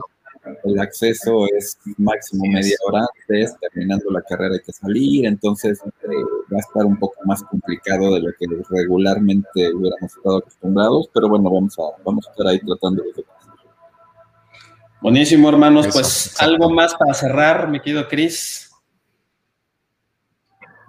el 0.65 0.79
acceso 0.79 1.47
es 1.57 1.79
máximo 1.99 2.45
media 2.47 2.77
hora 2.87 3.07
antes, 3.19 3.55
terminando 3.61 4.11
la 4.11 4.23
carrera 4.23 4.55
hay 4.55 4.61
que 4.61 4.73
salir, 4.73 5.27
entonces 5.27 5.81
eh, 5.85 6.09
va 6.53 6.57
a 6.57 6.61
estar 6.61 6.85
un 6.85 6.99
poco 6.99 7.17
más 7.25 7.43
complicado 7.43 8.15
de 8.15 8.21
lo 8.21 8.33
que 8.39 8.47
regularmente 8.71 9.73
hubiéramos 9.73 10.17
estado 10.17 10.39
acostumbrados, 10.39 11.11
pero 11.13 11.29
bueno, 11.29 11.51
vamos 11.51 11.77
a, 11.79 12.03
vamos 12.05 12.27
a 12.27 12.31
estar 12.31 12.47
ahí 12.47 12.61
tratando 12.61 13.03
de 13.03 13.13
Buenísimo, 15.01 15.49
hermanos. 15.49 15.89
pues 15.93 16.35
algo 16.41 16.71
más 16.71 16.95
para 16.95 17.15
cerrar, 17.15 17.69
mi 17.69 17.81
querido 17.81 18.09
Cris. 18.09 18.71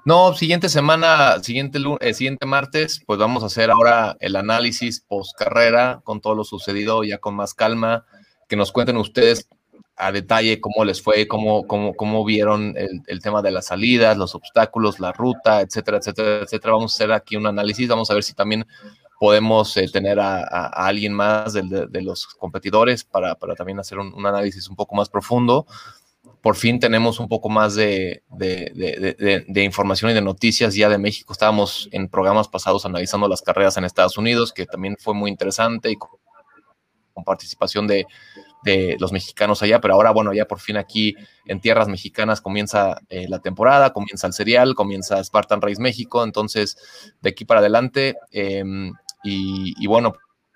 No, 0.06 0.34
siguiente 0.34 0.70
semana, 0.70 1.44
siguiente, 1.44 1.80
eh, 2.00 2.14
siguiente 2.14 2.46
martes, 2.46 3.02
pues 3.06 3.20
vamos 3.20 3.44
a 3.44 3.48
hacer 3.48 3.70
ahora 3.70 4.16
el 4.22 4.38
análisis 4.38 5.02
post 5.02 5.38
carrera 5.38 6.00
con 6.06 6.22
todo 6.22 6.34
lo 6.34 6.46
sucedido, 6.46 7.04
ya 7.04 7.18
con 7.18 7.36
más 7.36 7.54
calma, 7.54 8.06
que 8.48 8.56
nos 8.56 8.72
cuenten 8.72 8.96
ustedes 8.96 9.50
a 9.98 10.14
detalle 10.14 10.62
cómo 10.62 10.86
les 10.86 11.02
fue, 11.02 11.28
cómo, 11.28 11.68
cómo, 11.68 11.94
cómo 11.96 12.24
vieron 12.24 12.76
el, 12.78 13.22
tema 13.22 13.42
de 13.42 13.52
las 13.52 13.66
salidas, 13.66 14.16
los 14.16 14.34
obstáculos, 14.36 15.02
la 15.02 15.12
ruta, 15.12 15.60
etcétera, 15.60 15.98
etcétera, 15.98 16.44
etcétera. 16.44 16.74
Vamos 16.74 16.94
a 16.94 16.96
hacer 16.96 17.12
aquí 17.12 17.36
un 17.36 17.48
análisis, 17.48 17.90
vamos 17.90 18.10
a 18.10 18.14
ver 18.14 18.24
si 18.24 18.34
también 18.34 18.66
podemos 19.20 19.76
eh, 19.78 19.88
tener 19.92 20.20
a, 20.20 20.68
alguien 20.68 21.14
más 21.14 21.54
de, 21.54 22.02
los 22.02 22.28
competidores 22.28 23.04
para, 23.04 23.36
para 23.36 23.56
también 23.56 23.80
hacer 23.80 24.00
un, 24.00 24.26
análisis 24.26 24.70
un 24.70 24.76
poco 24.76 24.96
más 24.96 25.10
profundo 25.10 25.66
por 26.42 26.56
fin 26.56 26.80
tenemos 26.80 27.20
un 27.20 27.28
poco 27.28 27.50
más 27.50 27.76
de, 27.76 28.24
información 29.56 30.12
y 30.12 30.14
de 30.14 30.22
noticias 30.22 30.76
ya 30.76 30.88
de 30.88 30.98
México. 30.98 31.34
Estábamos 31.34 31.90
en 31.92 32.08
programas 32.08 32.48
pasados 32.48 32.86
analizando 32.86 33.28
las 33.28 33.42
carreras 33.42 33.76
en 33.76 33.84
Estados 33.84 34.18
Unidos, 34.18 34.54
que 34.54 34.66
también 34.66 34.96
fue 34.98 35.14
muy 35.14 35.30
interesante 35.30 35.92
y 35.92 35.98
con, 35.98 36.12
participación 37.26 37.88
de, 37.88 38.06
los 39.00 39.12
mexicanos 39.12 39.62
allá, 39.62 39.82
pero 39.82 39.94
ahora, 39.94 40.12
bueno, 40.12 40.34
ya 40.34 40.46
por 40.46 40.60
fin 40.60 40.78
aquí 40.78 41.16
en 41.46 41.60
tierras 41.60 41.88
mexicanas 41.88 42.42
comienza 42.42 43.00
eh, 43.10 43.28
la 43.28 43.40
temporada, 43.40 43.92
comienza 43.92 44.28
el 44.28 44.34
serial, 44.34 44.76
comienza 44.76 45.24
Spartan 45.24 45.62
Race 45.62 45.82
México, 45.82 46.24
entonces 46.24 46.78
de 47.22 47.30
aquí 47.30 47.44
para 47.44 47.62
adelante, 47.62 48.16
em, 48.32 48.94
y 49.24 49.88
bueno, 49.88 50.14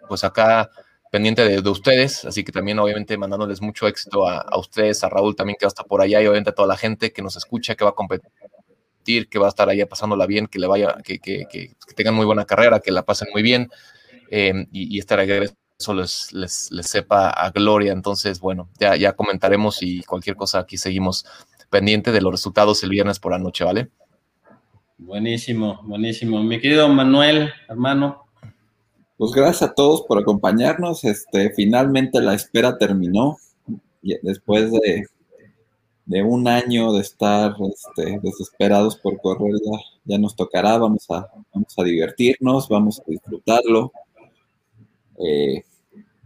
pues 0.07 0.23
acá 0.23 0.69
pendiente 1.11 1.61
de, 1.61 1.69
ustedes, 1.69 2.23
así 2.23 2.43
que 2.43 2.53
también 2.53 2.79
obviamente 2.79 3.17
mandándoles 3.17 3.61
mucho 3.61 3.85
éxito 3.85 4.27
a, 4.27 4.57
ustedes, 4.57 5.03
a 5.03 5.09
Raúl 5.09 5.35
también 5.35 5.57
que 5.59 5.65
va 5.65 5.67
a 5.67 5.75
estar 5.75 5.85
por 5.85 6.01
allá 6.01 6.21
y 6.21 6.25
obviamente 6.25 6.51
a 6.51 6.53
toda 6.53 6.69
la 6.69 6.77
gente 6.77 7.11
que 7.11 7.21
nos 7.21 7.35
escucha, 7.35 7.75
que 7.75 7.83
va 7.83 7.91
a 7.91 7.95
competir, 7.95 9.27
que 9.29 9.37
va 9.37 9.47
a 9.47 9.49
estar 9.49 9.67
allá 9.67 9.87
pasándola 9.89 10.25
bien, 10.25 10.47
que 10.47 10.57
le 10.57 10.67
vaya, 10.67 10.95
que, 11.03 11.19
tengan 11.97 12.15
muy 12.15 12.25
buena 12.25 12.45
carrera, 12.45 12.79
que 12.79 12.91
la 12.91 13.03
pasen 13.03 13.27
muy 13.33 13.41
bien 13.41 13.69
em, 14.29 14.67
y, 14.71 14.95
y, 14.95 14.99
este 14.99 15.17
regreso 15.17 15.53
les, 15.93 16.31
les, 16.31 16.71
les, 16.71 16.87
sepa 16.87 17.29
a 17.29 17.49
gloria. 17.51 17.91
Entonces, 17.91 18.39
bueno, 18.39 18.69
ya, 18.79 18.95
ya 18.95 19.11
comentaremos 19.11 19.83
y 19.83 20.03
cualquier 20.03 20.37
cosa 20.37 20.59
aquí 20.59 20.77
seguimos 20.77 21.25
pendiente 21.69 22.13
de 22.13 22.21
los 22.21 22.31
resultados 22.31 22.83
el 22.83 22.89
viernes 22.89 23.19
por 23.19 23.33
la 23.33 23.39
noche, 23.39 23.65
¿vale? 23.65 23.89
Buenísimo, 24.97 25.81
buenísimo. 25.83 26.41
Mi 26.41 26.61
querido 26.61 26.87
Manuel, 26.87 27.51
hermano, 27.67 28.20
pues 29.21 29.33
gracias 29.33 29.69
a 29.69 29.75
todos 29.75 30.01
por 30.01 30.17
acompañarnos. 30.17 31.03
Este, 31.03 31.51
finalmente 31.51 32.19
la 32.19 32.33
espera 32.33 32.79
terminó. 32.79 33.37
Después 34.01 34.71
de, 34.71 35.05
de 36.07 36.23
un 36.23 36.47
año 36.47 36.91
de 36.93 37.01
estar 37.01 37.53
este, 37.71 38.19
desesperados 38.23 38.97
por 38.97 39.21
correr, 39.21 39.51
ya, 40.05 40.17
nos 40.17 40.35
tocará. 40.35 40.75
Vamos 40.79 41.05
a, 41.11 41.29
vamos 41.53 41.71
a 41.77 41.83
divertirnos, 41.83 42.67
vamos 42.67 42.99
a 42.99 43.03
disfrutarlo. 43.05 43.91
Eh, 45.19 45.65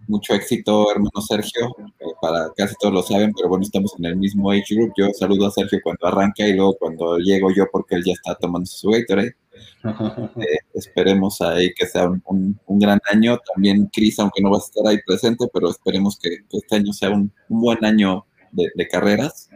mucho 0.08 0.34
éxito, 0.34 0.90
hermano 0.90 1.20
Sergio. 1.20 1.76
Eh, 2.00 2.06
para 2.22 2.54
casi 2.56 2.76
todos 2.80 2.94
lo 2.94 3.04
saben, 3.04 3.34
pero 3.36 3.50
bueno, 3.50 3.66
estamos 3.66 3.94
en 4.00 4.06
el 4.06 4.16
mismo 4.16 4.52
age 4.52 4.74
group. 4.74 4.94
Yo 4.96 5.10
saludo 5.12 5.48
a 5.48 5.52
Sergio 5.52 5.82
cuando 5.84 6.08
arranca 6.08 6.48
y 6.48 6.54
luego 6.54 6.78
cuando 6.80 7.18
llego 7.18 7.52
yo, 7.52 7.66
porque 7.70 7.96
él 7.96 8.06
ya 8.06 8.14
está 8.14 8.36
tomando 8.36 8.68
su 8.68 8.90
Gatorade. 8.90 9.36
Eh, 9.84 10.58
esperemos 10.74 11.40
ahí 11.42 11.74
que 11.74 11.86
sea 11.86 12.10
un, 12.26 12.60
gran 12.68 13.00
año. 13.12 13.40
También 13.54 13.90
Cris, 13.94 14.20
aunque 14.20 14.42
no 14.42 14.50
va 14.50 14.58
a 14.58 14.60
estar 14.60 14.86
ahí 14.88 14.98
presente, 15.06 15.46
pero 15.54 15.70
esperemos 15.70 16.18
que, 16.20 16.40
este 16.52 16.76
año 16.76 16.92
sea 16.92 17.12
un, 17.12 17.32
buen 17.48 17.84
año 17.86 18.26
de, 18.52 18.88
carreras. 18.88 19.50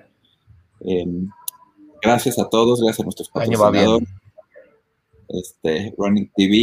Em, 0.82 1.30
gracias 2.02 2.40
a 2.40 2.48
todos, 2.48 2.82
gracias 2.82 3.02
a 3.02 3.04
nuestros 3.04 3.30
patrocinadores. 3.30 4.08
Este, 5.28 5.94
Running 5.98 6.32
TV, 6.36 6.56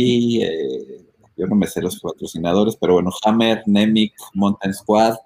eh, 0.42 1.06
yo 1.36 1.46
no 1.46 1.54
me 1.54 1.66
sé 1.66 1.80
los 1.80 2.00
patrocinadores, 2.00 2.76
pero 2.76 2.94
bueno, 2.94 3.10
Hammer, 3.24 3.62
Nemic, 3.66 4.14
Mountain 4.34 4.74
Squad, 4.74 5.16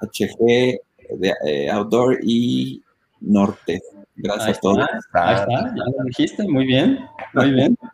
HG, 0.00 0.80
eh, 1.46 1.70
Outdoor 1.70 2.18
y 2.22 2.82
Norte. 3.20 3.80
Gracias 4.16 4.58
a 4.58 4.60
todos. 4.60 4.78
Ahí 5.12 5.34
está, 5.34 5.46
ya 5.46 5.84
lo 5.98 6.04
dijiste, 6.04 6.48
muy 6.48 6.66
bien, 6.66 7.06
muy 7.34 7.50
bien. 7.52 7.76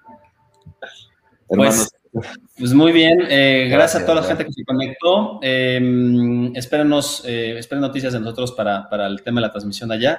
Pues, 1.54 1.90
pues, 2.56 2.72
muy 2.72 2.92
bien, 2.92 3.26
eh, 3.28 3.68
gracias, 3.70 4.02
a 4.02 4.06
toda 4.06 4.22
la 4.22 4.26
gente 4.26 4.46
que 4.46 4.52
se 4.52 4.64
conectó. 4.64 5.38
Eh, 5.42 6.50
espérenos, 6.54 7.22
eh, 7.26 7.58
esperen 7.58 7.82
noticias 7.82 8.14
de 8.14 8.20
nosotros 8.20 8.52
para, 8.52 8.88
para, 8.88 9.06
el 9.06 9.22
tema 9.22 9.42
de 9.42 9.48
la 9.48 9.52
transmisión 9.52 9.92
allá. 9.92 10.18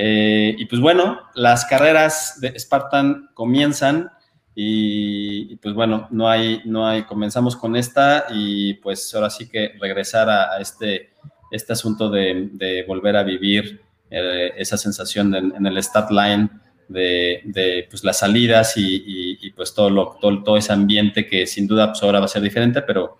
Eh, 0.00 0.54
y 0.56 0.66
pues 0.66 0.80
bueno, 0.80 1.18
las 1.34 1.64
carreras 1.64 2.38
de 2.40 2.56
Spartan 2.56 3.30
comienzan 3.34 4.08
y, 4.54 5.56
pues 5.56 5.74
bueno, 5.74 6.06
no 6.12 6.28
hay, 6.28 6.62
no 6.64 6.86
hay, 6.86 7.02
comenzamos 7.02 7.56
con 7.56 7.74
esta 7.74 8.26
y 8.30 8.74
pues 8.74 9.12
ahora 9.12 9.28
sí 9.28 9.48
que 9.48 9.72
regresar 9.80 10.30
a, 10.30 10.60
este, 10.60 11.10
este 11.50 11.72
asunto 11.72 12.08
de, 12.08 12.50
de 12.52 12.84
volver 12.84 13.16
a 13.16 13.24
vivir 13.24 13.80
eh, 14.10 14.52
esa 14.56 14.76
sensación 14.76 15.34
en 15.34 15.66
el 15.66 15.82
start 15.82 16.10
line 16.10 16.48
de, 16.88 17.86
pues, 17.90 18.02
las 18.04 18.18
salidas 18.18 18.74
y, 18.76 19.50
pues 19.54 19.74
todo, 19.74 19.90
lo, 19.90 20.18
todo, 20.20 20.56
ese 20.56 20.72
ambiente 20.72 21.26
que 21.26 21.46
sin 21.46 21.66
duda 21.66 21.88
pues, 21.88 22.02
ahora 22.02 22.18
va 22.18 22.24
a 22.24 22.28
ser 22.28 22.42
diferente, 22.42 22.82
pero 22.82 23.18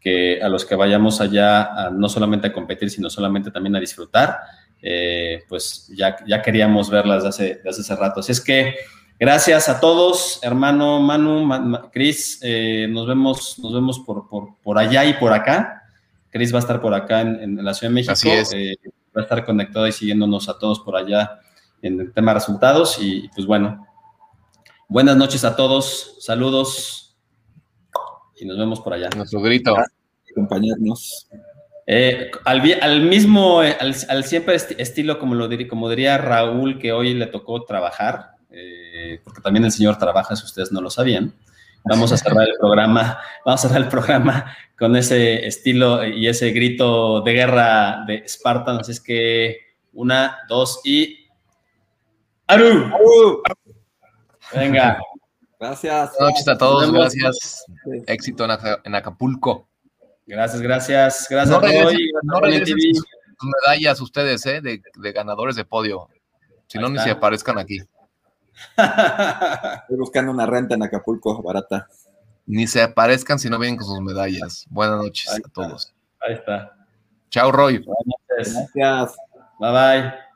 que 0.00 0.40
a 0.40 0.48
los 0.48 0.64
que 0.64 0.76
vayamos 0.76 1.20
allá 1.20 1.90
no 1.92 2.08
solamente 2.08 2.48
a 2.48 2.52
competir, 2.52 2.90
sino 2.90 3.10
solamente 3.10 3.50
también 3.50 3.74
a 3.76 3.80
disfrutar, 3.80 4.38
eh, 4.80 5.42
pues 5.48 5.90
ya, 5.96 6.16
ya 6.26 6.40
queríamos 6.40 6.88
verlas 6.88 7.24
desde 7.24 7.60
hace, 7.64 7.80
hace 7.80 7.96
rato. 7.96 8.20
Así 8.20 8.32
es 8.32 8.40
que 8.40 8.76
gracias 9.18 9.68
a 9.68 9.80
todos, 9.80 10.38
hermano 10.42 11.00
Manu, 11.00 11.90
Cris, 11.92 12.38
eh, 12.42 12.86
nos 12.88 13.08
vemos, 13.08 13.58
nos 13.58 13.74
vemos 13.74 13.98
por, 13.98 14.28
por, 14.62 14.78
allá 14.78 15.04
y 15.04 15.14
por 15.14 15.32
acá. 15.32 15.82
Cris 16.30 16.52
va 16.52 16.58
a 16.58 16.60
estar 16.60 16.80
por 16.80 16.94
acá 16.94 17.22
en, 17.22 17.64
la 17.64 17.74
Ciudad 17.74 17.90
de 17.90 17.94
México. 17.94 18.12
Así 18.12 18.30
es 18.30 18.54
va 19.18 19.22
a 19.22 19.24
estar 19.24 19.44
conectado 19.44 19.86
y 19.86 19.92
siguiéndonos 19.92 20.48
a 20.48 20.58
todos 20.58 20.80
por 20.80 20.96
allá 20.96 21.40
en 21.82 22.00
el 22.00 22.12
tema 22.12 22.34
resultados. 22.34 22.98
Y 23.00 23.28
pues 23.34 23.46
bueno, 23.46 23.86
buenas 24.88 25.16
noches 25.16 25.44
a 25.44 25.56
todos, 25.56 26.16
saludos 26.20 27.16
y 28.40 28.46
nos 28.46 28.56
vemos 28.56 28.80
por 28.80 28.94
allá. 28.94 29.08
Nuestro 29.16 29.40
grito. 29.40 29.76
Acompañarnos. 30.30 31.28
Eh, 31.86 32.30
al, 32.44 33.00
mismo, 33.02 33.62
eh, 33.62 33.76
al, 33.80 34.24
siempre 34.24 34.54
estilo, 34.54 35.18
como, 35.18 35.34
lo 35.34 35.48
diría, 35.48 35.66
como 35.66 35.88
diría 35.88 36.18
Raúl, 36.18 36.78
que 36.78 36.92
hoy 36.92 37.14
le 37.14 37.26
tocó 37.26 37.64
trabajar, 37.64 38.32
eh, 38.50 39.20
porque 39.24 39.40
también 39.40 39.64
el 39.64 39.72
señor 39.72 39.98
trabaja, 39.98 40.36
si 40.36 40.44
ustedes 40.44 40.70
no 40.70 40.80
lo 40.80 40.90
sabían. 40.90 41.34
Vamos 41.84 42.12
a 42.12 42.16
cerrar 42.16 42.46
el 42.46 42.54
programa, 42.58 43.18
vamos 43.44 43.64
a 43.64 43.68
cerrar 43.68 43.84
el 43.84 43.88
programa 43.88 44.56
con 44.78 44.96
ese 44.96 45.46
estilo 45.46 46.06
y 46.06 46.28
ese 46.28 46.50
grito 46.50 47.22
de 47.22 47.32
guerra 47.32 48.04
de 48.06 48.24
Spartan. 48.28 48.78
Así 48.80 48.92
es 48.92 49.00
que 49.00 49.58
una, 49.92 50.38
dos 50.48 50.80
y. 50.84 51.26
¡Aru! 52.46 52.92
Venga. 54.54 54.98
Gracias. 55.58 56.12
Buenas 56.18 56.34
noches 56.34 56.48
a 56.48 56.58
todos, 56.58 56.92
gracias. 56.92 57.64
Éxito 58.06 58.46
en, 58.84 58.94
Acapulco. 58.94 59.68
Gracias, 60.26 60.62
gracias. 60.62 61.26
Gracias, 61.28 61.60
no 62.22 62.40
regresen, 62.40 62.94
sus 62.94 63.50
medallas 63.62 64.00
ustedes, 64.00 64.44
¿eh? 64.46 64.60
De, 64.60 64.82
de 64.96 65.12
ganadores 65.12 65.56
de 65.56 65.64
podio. 65.64 66.08
Si 66.66 66.78
no, 66.78 66.88
ni 66.88 66.98
se 66.98 67.10
aparezcan 67.10 67.58
aquí. 67.58 67.78
Estoy 68.76 69.96
buscando 69.96 70.32
una 70.32 70.46
renta 70.46 70.74
en 70.74 70.82
Acapulco, 70.82 71.42
barata. 71.42 71.88
Ni 72.46 72.66
se 72.66 72.82
aparezcan 72.82 73.38
si 73.38 73.50
no 73.50 73.58
vienen 73.58 73.76
con 73.76 73.86
sus 73.86 74.00
medallas. 74.00 74.66
Buenas 74.70 74.98
noches 74.98 75.28
a 75.28 75.48
todos. 75.48 75.92
Ahí 76.20 76.34
está. 76.34 76.76
Chao, 77.30 77.52
Roy. 77.52 77.78
Buenas 77.78 78.06
noches. 78.06 78.70
Gracias. 78.74 79.16
Bye 79.58 79.72
bye. 79.72 80.27